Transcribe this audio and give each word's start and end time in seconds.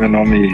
Meu 0.00 0.08
nome 0.08 0.48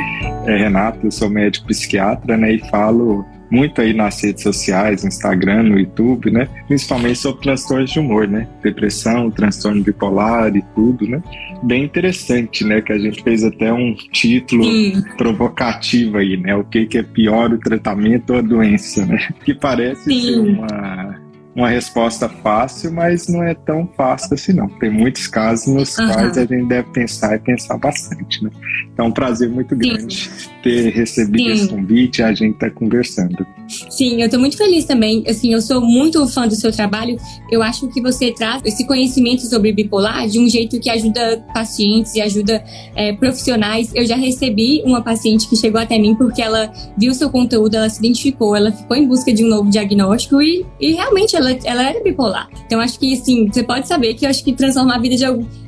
é 0.45 0.57
Renato, 0.57 1.07
eu 1.07 1.11
sou 1.13 1.31
médico 1.31 1.69
psiquiatra 1.69 2.37
né, 2.37 2.55
e 2.55 2.69
falo 2.69 3.25
muito 3.49 3.81
aí 3.81 3.93
nas 3.93 4.21
redes 4.21 4.43
sociais, 4.43 5.05
no 5.05 5.09
Instagram, 5.09 5.63
no 5.63 5.79
YouTube, 5.79 6.33
né? 6.33 6.49
Principalmente 6.67 7.21
sobre 7.21 7.43
transtornos 7.43 7.93
de 7.93 8.01
humor, 8.01 8.27
né? 8.27 8.49
Depressão, 8.61 9.31
transtorno 9.31 9.85
bipolar 9.85 10.57
e 10.57 10.63
tudo, 10.75 11.07
né? 11.07 11.23
Bem 11.63 11.85
interessante, 11.85 12.65
né? 12.65 12.81
Que 12.81 12.93
a 12.93 12.99
gente 12.99 13.23
fez 13.23 13.45
até 13.45 13.73
um 13.73 13.95
título 13.95 14.65
Sim. 14.65 15.01
provocativo 15.17 16.19
aí, 16.19 16.37
né? 16.37 16.57
O 16.57 16.65
que, 16.65 16.87
que 16.87 16.99
é 16.99 17.05
pior, 17.05 17.53
o 17.53 17.59
tratamento 17.59 18.33
ou 18.33 18.41
a 18.41 18.43
doença, 18.43 19.07
né? 19.07 19.29
Que 19.45 19.55
parece 19.55 20.13
Sim. 20.13 20.21
ser 20.23 20.39
uma 20.41 21.26
uma 21.57 21.71
resposta 21.71 22.29
fácil, 22.29 22.93
mas 22.93 23.29
não 23.29 23.43
é 23.43 23.55
tão 23.55 23.89
fácil 23.97 24.35
assim 24.35 24.53
não. 24.53 24.69
Tem 24.69 24.91
muitos 24.91 25.27
casos 25.27 25.67
nos 25.67 25.97
uhum. 25.97 26.13
quais 26.13 26.37
a 26.37 26.45
gente 26.45 26.67
deve 26.67 26.91
pensar 26.91 27.35
e 27.35 27.39
pensar 27.39 27.79
bastante, 27.79 28.45
né? 28.45 28.51
Então, 28.93 29.07
é 29.07 29.09
um 29.09 29.13
prazer 29.13 29.49
muito 29.49 29.75
grande 29.75 30.29
Sim. 30.29 30.51
Ter 30.67 30.91
recebido 30.91 31.45
Sim. 31.45 31.53
esse 31.53 31.69
convite 31.69 32.19
e 32.19 32.23
a 32.23 32.33
gente 32.33 32.57
tá 32.57 32.69
conversando. 32.71 33.47
Sim, 33.91 34.21
eu 34.21 34.27
estou 34.27 34.41
muito 34.41 34.57
feliz 34.57 34.85
também. 34.85 35.25
Assim, 35.29 35.53
eu 35.53 35.61
sou 35.61 35.81
muito 35.81 36.27
fã 36.29 36.47
do 36.47 36.55
seu 36.55 36.73
trabalho. 36.73 37.17
Eu 37.51 37.63
acho 37.63 37.89
que 37.89 38.01
você 38.01 38.33
traz 38.33 38.63
esse 38.65 38.87
conhecimento 38.87 39.43
sobre 39.43 39.73
bipolar 39.73 40.29
de 40.29 40.39
um 40.39 40.49
jeito 40.49 40.79
que 40.81 40.91
ajuda 40.91 41.45
pacientes 41.55 42.15
e 42.15 42.21
ajuda 42.21 42.65
é, 42.95 43.13
profissionais. 43.13 43.93
Eu 43.95 44.05
já 44.05 44.17
recebi 44.17 44.83
uma 44.85 45.03
paciente 45.03 45.49
que 45.49 45.57
chegou 45.57 45.81
até 45.81 45.99
mim 45.99 46.15
porque 46.15 46.43
ela 46.43 46.73
viu 46.97 47.15
seu 47.15 47.31
conteúdo, 47.31 47.77
ela 47.77 47.89
se 47.89 47.99
identificou, 47.99 48.57
ela 48.57 48.73
ficou 48.73 48.97
em 48.97 49.07
busca 49.07 49.33
de 49.33 49.45
um 49.45 49.49
novo 49.49 49.71
diagnóstico 49.71 50.41
e, 50.43 50.65
e 50.81 50.93
realmente 50.93 51.37
ela 51.37 51.57
ela, 51.65 51.89
era 51.89 52.03
bipolar. 52.03 52.49
Então 52.67 52.81
acho 52.81 52.99
que, 52.99 53.13
assim, 53.13 53.47
você 53.47 53.63
pode 53.63 53.87
saber 53.87 54.15
que 54.15 54.25
eu 54.25 54.31
acho 54.31 54.43
que 54.45 54.53
transforma 54.53 54.95
a 54.95 54.99
vida 54.99 55.17
de, 55.17 55.25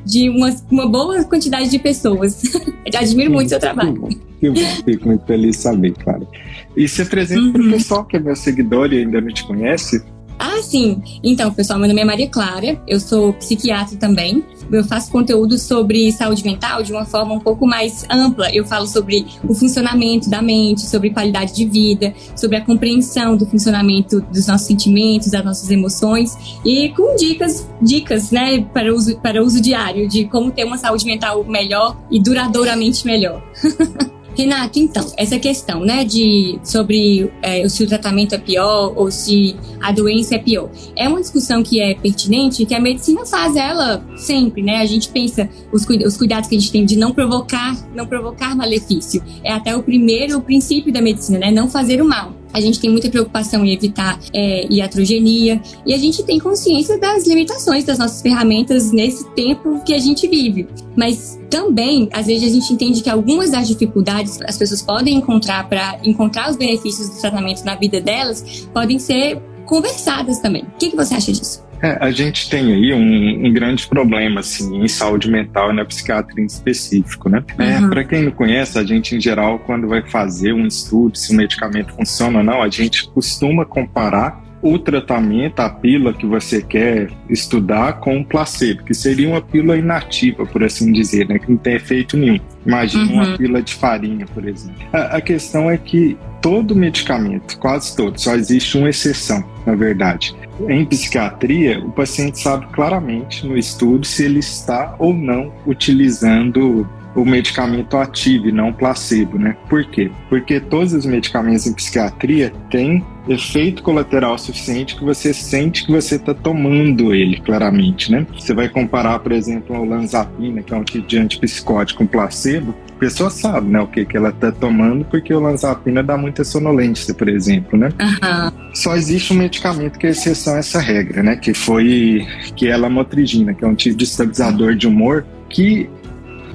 de 0.08 0.30
uma, 0.30 0.56
uma 0.70 0.88
boa 0.88 1.22
quantidade 1.24 1.68
de 1.68 1.78
pessoas. 1.78 2.42
eu 2.90 2.98
admiro 2.98 3.30
muito 3.30 3.48
o 3.48 3.50
seu 3.50 3.60
trabalho. 3.60 4.08
Que 4.40 4.48
bom, 4.48 4.60
fico 4.84 5.08
muito 5.08 5.26
feliz 5.26 5.56
de 5.56 5.62
saber, 5.62 5.92
claro. 5.92 6.26
E 6.74 6.88
se 6.88 7.02
apresenta 7.02 7.42
uhum. 7.42 7.52
para 7.52 7.62
o 7.62 7.70
pessoal 7.70 8.04
que 8.06 8.16
é 8.16 8.20
meu 8.20 8.34
seguidor 8.34 8.90
e 8.92 8.98
ainda 8.98 9.20
não 9.20 9.28
te 9.28 9.44
conhece. 9.44 10.02
Ah, 10.38 10.62
sim. 10.62 11.02
Então, 11.22 11.52
pessoal, 11.52 11.78
meu 11.78 11.88
nome 11.88 12.00
é 12.00 12.04
Maria 12.04 12.28
Clara, 12.28 12.80
eu 12.86 12.98
sou 12.98 13.34
psiquiatra 13.34 13.96
também. 13.98 14.42
Eu 14.70 14.84
faço 14.84 15.10
conteúdo 15.10 15.58
sobre 15.58 16.12
saúde 16.12 16.44
mental 16.44 16.82
de 16.82 16.92
uma 16.92 17.04
forma 17.04 17.34
um 17.34 17.40
pouco 17.40 17.66
mais 17.66 18.04
ampla. 18.10 18.50
Eu 18.54 18.64
falo 18.64 18.86
sobre 18.86 19.26
o 19.46 19.54
funcionamento 19.54 20.28
da 20.28 20.42
mente, 20.42 20.82
sobre 20.82 21.10
qualidade 21.10 21.54
de 21.54 21.64
vida, 21.64 22.14
sobre 22.36 22.56
a 22.56 22.64
compreensão 22.64 23.36
do 23.36 23.46
funcionamento 23.46 24.20
dos 24.20 24.46
nossos 24.46 24.66
sentimentos, 24.66 25.30
das 25.30 25.44
nossas 25.44 25.70
emoções 25.70 26.36
e 26.64 26.90
com 26.90 27.16
dicas, 27.16 27.68
dicas, 27.80 28.30
né, 28.30 28.60
para 28.72 28.94
uso, 28.94 29.18
para 29.20 29.42
uso 29.42 29.60
diário 29.60 30.08
de 30.08 30.24
como 30.26 30.50
ter 30.50 30.64
uma 30.64 30.78
saúde 30.78 31.04
mental 31.04 31.44
melhor 31.44 31.96
e 32.10 32.20
duradouramente 32.20 33.06
melhor. 33.06 33.42
Renato, 34.38 34.78
então, 34.78 35.04
essa 35.16 35.36
questão, 35.36 35.80
né, 35.80 36.04
de 36.04 36.60
sobre 36.62 37.28
é, 37.42 37.68
se 37.68 37.82
o 37.82 37.88
tratamento 37.88 38.36
é 38.36 38.38
pior 38.38 38.92
ou 38.94 39.10
se 39.10 39.56
a 39.80 39.90
doença 39.90 40.36
é 40.36 40.38
pior, 40.38 40.70
é 40.94 41.08
uma 41.08 41.20
discussão 41.20 41.60
que 41.60 41.80
é 41.80 41.92
pertinente 41.92 42.64
que 42.64 42.72
a 42.72 42.78
medicina 42.78 43.26
faz 43.26 43.56
ela 43.56 44.00
sempre, 44.16 44.62
né? 44.62 44.76
A 44.76 44.86
gente 44.86 45.08
pensa 45.08 45.50
os, 45.72 45.84
os 45.84 46.16
cuidados 46.16 46.48
que 46.48 46.54
a 46.54 46.58
gente 46.60 46.70
tem 46.70 46.84
de 46.84 46.96
não 46.96 47.12
provocar, 47.12 47.76
não 47.92 48.06
provocar 48.06 48.54
malefício. 48.54 49.20
É 49.42 49.52
até 49.52 49.74
o 49.74 49.82
primeiro 49.82 50.40
princípio 50.40 50.92
da 50.92 51.02
medicina, 51.02 51.40
né? 51.40 51.50
Não 51.50 51.68
fazer 51.68 52.00
o 52.00 52.04
mal. 52.04 52.37
A 52.52 52.60
gente 52.60 52.80
tem 52.80 52.90
muita 52.90 53.08
preocupação 53.08 53.64
em 53.64 53.72
evitar 53.72 54.18
é, 54.32 54.66
iatrogenia 54.72 55.60
e 55.84 55.94
a 55.94 55.98
gente 55.98 56.22
tem 56.22 56.38
consciência 56.38 56.98
das 56.98 57.26
limitações 57.26 57.84
das 57.84 57.98
nossas 57.98 58.22
ferramentas 58.22 58.90
nesse 58.90 59.28
tempo 59.30 59.82
que 59.84 59.94
a 59.94 59.98
gente 59.98 60.26
vive. 60.26 60.66
Mas 60.96 61.38
também, 61.50 62.08
às 62.12 62.26
vezes, 62.26 62.50
a 62.50 62.54
gente 62.54 62.72
entende 62.72 63.02
que 63.02 63.10
algumas 63.10 63.50
das 63.50 63.68
dificuldades 63.68 64.38
as 64.42 64.56
pessoas 64.56 64.82
podem 64.82 65.16
encontrar 65.16 65.68
para 65.68 65.98
encontrar 66.04 66.50
os 66.50 66.56
benefícios 66.56 67.08
do 67.08 67.20
tratamento 67.20 67.64
na 67.64 67.74
vida 67.74 68.00
delas 68.00 68.68
podem 68.72 68.98
ser 68.98 69.40
conversadas 69.66 70.38
também. 70.38 70.62
O 70.62 70.78
que, 70.78 70.90
que 70.90 70.96
você 70.96 71.14
acha 71.14 71.32
disso? 71.32 71.67
É, 71.82 71.96
a 72.00 72.10
gente 72.10 72.50
tem 72.50 72.72
aí 72.72 72.92
um, 72.92 73.46
um, 73.46 73.52
grande 73.52 73.86
problema 73.86 74.40
assim 74.40 74.82
em 74.82 74.88
saúde 74.88 75.30
mental 75.30 75.70
e 75.70 75.74
na 75.76 75.84
psiquiatria 75.84 76.42
em 76.42 76.46
específico, 76.46 77.28
né? 77.28 77.44
É, 77.58 77.78
uhum. 77.78 77.86
É, 77.86 77.88
Para 77.88 78.04
quem 78.04 78.22
não 78.22 78.32
conhece, 78.32 78.78
a 78.78 78.84
gente 78.84 79.14
em 79.14 79.20
geral 79.20 79.58
quando 79.60 79.86
vai 79.86 80.02
fazer 80.02 80.52
um 80.52 80.66
estudo 80.66 81.16
se 81.16 81.32
o 81.32 81.36
medicamento 81.36 81.92
funciona 81.92 82.38
ou 82.38 82.44
não, 82.44 82.62
a 82.62 82.68
gente 82.68 83.08
costuma 83.10 83.64
comparar 83.64 84.47
o 84.60 84.78
tratamento, 84.78 85.60
a 85.60 85.68
pílula 85.68 86.12
que 86.12 86.26
você 86.26 86.62
quer 86.62 87.10
estudar 87.28 88.00
com 88.00 88.18
o 88.18 88.24
placebo, 88.24 88.82
que 88.84 88.94
seria 88.94 89.28
uma 89.28 89.40
pílula 89.40 89.76
inativa, 89.76 90.44
por 90.44 90.64
assim 90.64 90.92
dizer, 90.92 91.28
né? 91.28 91.38
que 91.38 91.50
não 91.50 91.58
tem 91.58 91.74
efeito 91.74 92.16
nenhum. 92.16 92.40
Imagina 92.66 93.04
uhum. 93.04 93.14
uma 93.14 93.36
pílula 93.36 93.62
de 93.62 93.74
farinha, 93.74 94.26
por 94.26 94.46
exemplo. 94.46 94.82
A, 94.92 95.16
a, 95.16 95.20
questão 95.20 95.70
é 95.70 95.76
que 95.76 96.16
todo 96.42 96.74
medicamento, 96.74 97.58
quase 97.58 97.96
todo, 97.96 98.18
só 98.20 98.34
existe 98.34 98.76
uma 98.76 98.90
exceção, 98.90 99.44
na 99.64 99.74
verdade. 99.74 100.34
Em 100.68 100.84
psiquiatria, 100.84 101.78
o 101.78 101.92
paciente 101.92 102.40
sabe 102.40 102.66
claramente 102.72 103.46
no 103.46 103.56
estudo 103.56 104.04
se 104.04 104.24
ele 104.24 104.40
está 104.40 104.96
ou 104.98 105.14
não 105.14 105.52
utilizando 105.66 106.86
o 107.14 107.24
medicamento 107.24 107.96
ativo 107.96 108.48
e 108.48 108.52
não 108.52 108.72
placebo, 108.72 109.38
né? 109.38 109.56
Por 109.68 109.84
quê? 109.84 110.10
Porque 110.28 110.60
todos 110.60 110.92
os 110.92 111.06
medicamentos 111.06 111.66
em 111.66 111.72
psiquiatria 111.72 112.52
têm 112.70 113.04
efeito 113.28 113.82
colateral 113.82 114.38
suficiente 114.38 114.96
que 114.96 115.04
você 115.04 115.32
sente 115.32 115.84
que 115.84 115.92
você 115.92 116.16
está 116.16 116.34
tomando 116.34 117.14
ele 117.14 117.40
claramente, 117.40 118.10
né? 118.10 118.26
Você 118.38 118.54
vai 118.54 118.68
comparar, 118.68 119.18
por 119.18 119.32
exemplo, 119.32 119.78
o 119.78 119.84
lanzapina, 119.84 120.62
que 120.62 120.72
é 120.72 120.76
um 120.76 120.84
tipo 120.84 121.06
de 121.06 121.18
antipsicótico, 121.18 121.98
com 121.98 122.06
placebo, 122.06 122.74
a 122.94 122.98
pessoa 122.98 123.30
sabe, 123.30 123.70
né, 123.70 123.80
o 123.80 123.86
que, 123.86 124.04
que 124.04 124.16
ela 124.16 124.30
está 124.30 124.50
tomando, 124.50 125.04
porque 125.04 125.32
o 125.32 125.40
lanzapina 125.40 126.02
dá 126.02 126.16
muita 126.16 126.42
sonolência, 126.42 127.14
por 127.14 127.28
exemplo, 127.28 127.78
né? 127.78 127.90
Uhum. 128.00 128.70
Só 128.74 128.96
existe 128.96 129.32
um 129.32 129.36
medicamento 129.36 129.98
que 129.98 130.06
é 130.06 130.10
exceção 130.10 130.54
a 130.54 130.58
essa 130.58 130.80
regra, 130.80 131.22
né? 131.22 131.36
Que 131.36 131.54
foi 131.54 132.26
que 132.56 132.68
é 132.68 132.72
a 132.72 132.76
lamotrigina, 132.76 133.54
que 133.54 133.64
é 133.64 133.68
um 133.68 133.74
tipo 133.74 133.96
de 133.96 134.04
estabilizador 134.04 134.74
de 134.74 134.86
humor 134.86 135.24
que 135.48 135.88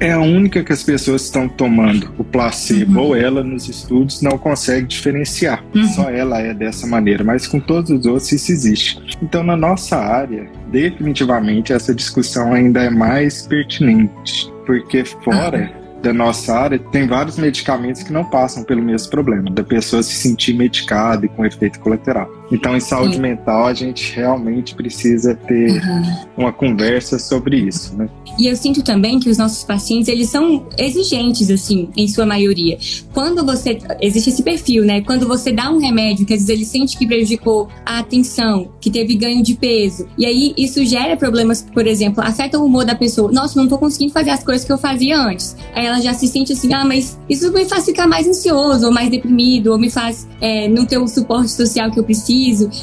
é 0.00 0.12
a 0.12 0.20
única 0.20 0.62
que 0.62 0.72
as 0.72 0.82
pessoas 0.82 1.22
estão 1.22 1.48
tomando. 1.48 2.12
O 2.18 2.24
placebo 2.24 3.00
uhum. 3.00 3.06
ou 3.06 3.16
ela 3.16 3.42
nos 3.42 3.68
estudos 3.68 4.20
não 4.22 4.38
consegue 4.38 4.86
diferenciar. 4.86 5.64
Uhum. 5.74 5.84
Só 5.88 6.10
ela 6.10 6.40
é 6.40 6.52
dessa 6.52 6.86
maneira, 6.86 7.24
mas 7.24 7.46
com 7.46 7.60
todos 7.60 7.90
os 7.90 8.06
outros 8.06 8.32
isso 8.32 8.52
existe. 8.52 9.16
Então, 9.22 9.42
na 9.42 9.56
nossa 9.56 9.96
área, 9.96 10.46
definitivamente 10.70 11.72
essa 11.72 11.94
discussão 11.94 12.52
ainda 12.52 12.82
é 12.82 12.90
mais 12.90 13.46
pertinente, 13.46 14.52
porque 14.66 15.04
fora 15.04 15.72
uhum 15.78 15.84
da 16.04 16.12
nossa 16.12 16.54
área, 16.54 16.78
tem 16.78 17.06
vários 17.06 17.38
medicamentos 17.38 18.02
que 18.02 18.12
não 18.12 18.24
passam 18.24 18.62
pelo 18.62 18.82
mesmo 18.82 19.10
problema, 19.10 19.50
da 19.50 19.64
pessoa 19.64 20.02
se 20.02 20.14
sentir 20.14 20.52
medicada 20.52 21.24
e 21.24 21.28
com 21.30 21.46
efeito 21.46 21.80
colateral. 21.80 22.30
Então, 22.52 22.76
em 22.76 22.80
saúde 22.80 23.16
Sim. 23.16 23.22
mental, 23.22 23.66
a 23.66 23.74
gente 23.74 24.14
realmente 24.14 24.74
precisa 24.74 25.34
ter 25.34 25.82
uhum. 25.82 26.26
uma 26.36 26.52
conversa 26.52 27.18
sobre 27.18 27.56
isso, 27.56 27.96
né? 27.96 28.08
E 28.38 28.46
eu 28.46 28.56
sinto 28.56 28.82
também 28.82 29.18
que 29.18 29.30
os 29.30 29.38
nossos 29.38 29.64
pacientes, 29.64 30.08
eles 30.08 30.28
são 30.28 30.66
exigentes, 30.76 31.50
assim, 31.50 31.88
em 31.96 32.06
sua 32.06 32.26
maioria. 32.26 32.78
Quando 33.12 33.44
você... 33.44 33.78
Existe 34.00 34.30
esse 34.30 34.42
perfil, 34.42 34.84
né? 34.84 35.00
Quando 35.00 35.26
você 35.26 35.52
dá 35.52 35.70
um 35.70 35.78
remédio 35.78 36.26
que 36.26 36.34
às 36.34 36.40
vezes 36.40 36.48
ele 36.48 36.64
sente 36.64 36.98
que 36.98 37.06
prejudicou 37.06 37.68
a 37.86 38.00
atenção, 38.00 38.70
que 38.80 38.90
teve 38.90 39.14
ganho 39.14 39.42
de 39.42 39.54
peso, 39.54 40.06
e 40.18 40.26
aí 40.26 40.54
isso 40.56 40.84
gera 40.84 41.16
problemas, 41.16 41.62
por 41.62 41.86
exemplo, 41.86 42.22
afeta 42.22 42.58
o 42.58 42.64
humor 42.66 42.84
da 42.84 42.94
pessoa. 42.94 43.32
Nossa, 43.32 43.58
não 43.60 43.68
tô 43.68 43.78
conseguindo 43.78 44.12
fazer 44.12 44.30
as 44.30 44.44
coisas 44.44 44.64
que 44.64 44.72
eu 44.72 44.78
fazia 44.78 45.18
antes. 45.18 45.56
Aí 45.74 45.86
ela 45.86 46.00
já 46.00 46.12
se 46.12 46.28
sente 46.28 46.52
assim, 46.52 46.72
ah, 46.74 46.84
mas 46.84 47.18
isso 47.28 47.52
me 47.52 47.64
faz 47.64 47.84
ficar 47.84 48.06
mais 48.06 48.28
ansioso, 48.28 48.86
ou 48.86 48.92
mais 48.92 49.10
deprimido, 49.10 49.68
ou 49.68 49.78
me 49.78 49.90
faz 49.90 50.28
é, 50.40 50.68
não 50.68 50.84
ter 50.84 50.98
o 50.98 51.08
suporte 51.08 51.50
social 51.50 51.90
que 51.90 51.98
eu 51.98 52.04
preciso. 52.04 52.33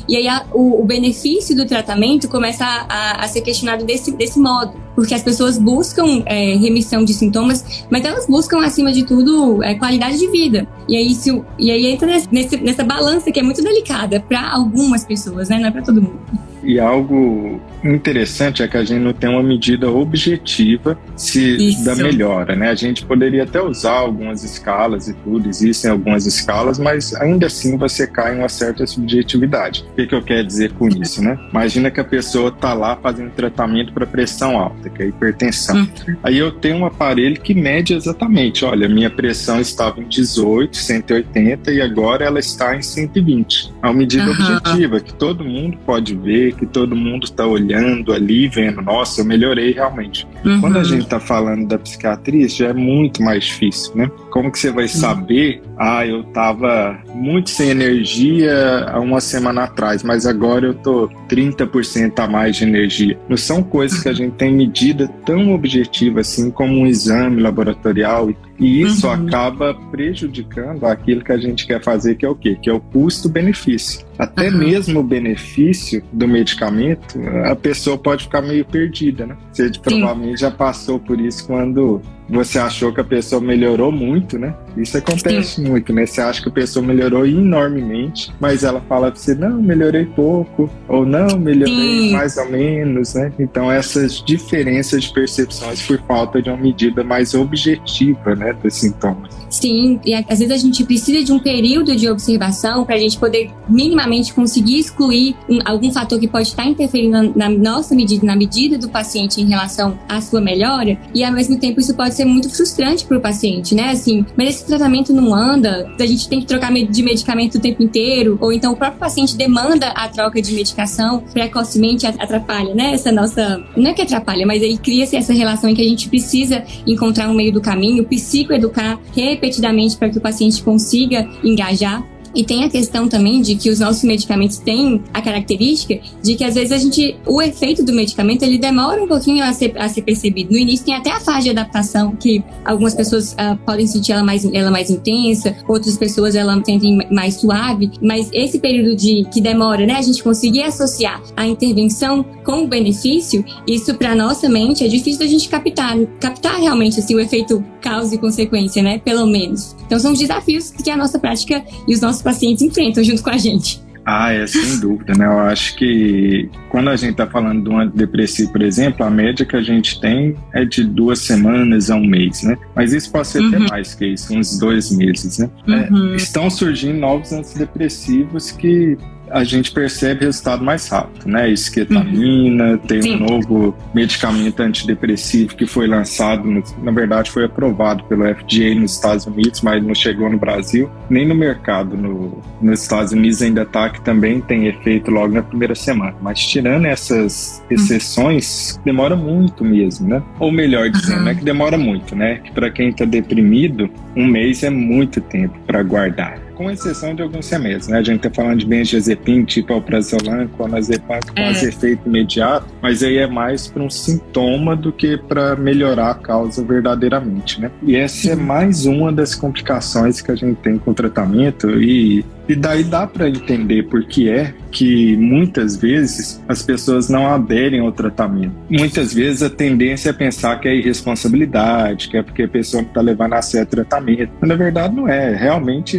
E 0.07 0.15
aí 0.15 0.27
a, 0.27 0.45
o, 0.53 0.81
o, 0.81 0.85
benefício 0.85 1.55
do 1.55 1.65
tratamento 1.65 2.27
começa 2.29 2.65
a, 2.65 2.85
a, 2.87 3.25
a, 3.25 3.27
ser 3.27 3.41
questionado 3.41 3.85
desse, 3.85 4.11
desse 4.11 4.39
modo. 4.39 4.73
Porque 4.95 5.13
as 5.13 5.23
pessoas 5.23 5.57
buscam 5.57 6.23
é, 6.25 6.55
remissão 6.55 7.03
de 7.03 7.13
sintomas, 7.13 7.85
mas 7.89 8.03
elas 8.03 8.27
buscam, 8.27 8.59
acima 8.63 8.91
de 8.91 9.03
tudo, 9.03 9.63
é, 9.63 9.75
qualidade 9.75 10.17
de 10.17 10.27
vida. 10.29 10.67
E 10.87 10.95
aí, 10.95 11.13
se, 11.15 11.41
e 11.57 11.71
aí 11.71 11.87
entra 11.87 12.07
nesse, 12.31 12.57
nessa 12.57 12.83
balança 12.83 13.31
que 13.31 13.39
é 13.39 13.43
muito 13.43 13.63
delicada 13.63 14.19
para 14.19 14.51
algumas 14.51 15.05
pessoas, 15.05 15.49
né? 15.49 15.59
Não 15.59 15.67
é 15.67 15.71
para 15.71 15.81
todo 15.81 16.01
mundo. 16.01 16.19
E 16.63 16.79
algo 16.79 17.59
interessante 17.83 18.61
é 18.61 18.67
que 18.67 18.77
a 18.77 18.83
gente 18.83 19.01
não 19.01 19.13
tem 19.13 19.29
uma 19.29 19.41
medida 19.41 19.89
objetiva 19.89 20.97
se 21.15 21.69
Isso. 21.69 21.83
da 21.83 21.95
melhora, 21.95 22.55
né? 22.55 22.69
A 22.69 22.75
gente 22.75 23.03
poderia 23.05 23.43
até 23.43 23.61
usar 23.61 23.93
algumas 23.93 24.43
escalas 24.43 25.07
e 25.07 25.13
tudo, 25.13 25.49
existem 25.49 25.89
algumas 25.89 26.27
escalas, 26.27 26.77
mas 26.77 27.15
ainda 27.15 27.47
assim 27.47 27.77
você 27.77 28.05
cai 28.05 28.35
em 28.35 28.39
uma 28.39 28.49
certa 28.49 28.85
subjetividade. 28.85 29.85
O 29.91 29.95
que, 29.95 30.05
que 30.05 30.15
eu 30.15 30.21
quero 30.21 30.45
dizer 30.45 30.71
com 30.73 30.87
isso, 30.87 31.23
né? 31.23 31.39
Imagina 31.49 31.89
que 31.89 31.99
a 31.99 32.03
pessoa 32.03 32.49
está 32.49 32.73
lá 32.73 32.95
fazendo 32.95 33.31
tratamento 33.31 33.91
para 33.91 34.05
pressão 34.05 34.57
alta, 34.57 34.80
que 34.89 35.03
é 35.03 35.07
hipertensão. 35.07 35.77
Uhum. 35.77 36.15
Aí 36.23 36.37
eu 36.37 36.51
tenho 36.51 36.77
um 36.77 36.85
aparelho 36.85 37.39
que 37.39 37.53
mede 37.53 37.93
exatamente, 37.93 38.65
olha, 38.65 38.87
minha 38.87 39.09
pressão 39.09 39.59
estava 39.59 39.99
em 40.01 40.07
18, 40.07 40.75
180 40.75 41.71
e 41.71 41.81
agora 41.81 42.25
ela 42.25 42.39
está 42.39 42.75
em 42.75 42.81
120. 42.81 43.73
É 43.81 43.87
uma 43.87 43.93
medida 43.93 44.25
uhum. 44.25 44.31
objetiva 44.31 44.99
que 44.99 45.13
todo 45.13 45.43
mundo 45.43 45.77
pode 45.85 46.15
ver, 46.15 46.55
que 46.55 46.65
todo 46.65 46.95
mundo 46.95 47.25
está 47.25 47.45
olhando 47.45 48.13
ali, 48.13 48.47
vendo, 48.47 48.81
nossa, 48.81 49.21
eu 49.21 49.25
melhorei 49.25 49.71
realmente. 49.73 50.27
Uhum. 50.45 50.61
Quando 50.61 50.77
a 50.77 50.83
gente 50.83 51.03
está 51.03 51.19
falando 51.19 51.67
da 51.67 51.77
psiquiatria, 51.77 52.47
já 52.47 52.67
é 52.67 52.73
muito 52.73 53.21
mais 53.21 53.45
difícil, 53.45 53.95
né? 53.95 54.09
Como 54.29 54.51
que 54.51 54.59
você 54.59 54.71
vai 54.71 54.87
saber, 54.87 55.61
ah, 55.77 56.05
eu 56.05 56.21
estava 56.21 56.99
muito 57.13 57.49
sem 57.49 57.69
energia 57.69 58.85
há 58.87 58.99
uma 58.99 59.19
semana 59.19 59.63
atrás, 59.63 60.03
mas 60.03 60.25
agora 60.25 60.67
eu 60.67 60.73
tô 60.73 61.09
30% 61.29 62.19
a 62.19 62.27
mais 62.27 62.55
de 62.57 62.63
energia. 62.63 63.17
Não 63.27 63.37
são 63.37 63.61
coisas 63.61 64.01
que 64.01 64.09
a 64.09 64.13
gente 64.13 64.33
tem 64.33 64.53
medida 64.71 65.09
tão 65.25 65.53
objetiva 65.53 66.21
assim 66.21 66.49
como 66.49 66.79
um 66.79 66.87
exame 66.87 67.41
laboratorial 67.41 68.33
e 68.57 68.81
isso 68.81 69.05
uhum. 69.05 69.13
acaba 69.13 69.73
prejudicando 69.73 70.85
aquilo 70.85 71.23
que 71.23 71.31
a 71.31 71.37
gente 71.37 71.67
quer 71.67 71.83
fazer, 71.83 72.15
que 72.15 72.25
é 72.25 72.29
o 72.29 72.35
quê? 72.35 72.57
Que 72.61 72.69
é 72.69 72.73
o 72.73 72.79
custo-benefício. 72.79 74.05
Até 74.17 74.49
uhum. 74.49 74.59
mesmo 74.59 74.99
o 75.01 75.03
benefício 75.03 76.01
do 76.13 76.27
medicamento, 76.27 77.19
a 77.43 77.55
pessoa 77.55 77.97
pode 77.97 78.23
ficar 78.23 78.41
meio 78.41 78.63
perdida, 78.63 79.25
né? 79.25 79.35
Você 79.51 79.73
Sim. 79.73 79.81
provavelmente 79.81 80.41
já 80.41 80.51
passou 80.51 80.99
por 80.99 81.19
isso 81.19 81.45
quando 81.47 82.01
você 82.31 82.57
achou 82.57 82.93
que 82.93 83.01
a 83.01 83.03
pessoa 83.03 83.41
melhorou 83.41 83.91
muito, 83.91 84.39
né? 84.39 84.55
Isso 84.77 84.97
acontece 84.97 85.55
Sim. 85.55 85.69
muito, 85.69 85.91
né? 85.91 86.05
Você 86.05 86.21
acha 86.21 86.41
que 86.41 86.47
a 86.47 86.51
pessoa 86.51 86.85
melhorou 86.85 87.25
enormemente, 87.25 88.31
mas 88.39 88.63
ela 88.63 88.81
fala 88.87 89.11
pra 89.11 89.19
você, 89.19 89.35
não, 89.35 89.61
melhorei 89.61 90.05
pouco, 90.05 90.69
ou 90.87 91.05
não, 91.05 91.37
melhorei 91.37 92.07
Sim. 92.07 92.11
mais 92.13 92.37
ou 92.37 92.49
menos, 92.49 93.13
né? 93.15 93.33
Então 93.37 93.69
essas 93.69 94.23
diferenças 94.23 95.03
de 95.03 95.13
percepções 95.13 95.81
por 95.81 95.99
falta 96.07 96.41
de 96.41 96.49
uma 96.49 96.57
medida 96.57 97.03
mais 97.03 97.33
objetiva, 97.33 98.35
né, 98.35 98.53
dos 98.53 98.75
sintomas. 98.75 99.41
Sim, 99.49 99.99
e 100.05 100.13
às 100.13 100.39
vezes 100.39 100.51
a 100.51 100.57
gente 100.57 100.83
precisa 100.85 101.23
de 101.23 101.33
um 101.33 101.39
período 101.39 101.93
de 101.93 102.09
observação 102.09 102.85
para 102.85 102.95
a 102.95 102.97
gente 102.97 103.17
poder 103.17 103.51
minimamente 103.67 104.33
conseguir 104.33 104.79
excluir 104.79 105.35
algum 105.65 105.91
fator 105.91 106.17
que 106.17 106.27
pode 106.27 106.47
estar 106.47 106.65
interferindo 106.65 107.33
na, 107.35 107.49
nossa 107.49 107.93
medida, 107.93 108.25
na 108.25 108.35
medida 108.35 108.77
do 108.77 108.87
paciente 108.87 109.41
em 109.41 109.49
relação 109.49 109.99
à 110.07 110.21
sua 110.21 110.39
melhora, 110.39 110.97
e 111.13 111.23
ao 111.23 111.33
mesmo 111.33 111.59
tempo 111.59 111.81
isso 111.81 111.93
pode 111.93 112.15
ser 112.15 112.20
muito 112.25 112.49
frustrante 112.49 113.05
para 113.05 113.17
o 113.17 113.21
paciente, 113.21 113.75
né? 113.75 113.89
Assim, 113.89 114.25
mas 114.37 114.49
esse 114.49 114.65
tratamento 114.65 115.13
não 115.13 115.33
anda, 115.33 115.91
a 115.99 116.05
gente 116.05 116.27
tem 116.27 116.39
que 116.39 116.45
trocar 116.45 116.71
de 116.71 117.03
medicamento 117.03 117.55
o 117.55 117.59
tempo 117.59 117.83
inteiro, 117.83 118.37
ou 118.41 118.51
então 118.51 118.73
o 118.73 118.75
próprio 118.75 118.99
paciente 118.99 119.35
demanda 119.35 119.87
a 119.89 120.07
troca 120.07 120.41
de 120.41 120.53
medicação 120.53 121.23
precocemente 121.33 122.05
atrapalha, 122.05 122.73
né? 122.73 122.93
Essa 122.93 123.11
nossa. 123.11 123.63
Não 123.75 123.89
é 123.89 123.93
que 123.93 124.01
atrapalha, 124.01 124.45
mas 124.45 124.61
aí 124.61 124.77
cria-se 124.77 125.15
essa 125.15 125.33
relação 125.33 125.69
em 125.69 125.75
que 125.75 125.81
a 125.81 125.87
gente 125.87 126.09
precisa 126.09 126.63
encontrar 126.85 127.29
um 127.29 127.33
meio 127.33 127.51
do 127.51 127.61
caminho, 127.61 128.05
psicoeducar, 128.05 128.99
repetidamente 129.15 129.97
para 129.97 130.09
que 130.09 130.17
o 130.17 130.21
paciente 130.21 130.61
consiga 130.63 131.27
engajar 131.43 132.03
e 132.35 132.43
tem 132.43 132.63
a 132.63 132.69
questão 132.69 133.07
também 133.07 133.41
de 133.41 133.55
que 133.55 133.69
os 133.69 133.79
nossos 133.79 134.03
medicamentos 134.03 134.57
têm 134.57 135.01
a 135.13 135.21
característica 135.21 135.99
de 136.21 136.35
que 136.35 136.43
às 136.43 136.55
vezes 136.55 136.71
a 136.71 136.77
gente, 136.77 137.15
o 137.25 137.41
efeito 137.41 137.83
do 137.83 137.93
medicamento 137.93 138.43
ele 138.43 138.57
demora 138.57 139.03
um 139.03 139.07
pouquinho 139.07 139.43
a 139.43 139.53
ser, 139.53 139.77
a 139.77 139.89
ser 139.89 140.01
percebido. 140.01 140.51
No 140.51 140.57
início 140.57 140.85
tem 140.85 140.95
até 140.95 141.11
a 141.11 141.19
fase 141.19 141.43
de 141.43 141.49
adaptação 141.49 142.15
que 142.15 142.43
algumas 142.63 142.93
pessoas 142.93 143.33
uh, 143.33 143.57
podem 143.65 143.87
sentir 143.87 144.13
ela 144.13 144.23
mais, 144.23 144.45
ela 144.45 144.71
mais 144.71 144.89
intensa, 144.89 145.55
outras 145.67 145.97
pessoas 145.97 146.35
ela 146.35 146.61
sentem 146.63 146.99
mais 147.11 147.35
suave, 147.35 147.91
mas 148.01 148.29
esse 148.33 148.59
período 148.59 148.95
de 148.95 149.25
que 149.33 149.41
demora, 149.41 149.85
né, 149.85 149.95
a 149.95 150.01
gente 150.01 150.23
conseguir 150.23 150.63
associar 150.63 151.21
a 151.35 151.45
intervenção 151.45 152.23
com 152.43 152.63
o 152.63 152.67
benefício, 152.67 153.43
isso 153.67 153.93
para 153.95 154.15
nossa 154.15 154.49
mente 154.49 154.83
é 154.83 154.87
difícil 154.87 155.19
da 155.19 155.27
gente 155.27 155.49
captar, 155.49 155.97
captar 156.19 156.59
realmente 156.59 156.99
assim 156.99 157.15
o 157.15 157.19
efeito 157.19 157.63
causa 157.81 158.15
e 158.15 158.17
consequência, 158.17 158.81
né, 158.83 158.99
pelo 158.99 159.25
menos. 159.25 159.75
Então 159.85 159.99
são 159.99 160.13
os 160.13 160.19
desafios 160.19 160.71
que 160.71 160.89
a 160.89 160.97
nossa 160.97 161.19
prática 161.19 161.63
e 161.87 161.93
os 161.93 162.01
nossos 162.01 162.20
pacientes 162.21 162.61
enfrentam 162.61 163.03
junto 163.03 163.23
com 163.23 163.29
a 163.29 163.37
gente. 163.37 163.81
Ah, 164.05 164.33
é 164.33 164.47
sem 164.47 164.79
dúvida, 164.81 165.13
né? 165.13 165.25
Eu 165.25 165.39
acho 165.39 165.75
que 165.75 166.49
quando 166.69 166.89
a 166.89 166.95
gente 166.95 167.11
está 167.11 167.27
falando 167.27 167.63
de 167.63 167.69
um 167.69 167.79
antidepressivo, 167.79 168.51
por 168.51 168.61
exemplo, 168.61 169.05
a 169.05 169.09
média 169.09 169.45
que 169.45 169.55
a 169.55 169.61
gente 169.61 169.99
tem 169.99 170.35
é 170.53 170.65
de 170.65 170.83
duas 170.83 171.19
semanas 171.19 171.89
a 171.89 171.95
um 171.95 172.05
mês, 172.05 172.43
né? 172.43 172.57
Mas 172.75 172.93
isso 172.93 173.11
pode 173.11 173.27
ser 173.27 173.41
uhum. 173.41 173.49
até 173.49 173.59
mais 173.59 173.93
que 173.93 174.05
isso, 174.05 174.33
uns 174.33 174.57
dois 174.57 174.91
meses, 174.91 175.37
né? 175.37 175.49
Uhum. 175.67 176.13
É, 176.13 176.15
estão 176.15 176.49
surgindo 176.49 176.99
novos 176.99 177.31
antidepressivos 177.31 178.51
que 178.51 178.97
a 179.31 179.43
gente 179.43 179.71
percebe 179.71 180.25
resultado 180.25 180.63
mais 180.63 180.87
rápido, 180.87 181.27
né? 181.27 181.49
Esquetamina, 181.49 182.71
uhum. 182.71 182.77
tem 182.77 183.01
Sim. 183.01 183.15
um 183.15 183.19
novo 183.19 183.75
medicamento 183.93 184.59
antidepressivo 184.61 185.55
que 185.55 185.65
foi 185.65 185.87
lançado, 185.87 186.49
no, 186.49 186.63
na 186.81 186.91
verdade 186.91 187.31
foi 187.31 187.45
aprovado 187.45 188.03
pelo 188.05 188.23
FDA 188.23 188.75
nos 188.75 188.93
Estados 188.93 189.25
Unidos, 189.25 189.61
mas 189.61 189.83
não 189.83 189.95
chegou 189.95 190.29
no 190.29 190.37
Brasil, 190.37 190.89
nem 191.09 191.27
no 191.27 191.35
mercado 191.35 191.97
no, 191.97 192.41
nos 192.61 192.81
Estados 192.81 193.11
Unidos 193.11 193.41
ainda 193.41 193.63
está, 193.63 193.89
que 193.89 194.01
também 194.01 194.41
tem 194.41 194.67
efeito 194.67 195.09
logo 195.09 195.33
na 195.33 195.41
primeira 195.41 195.75
semana. 195.75 196.15
Mas 196.21 196.39
tirando 196.45 196.85
essas 196.85 197.63
exceções, 197.69 198.75
uhum. 198.75 198.83
demora 198.83 199.15
muito 199.15 199.63
mesmo, 199.63 200.07
né? 200.07 200.21
Ou 200.39 200.51
melhor 200.51 200.89
dizendo, 200.89 201.21
uhum. 201.21 201.29
é 201.29 201.35
que 201.35 201.43
demora 201.43 201.77
muito, 201.77 202.15
né? 202.15 202.39
Que 202.43 202.51
para 202.51 202.69
quem 202.69 202.89
está 202.89 203.05
deprimido, 203.05 203.89
um 204.15 204.27
mês 204.27 204.63
é 204.63 204.69
muito 204.69 205.21
tempo 205.21 205.57
para 205.65 205.81
guardar 205.83 206.50
com 206.61 206.69
exceção 206.69 207.15
de 207.15 207.23
alguns 207.23 207.49
remédios, 207.49 207.87
né? 207.87 207.97
A 207.97 208.03
gente 208.03 208.21
tá 208.21 208.29
falando 208.29 208.59
de 208.59 208.67
benzodiazepina, 208.67 209.43
tipo 209.45 209.73
alprazolam, 209.73 210.47
clonazepam, 210.49 211.19
com 211.35 211.41
é. 211.41 211.51
efeito 211.51 212.07
imediato, 212.07 212.67
mas 212.79 213.01
aí 213.01 213.17
é 213.17 213.25
mais 213.25 213.67
para 213.67 213.81
um 213.81 213.89
sintoma 213.89 214.75
do 214.75 214.91
que 214.91 215.17
para 215.17 215.55
melhorar 215.55 216.11
a 216.11 216.15
causa 216.15 216.63
verdadeiramente, 216.63 217.59
né? 217.59 217.71
E 217.81 217.95
essa 217.95 218.31
é 218.31 218.35
mais 218.35 218.85
uma 218.85 219.11
das 219.11 219.33
complicações 219.33 220.21
que 220.21 220.31
a 220.31 220.35
gente 220.35 220.57
tem 220.57 220.77
com 220.77 220.91
o 220.91 220.93
tratamento 220.93 221.81
e 221.81 222.23
e 222.51 222.55
daí 222.55 222.83
dá 222.83 223.07
para 223.07 223.29
entender 223.29 223.83
por 223.83 224.03
que 224.03 224.29
é 224.29 224.53
que 224.71 225.15
muitas 225.15 225.77
vezes 225.77 226.43
as 226.49 226.61
pessoas 226.61 227.07
não 227.07 227.25
aderem 227.27 227.79
ao 227.79 227.93
tratamento. 227.93 228.53
Muitas 228.69 229.13
vezes 229.13 229.41
a 229.41 229.49
tendência 229.49 230.09
é 230.09 230.13
pensar 230.13 230.59
que 230.59 230.67
é 230.67 230.75
irresponsabilidade, 230.75 232.09
que 232.09 232.17
é 232.17 232.21
porque 232.21 232.43
a 232.43 232.47
pessoa 232.49 232.81
não 232.81 232.89
está 232.89 232.99
levando 232.99 233.33
a 233.33 233.41
sério 233.41 233.67
o 233.67 233.69
tratamento. 233.69 234.33
Mas 234.39 234.49
na 234.49 234.55
verdade 234.55 234.93
não 234.93 235.07
é. 235.07 235.33
Realmente 235.33 235.95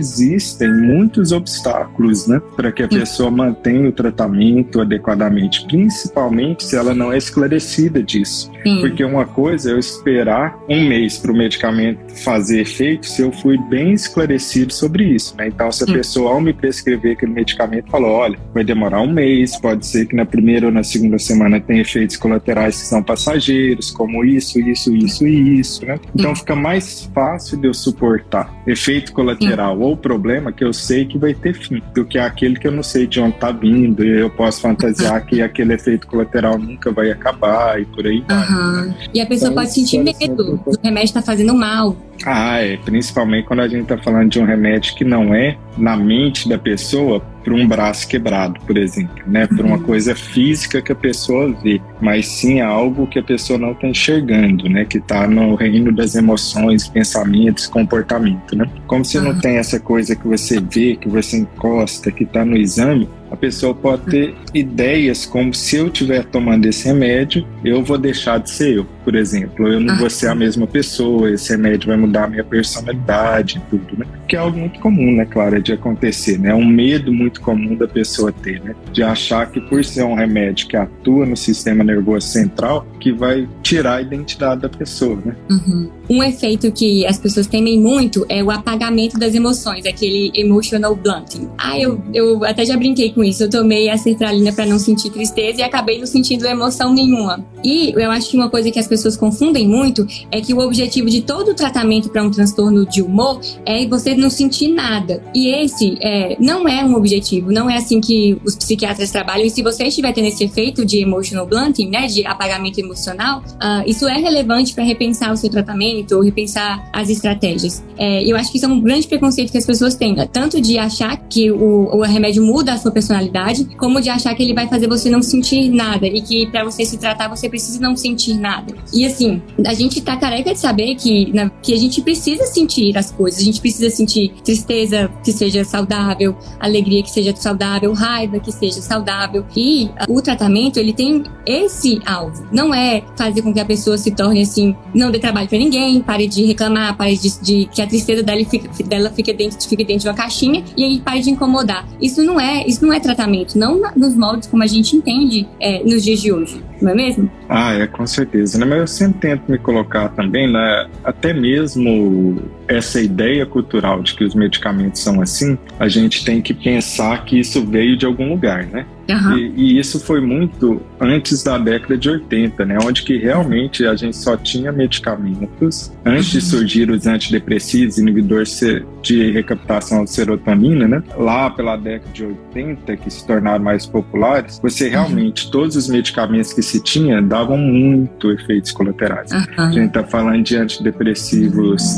existem 0.52 0.72
muitos 0.72 1.32
obstáculos 1.32 2.26
né, 2.26 2.40
para 2.56 2.70
que 2.70 2.82
a 2.82 2.88
pessoa 2.88 3.30
mantenha 3.30 3.88
o 3.88 3.92
tratamento 3.92 4.80
adequadamente, 4.80 5.64
principalmente 5.66 6.64
se 6.64 6.76
ela 6.76 6.94
não 6.94 7.12
é 7.12 7.16
esclarecida 7.16 8.02
disso. 8.02 8.50
Sim. 8.62 8.80
Porque 8.80 9.04
uma 9.04 9.24
coisa 9.24 9.70
é 9.70 9.72
eu 9.72 9.78
esperar 9.78 10.58
um 10.68 10.88
mês 10.88 11.18
para 11.18 11.32
o 11.32 11.36
medicamento 11.36 11.98
fazer 12.22 12.60
efeito 12.60 13.06
se 13.06 13.22
eu 13.22 13.32
fui 13.32 13.58
bem 13.68 13.92
esclarecido 13.92 14.72
sobre 14.72 15.04
isso. 15.04 15.34
Né? 15.36 15.48
Então, 15.48 15.70
se 15.72 15.82
a 15.84 15.86
Sim. 15.86 15.94
pessoa, 15.94 16.32
ao 16.32 16.40
me 16.40 16.52
prescrever 16.52 17.12
aquele 17.12 17.32
medicamento, 17.32 17.90
falou: 17.90 18.10
olha, 18.10 18.38
vai 18.54 18.62
demorar 18.62 19.00
um 19.00 19.12
mês, 19.12 19.58
pode 19.58 19.86
ser 19.86 20.06
que 20.06 20.14
na 20.14 20.24
primeira 20.24 20.66
ou 20.66 20.72
na 20.72 20.82
segunda 20.82 21.18
semana 21.18 21.60
tenha 21.60 21.80
efeitos 21.80 22.16
colaterais 22.16 22.80
que 22.80 22.86
são 22.86 23.02
passageiros, 23.02 23.90
como 23.90 24.24
isso, 24.24 24.60
isso, 24.60 24.94
isso 24.94 25.26
e 25.26 25.58
isso. 25.58 25.84
Né? 25.84 25.98
Então, 26.14 26.34
fica 26.36 26.54
mais 26.54 27.10
fácil 27.14 27.58
de 27.58 27.66
eu 27.66 27.74
suportar 27.74 28.52
efeito 28.66 29.12
colateral 29.12 29.78
ou 29.80 29.96
problema 29.96 30.41
que 30.50 30.64
eu 30.64 30.72
sei 30.72 31.04
que 31.04 31.18
vai 31.18 31.34
ter 31.34 31.54
fim, 31.54 31.82
do 31.94 32.04
que 32.04 32.18
aquele 32.18 32.58
que 32.58 32.66
eu 32.66 32.72
não 32.72 32.82
sei 32.82 33.06
de 33.06 33.20
onde 33.20 33.34
está 33.34 33.52
vindo 33.52 34.04
e 34.04 34.20
eu 34.20 34.30
posso 34.30 34.60
fantasiar 34.60 35.24
que 35.26 35.42
aquele 35.42 35.74
efeito 35.74 36.06
colateral 36.06 36.58
nunca 36.58 36.90
vai 36.90 37.10
acabar 37.10 37.80
e 37.80 37.84
por 37.84 38.06
aí 38.06 38.24
vai. 38.26 38.48
Uhum. 38.48 38.94
E 39.14 39.20
a 39.20 39.26
pessoa 39.26 39.50
então, 39.50 39.62
pode 39.62 39.74
sentir 39.74 39.98
medo 39.98 40.56
do 40.56 40.80
remédio 40.82 41.14
tá 41.14 41.22
fazendo 41.22 41.54
mal. 41.54 41.96
Ah, 42.24 42.58
é. 42.58 42.76
Principalmente 42.78 43.46
quando 43.46 43.60
a 43.60 43.68
gente 43.68 43.82
está 43.82 43.98
falando 43.98 44.30
de 44.30 44.40
um 44.40 44.44
remédio 44.44 44.94
que 44.94 45.04
não 45.04 45.34
é 45.34 45.56
na 45.76 45.96
mente 45.96 46.48
da 46.48 46.58
pessoa 46.58 47.22
por 47.42 47.52
um 47.52 47.66
braço 47.66 48.06
quebrado, 48.08 48.60
por 48.66 48.76
exemplo, 48.76 49.22
né? 49.26 49.46
Por 49.46 49.60
uma 49.60 49.76
uhum. 49.76 49.82
coisa 49.82 50.14
física 50.14 50.80
que 50.80 50.92
a 50.92 50.94
pessoa 50.94 51.52
vê, 51.62 51.80
mas 52.00 52.26
sim 52.26 52.60
algo 52.60 53.06
que 53.06 53.18
a 53.18 53.22
pessoa 53.22 53.58
não 53.58 53.72
está 53.72 53.88
enxergando, 53.88 54.68
né? 54.68 54.84
Que 54.84 54.98
está 54.98 55.26
no 55.26 55.54
reino 55.54 55.92
das 55.92 56.14
emoções, 56.14 56.88
pensamentos, 56.88 57.66
comportamento, 57.66 58.56
né? 58.56 58.66
Como 58.86 59.04
se 59.04 59.18
não 59.20 59.38
tem 59.38 59.56
essa 59.56 59.78
coisa 59.78 60.14
que 60.14 60.26
você 60.26 60.60
vê, 60.60 60.96
que 60.96 61.08
você 61.08 61.38
encosta, 61.38 62.10
que 62.10 62.24
está 62.24 62.44
no 62.44 62.56
exame, 62.56 63.08
a 63.32 63.36
pessoa 63.36 63.74
pode 63.74 64.02
ter 64.10 64.34
ideias 64.52 65.24
como 65.24 65.54
se 65.54 65.76
eu 65.76 65.86
estiver 65.86 66.22
tomando 66.24 66.66
esse 66.66 66.86
remédio, 66.86 67.46
eu 67.64 67.82
vou 67.82 67.96
deixar 67.96 68.38
de 68.38 68.50
ser 68.50 68.76
eu, 68.76 68.86
por 69.04 69.14
exemplo. 69.14 69.66
Eu 69.66 69.80
não 69.80 69.94
ah. 69.94 69.98
vou 69.98 70.10
ser 70.10 70.28
a 70.28 70.34
mesma 70.34 70.66
pessoa, 70.66 71.30
esse 71.30 71.50
remédio 71.52 71.88
vai 71.88 71.96
mudar 71.96 72.24
a 72.24 72.28
minha 72.28 72.44
personalidade 72.44 73.56
e 73.56 73.70
tudo, 73.70 73.98
né? 73.98 74.06
Que 74.28 74.36
é 74.36 74.38
algo 74.38 74.58
muito 74.58 74.78
comum, 74.80 75.16
né, 75.16 75.24
Clara, 75.24 75.62
de 75.62 75.72
acontecer, 75.72 76.38
né? 76.38 76.50
É 76.50 76.54
um 76.54 76.66
medo 76.66 77.10
muito 77.10 77.40
comum 77.40 77.74
da 77.74 77.88
pessoa 77.88 78.30
ter, 78.30 78.62
né? 78.62 78.74
De 78.92 79.02
achar 79.02 79.50
que 79.50 79.60
por 79.62 79.82
ser 79.82 80.02
um 80.02 80.14
remédio 80.14 80.68
que 80.68 80.76
atua 80.76 81.24
no 81.24 81.36
sistema 81.36 81.82
nervoso 81.82 82.26
central, 82.26 82.86
que 83.00 83.12
vai 83.12 83.48
tirar 83.62 83.96
a 83.96 84.02
identidade 84.02 84.60
da 84.60 84.68
pessoa, 84.68 85.18
né? 85.24 85.34
Uhum. 85.50 85.90
Um 86.12 86.22
efeito 86.22 86.70
que 86.70 87.06
as 87.06 87.18
pessoas 87.18 87.46
temem 87.46 87.80
muito 87.80 88.26
é 88.28 88.44
o 88.44 88.50
apagamento 88.50 89.18
das 89.18 89.34
emoções, 89.34 89.86
aquele 89.86 90.30
emotional 90.34 90.94
blunting. 90.94 91.48
Ah, 91.56 91.78
eu, 91.78 92.02
eu 92.12 92.44
até 92.44 92.66
já 92.66 92.76
brinquei 92.76 93.10
com 93.12 93.24
isso. 93.24 93.44
Eu 93.44 93.48
tomei 93.48 93.88
a 93.88 93.96
sertralina 93.96 94.52
para 94.52 94.66
não 94.66 94.78
sentir 94.78 95.08
tristeza 95.08 95.60
e 95.60 95.62
acabei 95.62 95.98
não 95.98 96.06
sentindo 96.06 96.46
emoção 96.46 96.92
nenhuma. 96.92 97.42
E 97.64 97.94
eu 97.96 98.10
acho 98.10 98.28
que 98.28 98.36
uma 98.36 98.50
coisa 98.50 98.70
que 98.70 98.78
as 98.78 98.86
pessoas 98.86 99.16
confundem 99.16 99.66
muito 99.66 100.06
é 100.30 100.38
que 100.42 100.52
o 100.52 100.58
objetivo 100.58 101.08
de 101.08 101.22
todo 101.22 101.52
o 101.52 101.54
tratamento 101.54 102.10
para 102.10 102.22
um 102.22 102.30
transtorno 102.30 102.84
de 102.84 103.00
humor 103.00 103.40
é 103.64 103.86
você 103.86 104.14
não 104.14 104.28
sentir 104.28 104.68
nada. 104.68 105.22
E 105.34 105.48
esse 105.48 105.96
é, 106.02 106.36
não 106.38 106.68
é 106.68 106.84
um 106.84 106.94
objetivo, 106.94 107.50
não 107.50 107.70
é 107.70 107.78
assim 107.78 108.02
que 108.02 108.38
os 108.44 108.54
psiquiatras 108.54 109.10
trabalham. 109.10 109.46
E 109.46 109.50
se 109.50 109.62
você 109.62 109.84
estiver 109.84 110.12
tendo 110.12 110.28
esse 110.28 110.44
efeito 110.44 110.84
de 110.84 110.98
emotional 110.98 111.46
blunting, 111.46 111.88
né, 111.88 112.06
de 112.06 112.26
apagamento 112.26 112.78
emocional, 112.78 113.38
uh, 113.40 113.82
isso 113.88 114.06
é 114.06 114.18
relevante 114.18 114.74
para 114.74 114.84
repensar 114.84 115.32
o 115.32 115.36
seu 115.38 115.48
tratamento 115.48 116.01
repensar 116.22 116.88
as 116.92 117.08
estratégias. 117.08 117.82
É, 117.96 118.22
eu 118.24 118.36
acho 118.36 118.50
que 118.50 118.56
isso 118.56 118.66
é 118.66 118.68
um 118.68 118.80
grande 118.80 119.06
preconceito 119.06 119.50
que 119.50 119.58
as 119.58 119.66
pessoas 119.66 119.94
têm, 119.94 120.14
né? 120.14 120.28
tanto 120.30 120.60
de 120.60 120.78
achar 120.78 121.16
que 121.28 121.50
o, 121.50 121.88
o 121.94 122.02
remédio 122.02 122.44
muda 122.44 122.72
a 122.72 122.78
sua 122.78 122.90
personalidade, 122.90 123.64
como 123.76 124.00
de 124.00 124.08
achar 124.08 124.34
que 124.34 124.42
ele 124.42 124.54
vai 124.54 124.68
fazer 124.68 124.88
você 124.88 125.10
não 125.10 125.22
sentir 125.22 125.68
nada 125.68 126.06
e 126.06 126.20
que 126.20 126.46
para 126.46 126.64
você 126.64 126.84
se 126.84 126.98
tratar 126.98 127.28
você 127.28 127.48
precisa 127.48 127.80
não 127.80 127.96
sentir 127.96 128.34
nada. 128.34 128.74
E 128.92 129.04
assim, 129.04 129.40
a 129.66 129.74
gente 129.74 130.00
tá 130.00 130.16
careca 130.16 130.52
de 130.52 130.58
saber 130.58 130.94
que, 130.94 131.32
na, 131.32 131.48
que 131.48 131.72
a 131.74 131.76
gente 131.76 132.00
precisa 132.00 132.44
sentir 132.46 132.96
as 132.96 133.10
coisas, 133.10 133.40
a 133.40 133.44
gente 133.44 133.60
precisa 133.60 133.90
sentir 133.90 134.32
tristeza 134.44 135.10
que 135.24 135.32
seja 135.32 135.64
saudável, 135.64 136.36
alegria 136.58 137.02
que 137.02 137.10
seja 137.10 137.34
saudável, 137.36 137.92
raiva 137.92 138.38
que 138.38 138.52
seja 138.52 138.80
saudável. 138.80 139.44
E 139.56 139.90
o 140.08 140.20
tratamento, 140.20 140.78
ele 140.78 140.92
tem 140.92 141.22
esse 141.46 142.00
alvo, 142.06 142.46
não 142.52 142.72
é 142.72 143.02
fazer 143.16 143.42
com 143.42 143.52
que 143.52 143.60
a 143.60 143.64
pessoa 143.64 143.98
se 143.98 144.10
torne 144.10 144.42
assim, 144.42 144.74
não 144.94 145.10
dê 145.10 145.18
trabalho 145.18 145.48
para 145.48 145.58
ninguém, 145.58 145.81
pare 146.00 146.26
de 146.26 146.44
reclamar, 146.44 146.96
pare 146.96 147.16
de, 147.16 147.40
de 147.40 147.64
que 147.66 147.82
a 147.82 147.86
tristeza 147.86 148.22
dela 148.22 148.44
fique, 148.44 148.82
dela 148.82 149.10
fique 149.10 149.32
dentro, 149.32 149.68
fique 149.68 149.84
dentro 149.84 150.02
de 150.02 150.08
uma 150.08 150.14
caixinha 150.14 150.64
e 150.76 150.84
aí 150.84 151.00
pare 151.00 151.20
de 151.20 151.30
incomodar. 151.30 151.86
Isso 152.00 152.22
não 152.22 152.40
é, 152.40 152.64
isso 152.66 152.84
não 152.84 152.92
é 152.92 153.00
tratamento, 153.00 153.58
não 153.58 153.80
nos 153.96 154.14
moldes 154.14 154.48
como 154.48 154.62
a 154.62 154.66
gente 154.66 154.96
entende 154.96 155.48
é, 155.60 155.82
nos 155.82 156.02
dias 156.02 156.20
de 156.20 156.32
hoje, 156.32 156.62
não 156.80 156.90
é 156.90 156.94
mesmo? 156.94 157.30
Ah, 157.48 157.74
é 157.74 157.86
com 157.86 158.06
certeza, 158.06 158.58
né? 158.58 158.64
Mas 158.64 158.78
eu 158.78 158.86
sempre 158.86 159.20
tento 159.20 159.50
me 159.50 159.58
colocar 159.58 160.08
também, 160.10 160.50
né? 160.50 160.88
Até 161.04 161.32
mesmo 161.32 162.42
essa 162.72 163.00
ideia 163.00 163.44
cultural 163.46 164.02
de 164.02 164.14
que 164.14 164.24
os 164.24 164.34
medicamentos 164.34 165.00
são 165.00 165.20
assim, 165.20 165.58
a 165.78 165.88
gente 165.88 166.24
tem 166.24 166.40
que 166.40 166.54
pensar 166.54 167.24
que 167.24 167.38
isso 167.38 167.64
veio 167.64 167.96
de 167.96 168.06
algum 168.06 168.28
lugar, 168.28 168.66
né? 168.66 168.86
Uhum. 169.08 169.36
E, 169.36 169.52
e, 169.56 169.78
isso 169.78 169.98
foi 169.98 170.20
muito 170.20 170.80
antes 171.00 171.42
da 171.42 171.58
década 171.58 171.98
de 171.98 172.08
80, 172.08 172.64
né? 172.64 172.78
Onde 172.82 173.02
que 173.02 173.18
realmente 173.18 173.84
a 173.84 173.94
gente 173.96 174.16
só 174.16 174.36
tinha 174.36 174.70
medicamentos 174.70 175.92
antes 176.04 176.32
uhum. 176.32 176.38
de 176.38 176.40
surgir 176.40 176.90
os 176.90 177.06
antidepressivos, 177.06 177.98
inibidores 177.98 178.60
de 179.02 179.32
recaptação 179.32 180.04
de 180.04 180.10
serotonina, 180.10 180.86
né? 180.86 181.02
Lá 181.16 181.50
pela 181.50 181.76
década 181.76 182.12
de 182.12 182.24
80, 182.24 182.96
que 182.96 183.10
se 183.10 183.26
tornaram 183.26 183.62
mais 183.62 183.86
populares, 183.86 184.60
você 184.62 184.88
realmente, 184.88 185.46
uhum. 185.46 185.50
todos 185.50 185.76
os 185.76 185.88
medicamentos 185.88 186.52
que 186.52 186.62
se 186.62 186.80
tinha 186.80 187.20
davam 187.20 187.58
muito 187.58 188.30
efeitos 188.30 188.70
colaterais. 188.70 189.30
A 189.56 189.70
gente 189.70 189.92
tá 189.92 190.04
falando 190.04 190.42
de 190.42 190.56
antidepressivos 190.56 191.96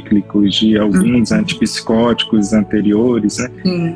tricíclicos, 0.00 0.54
de 0.54 0.78
alguns 0.78 1.32
antipsicóticos 1.32 2.52
anteriores, 2.52 3.38
né? 3.38 3.48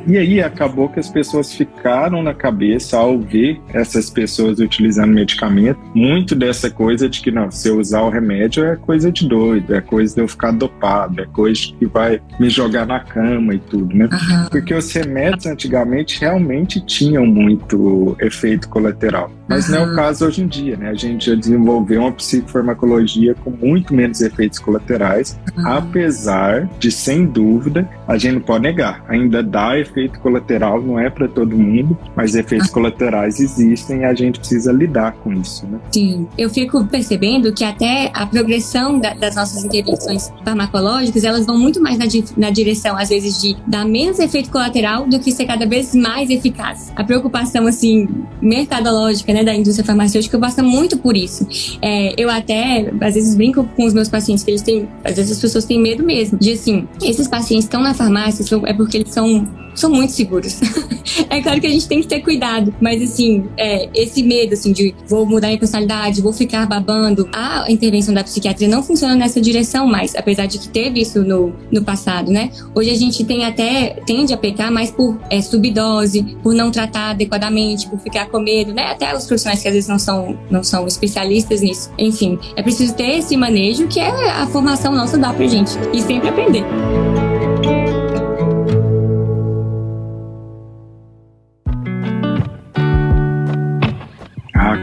E 0.07 0.17
aí 0.17 0.41
acabou 0.41 0.89
que 0.89 0.99
as 0.99 1.09
pessoas 1.09 1.53
ficaram 1.53 2.23
na 2.23 2.31
na 2.31 2.33
cabeça 2.33 2.97
ao 2.97 3.19
ver 3.19 3.61
essas 3.73 4.09
pessoas 4.09 4.59
utilizando 4.59 5.11
medicamento, 5.13 5.79
muito 5.93 6.33
dessa 6.33 6.69
coisa 6.69 7.09
de 7.09 7.21
que 7.21 7.29
não, 7.29 7.51
se 7.51 7.67
eu 7.67 7.77
usar 7.77 8.01
o 8.01 8.09
remédio 8.09 8.63
é 8.63 8.75
coisa 8.77 9.11
de 9.11 9.27
doido, 9.27 9.75
é 9.75 9.81
coisa 9.81 10.15
de 10.15 10.21
eu 10.21 10.27
ficar 10.27 10.51
dopado, 10.51 11.21
é 11.21 11.25
coisa 11.25 11.61
que 11.77 11.85
vai 11.85 12.21
me 12.39 12.49
jogar 12.49 12.87
na 12.87 13.01
cama 13.01 13.53
e 13.53 13.59
tudo, 13.59 13.95
né? 13.95 14.05
Uhum. 14.05 14.45
Porque 14.49 14.73
os 14.73 14.91
remédios 14.93 15.45
antigamente 15.45 16.19
realmente 16.21 16.83
tinham 16.85 17.25
muito 17.25 18.15
efeito 18.21 18.69
colateral. 18.69 19.29
Mas 19.51 19.69
uhum. 19.69 19.75
não 19.75 19.81
é 19.81 19.91
o 19.91 19.95
caso 19.95 20.25
hoje 20.25 20.43
em 20.43 20.47
dia, 20.47 20.77
né? 20.77 20.89
A 20.89 20.93
gente 20.93 21.25
já 21.29 21.35
desenvolveu 21.35 22.01
uma 22.01 22.11
psicofarmacologia 22.11 23.35
com 23.35 23.51
muito 23.51 23.93
menos 23.93 24.21
efeitos 24.21 24.59
colaterais, 24.59 25.37
uhum. 25.57 25.67
apesar 25.67 26.69
de, 26.79 26.91
sem 26.91 27.25
dúvida, 27.25 27.87
a 28.07 28.17
gente 28.17 28.35
não 28.35 28.41
pode 28.41 28.63
negar, 28.63 29.03
ainda 29.07 29.43
dá 29.43 29.77
efeito 29.77 30.19
colateral, 30.19 30.81
não 30.81 30.97
é 30.97 31.09
para 31.09 31.27
todo 31.27 31.57
mundo, 31.57 31.97
mas 32.15 32.35
efeitos 32.35 32.67
uhum. 32.67 32.73
colaterais 32.73 33.39
existem 33.39 34.01
e 34.01 34.05
a 34.05 34.13
gente 34.13 34.39
precisa 34.39 34.71
lidar 34.71 35.13
com 35.13 35.33
isso, 35.33 35.65
né? 35.67 35.79
Sim, 35.91 36.27
eu 36.37 36.49
fico 36.49 36.85
percebendo 36.85 37.53
que 37.53 37.63
até 37.63 38.09
a 38.13 38.25
progressão 38.25 38.99
da, 38.99 39.13
das 39.13 39.35
nossas 39.35 39.63
intervenções 39.63 40.31
farmacológicas, 40.43 41.23
elas 41.23 41.45
vão 41.45 41.57
muito 41.57 41.81
mais 41.81 41.97
na, 41.97 42.05
di 42.05 42.23
na 42.37 42.49
direção, 42.49 42.97
às 42.97 43.09
vezes, 43.09 43.41
de 43.41 43.57
dar 43.67 43.85
menos 43.85 44.19
efeito 44.19 44.49
colateral 44.49 45.05
do 45.07 45.19
que 45.19 45.31
ser 45.31 45.45
cada 45.45 45.65
vez 45.65 45.93
mais 45.93 46.29
eficaz. 46.29 46.91
A 46.95 47.03
preocupação, 47.03 47.67
assim, 47.67 48.07
mercadológica, 48.41 49.33
né? 49.33 49.40
Né, 49.41 49.51
da 49.51 49.55
indústria 49.55 49.85
farmacêutica 49.85 50.37
passa 50.39 50.63
muito 50.63 50.97
por 50.97 51.17
isso. 51.17 51.47
É, 51.81 52.13
eu 52.17 52.29
até, 52.29 52.91
às 53.01 53.15
vezes, 53.15 53.35
brinco 53.35 53.63
com 53.75 53.85
os 53.85 53.93
meus 53.93 54.09
pacientes 54.09 54.43
que 54.43 54.51
eles 54.51 54.61
têm, 54.61 54.87
às 55.03 55.15
vezes 55.15 55.31
as 55.33 55.39
pessoas 55.39 55.65
têm 55.65 55.79
medo 55.79 56.03
mesmo 56.03 56.37
de 56.37 56.53
assim, 56.53 56.87
esses 57.03 57.27
pacientes 57.27 57.65
estão 57.65 57.81
na 57.81 57.93
farmácia 57.93 58.43
é 58.65 58.73
porque 58.73 58.97
eles 58.97 59.13
são 59.13 59.47
são 59.73 59.89
muito 59.89 60.11
seguros. 60.11 60.59
é 61.29 61.41
claro 61.41 61.59
que 61.59 61.67
a 61.67 61.69
gente 61.69 61.87
tem 61.87 62.01
que 62.01 62.07
ter 62.07 62.21
cuidado, 62.21 62.73
mas 62.81 63.01
assim, 63.01 63.45
é, 63.57 63.89
esse 63.93 64.23
medo 64.23 64.53
assim 64.53 64.71
de 64.71 64.93
vou 65.07 65.25
mudar 65.25 65.47
minha 65.47 65.59
personalidade, 65.59 66.21
vou 66.21 66.33
ficar 66.33 66.65
babando, 66.65 67.29
a 67.33 67.65
intervenção 67.69 68.13
da 68.13 68.23
psiquiatria 68.23 68.67
não 68.67 68.83
funciona 68.83 69.15
nessa 69.15 69.39
direção 69.39 69.87
mais, 69.87 70.15
apesar 70.15 70.45
de 70.45 70.59
que 70.59 70.67
teve 70.67 71.01
isso 71.01 71.23
no, 71.23 71.53
no 71.71 71.83
passado, 71.83 72.31
né? 72.31 72.51
Hoje 72.75 72.89
a 72.89 72.95
gente 72.95 73.23
tem 73.23 73.45
até 73.45 74.01
tende 74.05 74.33
a 74.33 74.37
pecar 74.37 74.71
mais 74.71 74.91
por 74.91 75.19
é, 75.29 75.41
subdose, 75.41 76.37
por 76.43 76.53
não 76.53 76.71
tratar 76.71 77.11
adequadamente, 77.11 77.89
por 77.89 77.99
ficar 77.99 78.27
com 78.27 78.39
medo, 78.39 78.73
né? 78.73 78.91
Até 78.91 79.15
os 79.15 79.25
profissionais 79.31 79.61
que 79.61 79.67
às 79.67 79.73
vezes 79.73 79.89
não 79.89 79.99
são 79.99 80.37
não 80.49 80.63
são 80.63 80.85
especialistas 80.85 81.61
nisso. 81.61 81.91
Enfim, 81.97 82.37
é 82.55 82.61
preciso 82.61 82.93
ter 82.93 83.17
esse 83.17 83.35
manejo 83.37 83.87
que 83.87 83.99
é 83.99 84.29
a 84.31 84.45
formação 84.47 84.93
nossa 84.93 85.17
dá 85.17 85.33
pra 85.33 85.47
gente 85.47 85.71
e 85.93 86.01
sempre 86.01 86.29
aprender. 86.29 86.63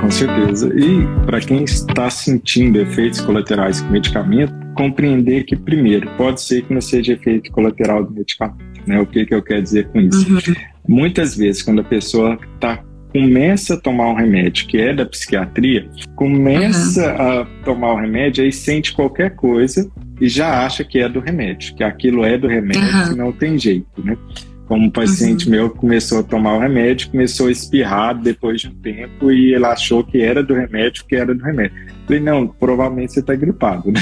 com 0.01 0.11
certeza. 0.11 0.73
E 0.75 1.07
para 1.27 1.41
quem 1.41 1.65
está 1.65 2.09
sentindo 2.09 2.81
efeitos 2.81 3.21
colaterais 3.21 3.81
com 3.81 3.91
medicamento, 3.91 4.55
compreender 4.75 5.45
que, 5.45 5.55
primeiro, 5.55 6.09
pode 6.17 6.41
ser 6.41 6.63
que 6.63 6.73
não 6.73 6.81
seja 6.81 7.13
efeito 7.13 7.51
colateral 7.53 8.05
do 8.05 8.13
medicamento. 8.13 8.81
Né? 8.87 9.01
O 9.01 9.07
que, 9.07 9.27
que 9.27 9.35
eu 9.35 9.43
quero 9.43 9.63
dizer 9.63 9.89
com 9.89 10.01
isso? 10.01 10.27
Uhum. 10.33 10.55
Muitas 10.89 11.37
vezes, 11.37 11.63
quando 11.63 11.81
a 11.81 11.85
pessoa 11.85 12.39
tá, 12.59 12.83
começa 13.13 13.75
a 13.75 13.77
tomar 13.77 14.09
um 14.09 14.15
remédio 14.15 14.67
que 14.67 14.79
é 14.79 14.95
da 14.95 15.07
psiquiatria, 15.07 15.89
começa 16.15 17.15
uhum. 17.15 17.41
a 17.41 17.47
tomar 17.65 17.93
o 17.93 17.97
remédio 17.97 18.45
e 18.45 18.53
sente 18.53 18.93
qualquer 18.93 19.35
coisa 19.35 19.91
e 20.21 20.29
já 20.29 20.65
acha 20.65 20.85
que 20.85 20.99
é 20.99 21.09
do 21.09 21.21
remédio, 21.21 21.75
que 21.75 21.85
aquilo 21.85 22.25
é 22.25 22.37
do 22.37 22.49
remédio, 22.49 23.11
uhum. 23.11 23.17
não 23.17 23.33
tem 23.33 23.59
jeito, 23.59 23.87
né? 24.05 24.17
Como 24.69 24.87
um 24.87 24.91
paciente 24.91 25.47
uhum. 25.47 25.51
meu 25.51 25.71
começou 25.71 26.21
a 26.21 26.23
tomar 26.23 26.55
o 26.55 26.61
remédio, 26.61 27.11
começou 27.11 27.49
a 27.49 27.51
espirrar 27.51 28.15
depois 28.21 28.61
de 28.61 28.69
um 28.69 28.75
tempo 28.75 29.33
e 29.33 29.55
ele 29.55 29.65
achou 29.65 30.05
que 30.05 30.21
era 30.21 30.43
do 30.43 30.55
remédio, 30.55 31.05
que 31.07 31.17
era 31.17 31.35
do 31.35 31.43
remédio. 31.43 31.75
Falei, 32.07 32.21
não, 32.21 32.47
provavelmente 32.47 33.13
você 33.13 33.21
está 33.21 33.35
gripado, 33.35 33.91
né? 33.93 34.01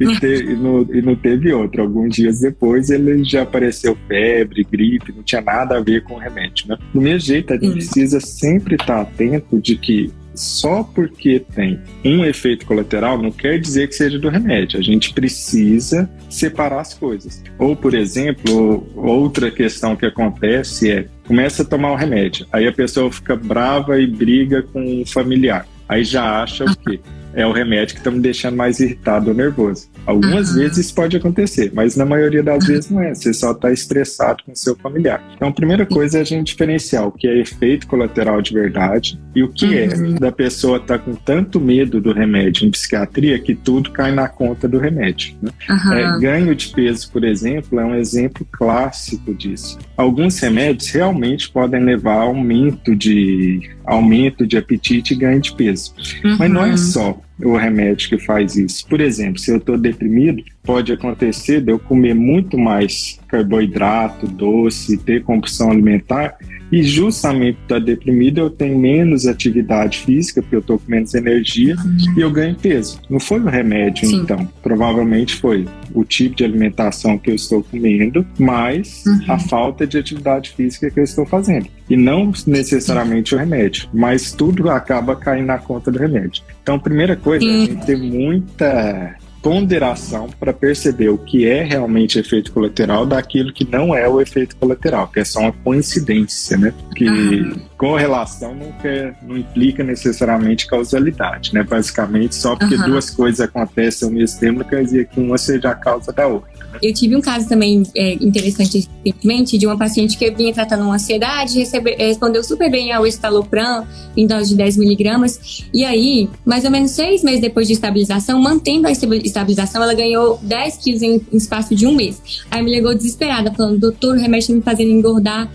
E, 0.00 0.20
te, 0.20 0.26
e, 0.26 0.56
não, 0.56 0.82
e, 0.92 1.02
não, 1.02 1.16
teve 1.16 1.52
outro. 1.52 1.82
Alguns 1.82 2.16
dias 2.16 2.40
depois 2.40 2.90
ele 2.90 3.24
já 3.24 3.42
apareceu 3.42 3.96
febre, 4.06 4.66
gripe, 4.70 5.12
não 5.12 5.22
tinha 5.22 5.40
nada 5.40 5.76
a 5.76 5.80
ver 5.80 6.02
com 6.02 6.14
o 6.14 6.18
remédio, 6.18 6.68
né? 6.68 6.76
Do 6.92 7.00
mesmo 7.00 7.20
jeito, 7.20 7.52
a 7.52 7.56
gente 7.56 7.66
uhum. 7.66 7.72
precisa 7.74 8.20
sempre 8.20 8.74
estar 8.74 9.00
atento 9.00 9.60
de 9.60 9.76
que 9.76 10.12
só 10.38 10.82
porque 10.82 11.44
tem 11.54 11.80
um 12.04 12.24
efeito 12.24 12.64
colateral 12.64 13.20
não 13.20 13.30
quer 13.30 13.58
dizer 13.58 13.88
que 13.88 13.94
seja 13.94 14.18
do 14.18 14.28
remédio. 14.28 14.78
A 14.78 14.82
gente 14.82 15.12
precisa 15.12 16.08
separar 16.30 16.80
as 16.80 16.94
coisas. 16.94 17.42
Ou, 17.58 17.74
por 17.74 17.94
exemplo, 17.94 18.86
outra 18.94 19.50
questão 19.50 19.96
que 19.96 20.06
acontece 20.06 20.90
é 20.90 21.06
começa 21.26 21.62
a 21.62 21.64
tomar 21.64 21.92
o 21.92 21.96
remédio, 21.96 22.46
aí 22.50 22.66
a 22.66 22.72
pessoa 22.72 23.12
fica 23.12 23.36
brava 23.36 24.00
e 24.00 24.06
briga 24.06 24.62
com 24.62 25.02
o 25.02 25.06
familiar. 25.06 25.66
Aí 25.88 26.02
já 26.04 26.42
acha 26.42 26.64
o 26.64 26.76
quê? 26.76 27.00
É 27.34 27.46
o 27.46 27.52
remédio 27.52 27.94
que 27.94 28.00
está 28.00 28.10
me 28.10 28.20
deixando 28.20 28.56
mais 28.56 28.80
irritado 28.80 29.28
ou 29.28 29.36
nervoso. 29.36 29.90
Algumas 30.08 30.52
uhum. 30.52 30.60
vezes 30.60 30.90
pode 30.90 31.18
acontecer, 31.18 31.70
mas 31.74 31.94
na 31.94 32.06
maioria 32.06 32.42
das 32.42 32.66
vezes 32.66 32.90
não 32.90 33.02
é. 33.02 33.14
Você 33.14 33.34
só 33.34 33.52
está 33.52 33.70
estressado 33.70 34.42
com 34.42 34.54
seu 34.54 34.74
familiar. 34.74 35.22
Então, 35.36 35.48
a 35.48 35.52
primeira 35.52 35.84
coisa 35.84 36.16
é 36.16 36.20
a 36.22 36.24
gente 36.24 36.46
diferenciar 36.46 37.06
o 37.06 37.12
que 37.12 37.28
é 37.28 37.38
efeito 37.38 37.86
colateral 37.86 38.40
de 38.40 38.54
verdade 38.54 39.20
e 39.34 39.42
o 39.42 39.48
que 39.52 39.76
é 39.76 39.86
uhum. 39.88 40.16
é 40.16 40.18
da 40.18 40.32
pessoa 40.32 40.78
estar 40.78 40.98
tá 40.98 41.04
com 41.04 41.14
tanto 41.14 41.60
medo 41.60 42.00
do 42.00 42.10
remédio 42.14 42.66
em 42.66 42.70
psiquiatria 42.70 43.38
que 43.38 43.54
tudo 43.54 43.90
cai 43.90 44.10
na 44.10 44.26
conta 44.26 44.66
do 44.66 44.78
remédio. 44.78 45.36
Né? 45.42 45.50
Uhum. 45.68 45.92
É, 45.92 46.20
ganho 46.20 46.54
de 46.54 46.68
peso, 46.68 47.12
por 47.12 47.22
exemplo, 47.22 47.78
é 47.78 47.84
um 47.84 47.94
exemplo 47.94 48.48
clássico 48.50 49.34
disso. 49.34 49.78
Alguns 49.94 50.38
remédios 50.38 50.88
realmente 50.90 51.50
podem 51.50 51.84
levar 51.84 52.14
a 52.14 52.22
aumento 52.22 52.96
de 52.96 53.76
aumento 53.84 54.46
de 54.46 54.56
apetite 54.56 55.12
e 55.12 55.16
ganho 55.18 55.40
de 55.40 55.52
peso. 55.54 55.94
Uhum. 56.24 56.36
Mas 56.38 56.50
não 56.50 56.64
é 56.64 56.76
só 56.78 57.20
o 57.42 57.56
remédio 57.56 58.08
que 58.08 58.18
faz 58.18 58.56
isso. 58.56 58.86
Por 58.86 59.00
exemplo, 59.00 59.38
se 59.38 59.50
eu 59.50 59.58
estou 59.58 59.78
deprimido, 59.78 60.42
pode 60.68 60.92
acontecer 60.92 61.62
de 61.62 61.72
eu 61.72 61.78
comer 61.78 62.14
muito 62.14 62.58
mais 62.58 63.18
carboidrato, 63.26 64.26
doce, 64.26 64.98
ter 64.98 65.22
compulsão 65.22 65.70
alimentar 65.70 66.36
e 66.70 66.82
justamente 66.82 67.58
estar 67.62 67.80
deprimido 67.80 68.38
eu 68.38 68.50
tenho 68.50 68.78
menos 68.78 69.26
atividade 69.26 70.00
física 70.00 70.42
porque 70.42 70.56
eu 70.56 70.60
estou 70.60 70.78
com 70.78 70.90
menos 70.90 71.14
energia 71.14 71.74
uhum. 71.74 72.18
e 72.18 72.20
eu 72.20 72.30
ganho 72.30 72.54
peso. 72.54 73.00
Não 73.08 73.18
foi 73.18 73.40
o 73.40 73.46
remédio 73.46 74.06
Sim. 74.06 74.16
então, 74.16 74.46
provavelmente 74.62 75.36
foi 75.36 75.66
o 75.94 76.04
tipo 76.04 76.36
de 76.36 76.44
alimentação 76.44 77.16
que 77.16 77.30
eu 77.30 77.34
estou 77.34 77.62
comendo, 77.62 78.26
mais 78.38 79.02
uhum. 79.06 79.20
a 79.26 79.38
falta 79.38 79.86
de 79.86 79.96
atividade 79.96 80.50
física 80.50 80.90
que 80.90 81.00
eu 81.00 81.04
estou 81.04 81.24
fazendo. 81.24 81.66
E 81.88 81.96
não 81.96 82.30
necessariamente 82.46 83.34
o 83.34 83.38
remédio, 83.38 83.88
mas 83.94 84.32
tudo 84.32 84.68
acaba 84.68 85.16
caindo 85.16 85.46
na 85.46 85.56
conta 85.56 85.90
do 85.90 85.98
remédio. 85.98 86.42
Então, 86.62 86.78
primeira 86.78 87.16
coisa, 87.16 87.46
a 87.46 87.48
gente 87.48 87.86
ter 87.86 87.96
muita 87.96 89.16
ponderação 89.42 90.28
para 90.38 90.52
perceber 90.52 91.08
o 91.08 91.18
que 91.18 91.46
é 91.46 91.62
realmente 91.62 92.18
efeito 92.18 92.52
colateral 92.52 93.06
daquilo 93.06 93.52
que 93.52 93.64
não 93.64 93.94
é 93.94 94.08
o 94.08 94.20
efeito 94.20 94.56
colateral, 94.56 95.08
que 95.08 95.20
é 95.20 95.24
só 95.24 95.40
uma 95.40 95.52
coincidência, 95.52 96.56
né? 96.56 96.74
Que 96.94 97.08
uhum. 97.08 97.60
correlação 97.76 98.54
não, 98.54 98.72
quer, 98.72 99.16
não 99.22 99.36
implica 99.36 99.84
necessariamente 99.84 100.66
causalidade, 100.66 101.54
né? 101.54 101.62
Basicamente, 101.62 102.34
só 102.34 102.56
porque 102.56 102.74
uhum. 102.74 102.90
duas 102.90 103.10
coisas 103.10 103.40
acontecem 103.40 104.08
ao 104.08 104.14
mesmo 104.14 104.40
tempo, 104.40 104.58
não 104.58 104.66
quer 104.66 104.82
dizer 104.82 105.08
que 105.08 105.20
uma 105.20 105.38
seja 105.38 105.70
a 105.70 105.74
causa 105.74 106.12
da 106.12 106.26
outra. 106.26 106.57
Eu 106.82 106.92
tive 106.92 107.16
um 107.16 107.20
caso 107.20 107.48
também 107.48 107.82
é, 107.96 108.14
interessante 108.14 108.88
recentemente 109.04 109.58
de 109.58 109.66
uma 109.66 109.76
paciente 109.76 110.16
que 110.16 110.30
vinha 110.30 110.52
tratando 110.52 110.84
uma 110.84 110.94
ansiedade, 110.94 111.58
recebe, 111.58 111.94
respondeu 111.96 112.42
super 112.44 112.70
bem 112.70 112.92
ao 112.92 113.06
estalopram 113.06 113.86
em 114.16 114.26
dose 114.26 114.50
de 114.50 114.56
10 114.56 114.76
miligramas, 114.76 115.64
e 115.72 115.84
aí, 115.84 116.28
mais 116.44 116.64
ou 116.64 116.70
menos 116.70 116.90
seis 116.92 117.22
meses 117.22 117.40
depois 117.40 117.66
de 117.66 117.74
estabilização, 117.74 118.40
mantendo 118.40 118.86
a 118.86 118.92
estabilização, 118.92 119.82
ela 119.82 119.94
ganhou 119.94 120.38
10 120.42 120.76
quilos 120.78 121.02
em, 121.02 121.20
em 121.32 121.36
espaço 121.36 121.74
de 121.74 121.86
um 121.86 121.94
mês. 121.94 122.42
Aí 122.50 122.62
me 122.62 122.70
ligou 122.70 122.94
desesperada, 122.94 123.52
falando, 123.52 123.78
doutor, 123.78 124.16
o 124.16 124.20
remédio 124.20 124.48
tá 124.48 124.54
me 124.54 124.62
fazendo 124.62 124.90
engordar. 124.90 125.50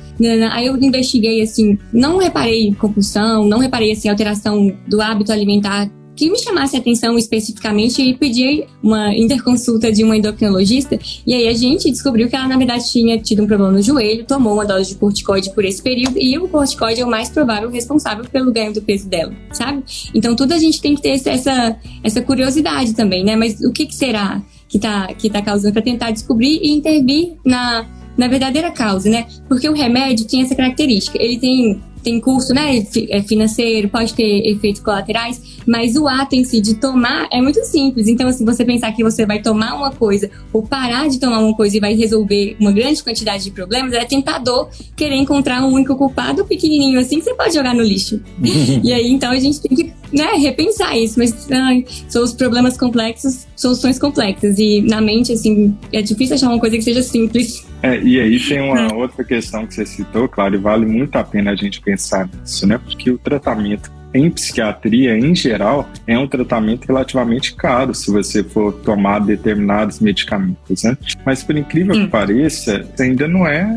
Aí 0.52 0.66
eu 0.68 0.78
investiguei, 0.78 1.42
assim, 1.42 1.78
não 1.92 2.18
reparei 2.18 2.74
compulsão, 2.76 3.46
não 3.46 3.60
reparei, 3.60 3.92
assim, 3.92 4.10
alteração 4.10 4.72
do 4.88 5.02
hábito 5.02 5.32
alimentar 5.32 5.90
que 6.16 6.30
me 6.30 6.38
chamasse 6.38 6.76
a 6.76 6.80
atenção 6.80 7.18
especificamente 7.18 8.02
e 8.02 8.14
pedi 8.16 8.66
uma 8.82 9.16
interconsulta 9.16 9.92
de 9.92 10.04
uma 10.04 10.16
endocrinologista. 10.16 10.98
E 11.26 11.34
aí 11.34 11.48
a 11.48 11.54
gente 11.54 11.90
descobriu 11.90 12.30
que 12.30 12.36
ela, 12.36 12.48
na 12.48 12.58
verdade, 12.58 12.92
tinha 12.92 13.18
tido 13.18 13.44
um 13.44 13.48
problema 13.48 13.72
no 13.72 13.82
joelho, 13.82 14.26
tomou 14.26 14.54
uma 14.54 14.66
dose 14.66 14.90
de 14.90 14.96
corticoide 14.96 15.54
por 15.54 15.66
esse 15.66 15.82
período, 15.82 16.18
e 16.18 16.38
o 16.38 16.48
corticoide 16.48 17.02
é 17.02 17.06
o 17.06 17.10
mais 17.10 17.30
provável 17.30 17.70
responsável 17.70 18.26
pelo 18.26 18.52
ganho 18.52 18.74
do 18.74 18.82
peso 18.82 19.10
dela, 19.10 19.34
sabe? 19.52 19.84
Então, 20.14 20.36
tudo 20.36 20.54
a 20.54 20.58
gente 20.58 20.82
tem 20.82 20.96
que 20.96 21.02
ter 21.02 21.20
essa, 21.28 21.78
essa 22.04 22.22
curiosidade 22.22 22.94
também, 22.94 23.24
né? 23.24 23.36
Mas 23.36 23.60
o 23.62 23.72
que, 23.72 23.86
que 23.86 23.96
será 23.96 24.42
que 24.68 24.80
tá, 24.80 25.08
que 25.14 25.30
tá 25.30 25.42
causando 25.42 25.74
para 25.74 25.82
tentar 25.82 26.12
descobrir 26.12 26.60
e 26.62 26.72
intervir 26.72 27.34
na, 27.46 27.86
na 28.18 28.28
verdadeira 28.28 28.72
causa, 28.72 29.10
né? 29.10 29.28
Porque 29.48 29.68
o 29.68 29.74
remédio 29.74 30.26
tem 30.26 30.42
essa 30.42 30.56
característica, 30.56 31.18
ele 31.22 31.38
tem 31.38 31.82
tem 32.04 32.20
custo 32.20 32.54
né, 32.54 32.86
é 33.10 33.22
financeiro, 33.24 33.90
pode 33.90 34.14
ter 34.14 34.48
efeitos 34.48 34.82
colaterais, 34.82 35.42
mas 35.66 35.96
o 35.96 36.08
ato 36.08 36.36
em 36.36 36.44
si 36.44 36.62
de 36.62 36.76
tomar 36.76 37.28
é 37.32 37.42
muito 37.42 37.64
simples. 37.66 38.08
Então, 38.08 38.32
se 38.32 38.44
você 38.44 38.66
pensar 38.66 38.92
que 38.92 39.04
você 39.04 39.26
vai 39.26 39.42
tomar 39.42 39.76
uma 39.76 39.92
coisa 39.92 40.30
ou 40.52 40.62
parar 40.62 41.08
de 41.08 41.20
tomar 41.20 41.40
uma 41.40 41.56
coisa 41.56 41.78
e 41.78 41.80
vai 41.80 41.96
resolver 41.96 42.56
uma 42.60 42.72
grande 42.72 43.04
quantidade 43.04 43.44
de 43.44 43.52
problemas, 43.52 43.94
é 43.94 44.04
tentador 44.06 44.70
querer 44.96 45.16
encontrar 45.16 45.64
um 45.64 45.72
único 45.72 45.96
culpado 45.96 46.46
pequenininho 46.46 47.00
assim 47.00 47.20
que 47.20 47.24
você 47.24 47.34
pode 47.34 47.54
jogar 47.54 47.74
no 47.74 47.82
lixo. 47.82 48.20
e 48.84 48.92
aí, 48.92 49.10
então, 49.10 49.32
a 49.32 49.40
gente 49.40 49.62
tem 49.62 49.76
que 49.76 49.94
né, 50.12 50.34
repensar 50.38 50.98
isso. 50.98 51.18
Mas 51.18 51.50
ai, 51.52 51.86
são 52.08 52.24
os 52.24 52.34
problemas 52.34 52.78
complexos, 52.78 53.48
soluções 53.56 53.98
complexas. 53.98 54.58
E 54.60 54.82
na 54.82 55.02
mente, 55.02 55.32
assim, 55.32 55.76
é 55.92 56.02
difícil 56.02 56.36
achar 56.36 56.50
uma 56.50 56.60
coisa 56.60 56.78
que 56.78 56.84
seja 56.84 57.02
simples. 57.02 57.66
É, 57.84 58.00
e 58.00 58.18
aí 58.18 58.40
tem 58.40 58.62
uma 58.62 58.88
é. 58.88 58.94
outra 58.94 59.26
questão 59.26 59.68
que 59.68 59.74
você 59.74 59.86
citou, 59.86 60.30
claro, 60.30 60.56
e 60.56 60.58
vale 60.58 60.86
muito 60.86 61.18
a 61.18 61.24
pena 61.24 61.52
a 61.52 61.56
gente 61.56 61.82
pensar 61.82 62.30
nisso, 62.30 62.66
né? 62.66 62.78
Porque 62.78 63.12
o 63.12 63.18
tratamento 63.18 63.92
em 64.14 64.30
psiquiatria, 64.30 65.18
em 65.18 65.36
geral, 65.36 65.90
é 66.08 66.18
um 66.18 66.28
tratamento 66.28 66.86
relativamente 66.86 67.56
caro 67.56 67.94
se 67.94 68.12
você 68.12 68.44
for 68.44 68.74
tomar 68.74 69.20
determinados 69.20 70.00
medicamentos, 70.00 70.84
né? 70.84 70.98
Mas 71.26 71.44
por 71.44 71.58
incrível 71.58 71.96
hum. 71.96 72.06
que 72.06 72.08
pareça, 72.08 72.86
ainda 73.00 73.28
não 73.28 73.48
é 73.48 73.68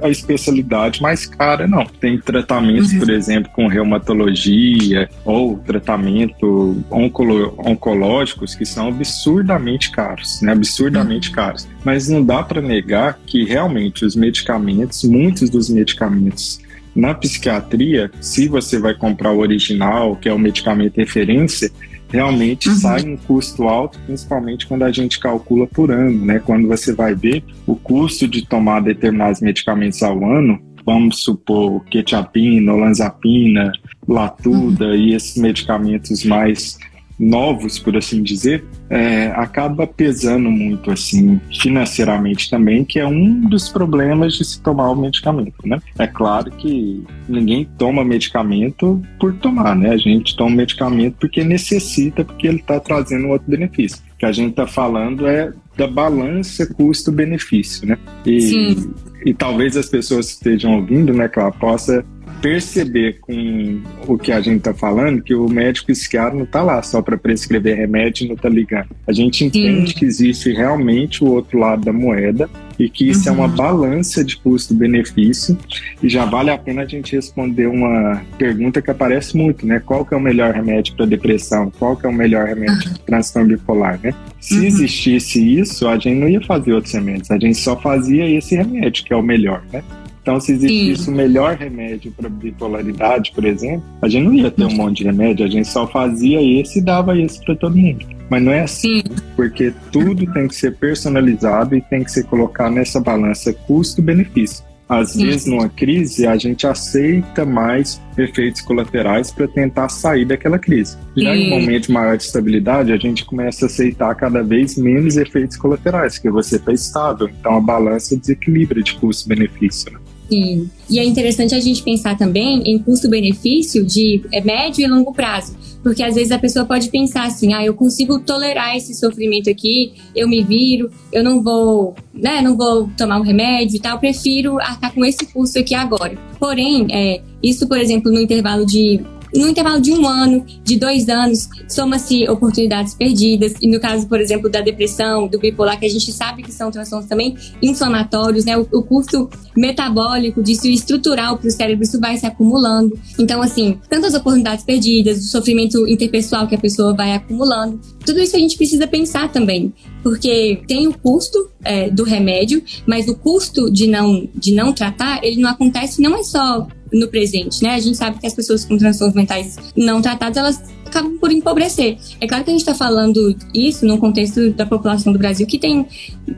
a 0.00 0.08
especialidade 0.08 1.02
mais 1.02 1.26
cara, 1.26 1.66
não. 1.66 1.84
Tem 1.84 2.18
tratamentos, 2.18 2.92
uhum. 2.92 2.98
por 3.00 3.10
exemplo, 3.10 3.50
com 3.52 3.66
reumatologia 3.66 5.08
ou 5.24 5.58
tratamento 5.58 6.82
oncolo 6.90 7.54
oncológicos 7.58 8.54
que 8.54 8.64
são 8.64 8.88
absurdamente 8.88 9.90
caros, 9.90 10.40
né? 10.42 10.52
Absurdamente 10.52 11.28
uhum. 11.28 11.34
caros. 11.34 11.68
Mas 11.84 12.08
não 12.08 12.24
dá 12.24 12.42
para 12.42 12.60
negar 12.60 13.18
que 13.26 13.44
realmente 13.44 14.04
os 14.04 14.16
medicamentos, 14.16 15.04
muitos 15.04 15.50
dos 15.50 15.68
medicamentos 15.68 16.60
na 16.94 17.14
psiquiatria, 17.14 18.10
se 18.20 18.48
você 18.48 18.78
vai 18.78 18.94
comprar 18.94 19.32
o 19.32 19.38
original, 19.38 20.16
que 20.16 20.28
é 20.28 20.32
o 20.32 20.38
medicamento 20.38 20.96
referência, 20.96 21.70
realmente 22.08 22.68
uhum. 22.68 22.74
sai 22.74 23.02
um 23.04 23.16
custo 23.16 23.66
alto, 23.66 23.98
principalmente 24.06 24.66
quando 24.66 24.82
a 24.82 24.92
gente 24.92 25.18
calcula 25.18 25.66
por 25.66 25.90
ano, 25.90 26.24
né? 26.24 26.38
Quando 26.38 26.68
você 26.68 26.92
vai 26.92 27.14
ver 27.14 27.42
o 27.66 27.74
custo 27.74 28.28
de 28.28 28.46
tomar 28.46 28.80
determinados 28.80 29.40
medicamentos 29.40 30.02
ao 30.02 30.22
ano, 30.24 30.60
vamos 30.84 31.22
supor 31.22 31.82
quetiapina, 31.86 32.74
olanzapina, 32.74 33.72
latuda 34.06 34.88
uhum. 34.88 34.94
e 34.94 35.14
esses 35.14 35.36
medicamentos 35.36 36.24
mais 36.24 36.78
novos, 37.22 37.78
por 37.78 37.96
assim 37.96 38.20
dizer, 38.20 38.64
é, 38.90 39.26
acaba 39.36 39.86
pesando 39.86 40.50
muito 40.50 40.90
assim 40.90 41.40
financeiramente 41.56 42.50
também, 42.50 42.84
que 42.84 42.98
é 42.98 43.06
um 43.06 43.48
dos 43.48 43.68
problemas 43.68 44.34
de 44.34 44.44
se 44.44 44.60
tomar 44.60 44.90
o 44.90 44.96
medicamento, 44.96 45.54
né? 45.64 45.78
É 45.98 46.06
claro 46.08 46.50
que 46.50 47.04
ninguém 47.28 47.68
toma 47.78 48.04
medicamento 48.04 49.00
por 49.20 49.32
tomar, 49.34 49.76
né? 49.76 49.90
A 49.90 49.96
gente 49.96 50.36
toma 50.36 50.56
medicamento 50.56 51.16
porque 51.20 51.44
necessita, 51.44 52.24
porque 52.24 52.48
ele 52.48 52.58
está 52.58 52.80
trazendo 52.80 53.28
outro 53.28 53.48
benefício. 53.48 54.02
O 54.14 54.18
que 54.18 54.26
a 54.26 54.32
gente 54.32 54.50
está 54.50 54.66
falando 54.66 55.26
é 55.26 55.52
da 55.76 55.86
balança 55.86 56.66
custo-benefício, 56.66 57.86
né? 57.86 57.98
E, 58.26 58.40
Sim. 58.40 58.94
e 59.24 59.32
talvez 59.32 59.76
as 59.76 59.88
pessoas 59.88 60.30
estejam 60.30 60.76
ouvindo, 60.76 61.12
né, 61.12 61.28
que 61.28 61.38
ela 61.38 61.52
possa 61.52 62.04
perceber 62.42 63.20
com 63.20 63.80
o 64.08 64.18
que 64.18 64.32
a 64.32 64.40
gente 64.40 64.58
está 64.58 64.74
falando 64.74 65.22
que 65.22 65.32
o 65.32 65.48
médico 65.48 65.86
psiquiatra 65.86 66.34
não 66.34 66.42
está 66.42 66.60
lá 66.60 66.82
só 66.82 67.00
para 67.00 67.16
prescrever 67.16 67.76
remédio 67.76 68.24
e 68.24 68.28
não 68.28 68.34
está 68.34 68.48
ligando. 68.48 68.88
A 69.06 69.12
gente 69.12 69.44
entende 69.44 69.92
Sim. 69.92 69.96
que 69.96 70.04
existe 70.04 70.52
realmente 70.52 71.22
o 71.22 71.28
outro 71.28 71.58
lado 71.58 71.84
da 71.84 71.92
moeda 71.92 72.50
e 72.78 72.88
que 72.90 73.08
isso 73.08 73.28
uhum. 73.28 73.36
é 73.36 73.38
uma 73.38 73.48
uhum. 73.48 73.54
balança 73.54 74.24
de 74.24 74.36
custo-benefício 74.36 75.56
e 76.02 76.08
já 76.08 76.24
vale 76.24 76.50
a 76.50 76.58
pena 76.58 76.82
a 76.82 76.86
gente 76.86 77.14
responder 77.14 77.68
uma 77.68 78.20
pergunta 78.36 78.82
que 78.82 78.90
aparece 78.90 79.36
muito, 79.36 79.64
né? 79.64 79.78
Qual 79.78 80.04
que 80.04 80.12
é 80.12 80.16
o 80.16 80.20
melhor 80.20 80.52
remédio 80.52 80.96
para 80.96 81.06
depressão? 81.06 81.70
Qual 81.78 81.96
que 81.96 82.04
é 82.06 82.08
o 82.08 82.12
melhor 82.12 82.46
remédio 82.46 82.90
para 82.90 83.04
transtorno 83.04 83.50
bipolar, 83.50 84.00
né? 84.02 84.12
Se 84.40 84.58
uhum. 84.58 84.64
existisse 84.64 85.60
isso, 85.60 85.86
a 85.86 85.96
gente 85.96 86.18
não 86.18 86.28
ia 86.28 86.40
fazer 86.40 86.72
outros 86.72 86.92
remédios, 86.92 87.30
a 87.30 87.38
gente 87.38 87.56
só 87.56 87.80
fazia 87.80 88.28
esse 88.28 88.56
remédio 88.56 89.04
que 89.04 89.12
é 89.12 89.16
o 89.16 89.22
melhor, 89.22 89.62
né? 89.72 89.84
Então, 90.22 90.38
se 90.38 90.52
existisse 90.52 91.10
o 91.10 91.12
melhor 91.12 91.56
remédio 91.56 92.12
para 92.12 92.28
bipolaridade, 92.28 93.32
por 93.34 93.44
exemplo, 93.44 93.82
a 94.00 94.08
gente 94.08 94.24
não 94.24 94.34
ia 94.34 94.50
ter 94.52 94.64
um 94.64 94.74
monte 94.74 94.98
de 94.98 95.04
remédio, 95.04 95.44
a 95.44 95.48
gente 95.48 95.66
só 95.66 95.86
fazia 95.86 96.40
esse 96.40 96.78
e 96.78 96.82
dava 96.82 97.18
esse 97.18 97.44
para 97.44 97.56
todo 97.56 97.76
mundo. 97.76 98.06
Mas 98.30 98.42
não 98.42 98.52
é 98.52 98.60
assim, 98.60 99.02
porque 99.34 99.74
tudo 99.90 100.24
tem 100.32 100.46
que 100.46 100.54
ser 100.54 100.76
personalizado 100.76 101.76
e 101.76 101.82
tem 101.82 102.04
que 102.04 102.10
ser 102.10 102.24
colocado 102.24 102.72
nessa 102.72 103.00
balança 103.00 103.52
custo-benefício. 103.52 104.64
Às 104.88 105.16
vezes, 105.16 105.46
numa 105.46 105.70
crise, 105.70 106.26
a 106.26 106.36
gente 106.36 106.66
aceita 106.66 107.46
mais 107.46 108.00
efeitos 108.16 108.60
colaterais 108.60 109.30
para 109.30 109.48
tentar 109.48 109.88
sair 109.88 110.26
daquela 110.26 110.58
crise. 110.58 110.98
Já 111.16 111.34
em 111.34 111.46
um 111.46 111.60
momento 111.60 111.86
de 111.86 111.92
maior 111.92 112.14
estabilidade, 112.14 112.92
a 112.92 112.96
gente 112.98 113.24
começa 113.24 113.64
a 113.64 113.66
aceitar 113.66 114.14
cada 114.14 114.42
vez 114.42 114.76
menos 114.76 115.16
efeitos 115.16 115.56
colaterais, 115.56 116.14
porque 116.14 116.30
você 116.30 116.56
está 116.56 116.72
estável. 116.72 117.28
Então, 117.28 117.56
a 117.56 117.60
balança 117.60 118.16
desequilibra 118.16 118.82
de 118.82 118.94
custo-benefício. 118.94 119.92
Né? 119.92 119.98
Sim. 120.32 120.70
E 120.88 120.98
é 120.98 121.04
interessante 121.04 121.54
a 121.54 121.60
gente 121.60 121.82
pensar 121.82 122.16
também 122.16 122.62
em 122.64 122.78
custo-benefício 122.78 123.84
de 123.84 124.22
é, 124.32 124.40
médio 124.40 124.82
e 124.82 124.88
longo 124.88 125.12
prazo. 125.12 125.54
Porque 125.82 126.02
às 126.02 126.14
vezes 126.14 126.30
a 126.30 126.38
pessoa 126.38 126.64
pode 126.64 126.88
pensar 126.88 127.24
assim, 127.24 127.52
ah, 127.52 127.62
eu 127.62 127.74
consigo 127.74 128.18
tolerar 128.18 128.74
esse 128.74 128.94
sofrimento 128.94 129.50
aqui, 129.50 129.92
eu 130.16 130.26
me 130.26 130.42
viro, 130.42 130.90
eu 131.12 131.22
não 131.22 131.42
vou, 131.42 131.94
né, 132.14 132.40
não 132.40 132.56
vou 132.56 132.88
tomar 132.96 133.18
um 133.18 133.22
remédio 133.22 133.76
e 133.76 133.80
tal, 133.80 133.98
prefiro 133.98 134.58
arcar 134.58 134.94
com 134.94 135.04
esse 135.04 135.26
custo 135.26 135.58
aqui 135.58 135.74
agora. 135.74 136.16
Porém, 136.38 136.86
é, 136.90 137.20
isso, 137.42 137.68
por 137.68 137.78
exemplo, 137.78 138.10
no 138.10 138.20
intervalo 138.20 138.64
de 138.64 139.02
no 139.34 139.48
intervalo 139.48 139.80
de 139.80 139.92
um 139.92 140.06
ano, 140.06 140.44
de 140.62 140.78
dois 140.78 141.08
anos, 141.08 141.48
soma-se 141.68 142.28
oportunidades 142.28 142.94
perdidas. 142.94 143.54
E 143.60 143.68
no 143.68 143.80
caso, 143.80 144.06
por 144.06 144.20
exemplo, 144.20 144.50
da 144.50 144.60
depressão, 144.60 145.26
do 145.26 145.38
bipolar, 145.38 145.78
que 145.78 145.86
a 145.86 145.90
gente 145.90 146.12
sabe 146.12 146.42
que 146.42 146.52
são 146.52 146.70
transtornos 146.70 147.08
também 147.08 147.36
inflamatórios, 147.62 148.44
né? 148.44 148.56
O, 148.56 148.66
o 148.72 148.82
custo 148.82 149.28
metabólico 149.56 150.42
disso 150.42 150.66
estrutural 150.66 151.38
para 151.38 151.48
o 151.48 151.50
cérebro, 151.50 151.84
isso 151.84 152.00
vai 152.00 152.16
se 152.16 152.26
acumulando. 152.26 152.98
Então, 153.18 153.42
assim, 153.42 153.78
tantas 153.88 154.14
oportunidades 154.14 154.64
perdidas, 154.64 155.18
o 155.18 155.28
sofrimento 155.28 155.86
interpessoal 155.86 156.46
que 156.46 156.54
a 156.54 156.58
pessoa 156.58 156.94
vai 156.94 157.12
acumulando, 157.12 157.80
tudo 158.04 158.20
isso 158.20 158.36
a 158.36 158.38
gente 158.38 158.56
precisa 158.56 158.86
pensar 158.86 159.30
também, 159.30 159.72
porque 160.02 160.62
tem 160.66 160.88
o 160.88 160.98
custo 160.98 161.50
é, 161.64 161.90
do 161.90 162.04
remédio, 162.04 162.62
mas 162.86 163.08
o 163.08 163.14
custo 163.14 163.70
de 163.70 163.86
não, 163.86 164.28
de 164.34 164.54
não 164.54 164.72
tratar, 164.72 165.22
ele 165.22 165.40
não 165.40 165.50
acontece, 165.50 166.02
não 166.02 166.16
é 166.16 166.22
só 166.22 166.66
no 166.92 167.08
presente, 167.08 167.62
né? 167.62 167.74
A 167.74 167.80
gente 167.80 167.96
sabe 167.96 168.18
que 168.18 168.26
as 168.26 168.34
pessoas 168.34 168.64
com 168.64 168.76
transtornos 168.76 169.14
mentais 169.14 169.56
não 169.76 170.02
tratados, 170.02 170.36
elas 170.36 170.62
acabam 170.86 171.16
por 171.18 171.32
empobrecer. 171.32 171.96
É 172.20 172.26
claro 172.26 172.44
que 172.44 172.50
a 172.50 172.52
gente 172.52 172.60
está 172.60 172.74
falando 172.74 173.34
isso 173.54 173.86
num 173.86 173.96
contexto 173.96 174.50
da 174.52 174.66
população 174.66 175.12
do 175.12 175.18
Brasil 175.18 175.46
que 175.46 175.58
tem 175.58 175.86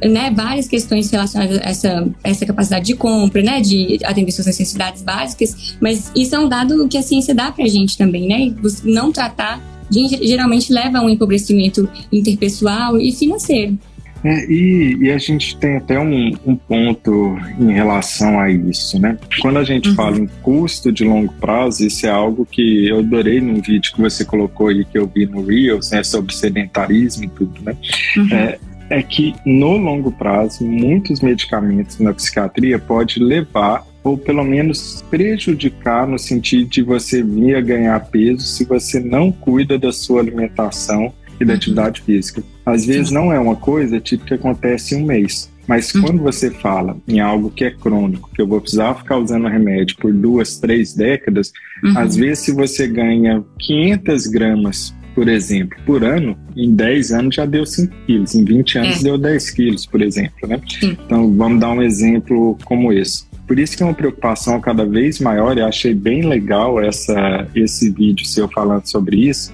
né, 0.03 0.31
várias 0.35 0.69
questões 0.69 1.11
relacionadas 1.11 1.59
a 1.59 1.63
essa, 1.63 2.09
essa 2.23 2.47
capacidade 2.47 2.87
de 2.87 2.95
compra, 2.95 3.43
né, 3.43 3.61
de 3.61 3.99
atender 4.05 4.31
suas 4.31 4.47
necessidades 4.47 5.03
básicas, 5.03 5.77
mas 5.81 6.13
isso 6.15 6.35
é 6.37 6.39
um 6.39 6.49
dado 6.49 6.87
que 6.89 6.97
a 6.97 7.03
ciência 7.03 7.35
dá 7.35 7.51
para 7.51 7.65
a 7.65 7.69
gente 7.69 7.99
também, 7.99 8.29
né? 8.29 8.55
Não 8.85 9.11
tratar 9.11 9.75
geralmente 9.91 10.73
leva 10.73 10.99
a 10.99 11.03
um 11.03 11.11
empobrecimento 11.11 11.89
interpessoal 12.11 12.99
e 12.99 13.13
financeiro. 13.13 13.79
É, 14.25 14.51
e, 14.51 14.97
e, 15.03 15.11
a 15.13 15.19
gente 15.19 15.55
tem 15.59 15.77
até 15.77 16.01
um, 16.01 16.33
um, 16.47 16.57
ponto 16.57 17.37
em 17.61 17.73
relação 17.73 18.41
a 18.41 18.51
isso, 18.51 18.99
né? 18.99 19.19
Quando 19.43 19.59
a 19.59 19.65
gente 19.65 19.91
uhum. 19.91 19.95
fala 19.95 20.19
em 20.19 20.27
custo 20.43 20.91
de 20.91 21.05
longo 21.05 21.31
prazo, 21.35 21.87
isso 21.87 22.07
é 22.07 22.11
algo 22.11 22.47
que 22.47 22.89
eu 22.89 23.01
adorei 23.01 23.39
num 23.39 23.61
vídeo 23.61 23.93
que 23.93 24.01
você 24.01 24.25
colocou 24.25 24.69
aí, 24.69 24.83
que 24.83 24.99
eu 24.99 25.07
vi 25.07 25.27
no 25.27 25.45
Reels, 25.45 25.91
né? 25.91 26.03
Sobre 26.03 26.35
sedentarismo 26.35 27.25
e 27.25 27.29
tudo, 27.29 27.61
né? 27.63 27.77
Uhum. 28.17 28.29
É, 28.33 28.59
é 28.89 29.03
que 29.03 29.35
no 29.45 29.77
longo 29.77 30.11
prazo, 30.11 30.65
muitos 30.65 31.21
medicamentos 31.21 31.99
na 31.99 32.15
psiquiatria 32.15 32.79
pode 32.79 33.21
levar 33.21 33.87
ou 34.03 34.19
pelo 34.19 34.45
menos 34.45 35.03
prejudicar 35.11 36.07
no 36.07 36.19
sentido 36.19 36.69
de 36.69 36.83
você 36.83 37.23
vir 37.23 37.57
a 37.57 37.61
ganhar 37.61 37.99
peso 38.07 38.43
se 38.43 38.65
você 38.65 39.01
não 39.01 39.33
cuida 39.33 39.79
da 39.79 39.91
sua 39.93 40.21
alimentação 40.21 41.13
e 41.41 41.45
da 41.45 41.55
atividade 41.55 42.01
física. 42.01 42.43
Às 42.65 42.85
vezes 42.85 43.11
não 43.11 43.33
é 43.33 43.39
uma 43.39 43.57
coisa 43.57 44.01
tipo 44.01 44.25
que 44.25 44.35
acontece 44.35 44.95
em 44.95 45.03
um 45.03 45.07
mês. 45.07 45.53
Mas 45.67 45.95
uhum. 45.95 46.03
quando 46.03 46.23
você 46.23 46.51
fala 46.51 46.97
em 47.09 47.21
algo 47.21 47.51
que 47.51 47.65
é 47.65 47.71
crônico, 47.71 48.31
que 48.35 48.43
eu 48.43 48.47
vou 48.47 48.61
precisar 48.61 48.95
ficar 48.95 49.19
usando 49.19 49.49
remédio 49.49 49.97
por 49.97 50.13
duas, 50.13 50.59
três 50.59 50.95
décadas, 50.95 51.53
uhum. 51.83 51.99
às 51.99 52.17
vezes 52.17 52.41
se 52.41 52.53
você 52.53 52.87
ganha 52.87 53.43
500 53.59 54.27
gramas, 54.27 54.95
por 55.15 55.29
exemplo, 55.29 55.79
por 55.87 56.05
ano, 56.05 56.37
em 56.57 56.75
10 56.75 57.13
anos 57.13 57.35
já 57.37 57.47
deu 57.47 57.65
5 57.65 57.95
quilos, 58.07 58.35
em 58.35 58.45
20 58.45 58.79
anos 58.79 59.01
é. 59.01 59.03
deu 59.05 59.17
10 59.17 59.51
quilos, 59.51 59.87
por 59.87 60.03
exemplo, 60.03 60.49
né? 60.49 60.61
Então 60.83 61.35
vamos 61.35 61.61
dar 61.61 61.71
um 61.71 61.83
exemplo 61.83 62.59
como 62.65 62.93
esse. 62.93 63.25
Por 63.47 63.59
isso 63.59 63.77
que 63.77 63.83
é 63.83 63.87
uma 63.87 63.95
preocupação 63.95 64.61
cada 64.61 64.85
vez 64.85 65.21
maior, 65.21 65.57
e 65.57 65.61
achei 65.61 65.95
bem 65.95 66.23
legal 66.23 66.81
essa, 66.81 67.47
esse 67.55 67.91
vídeo 67.91 68.27
seu 68.27 68.49
falando 68.49 68.87
sobre 68.87 69.29
isso, 69.29 69.53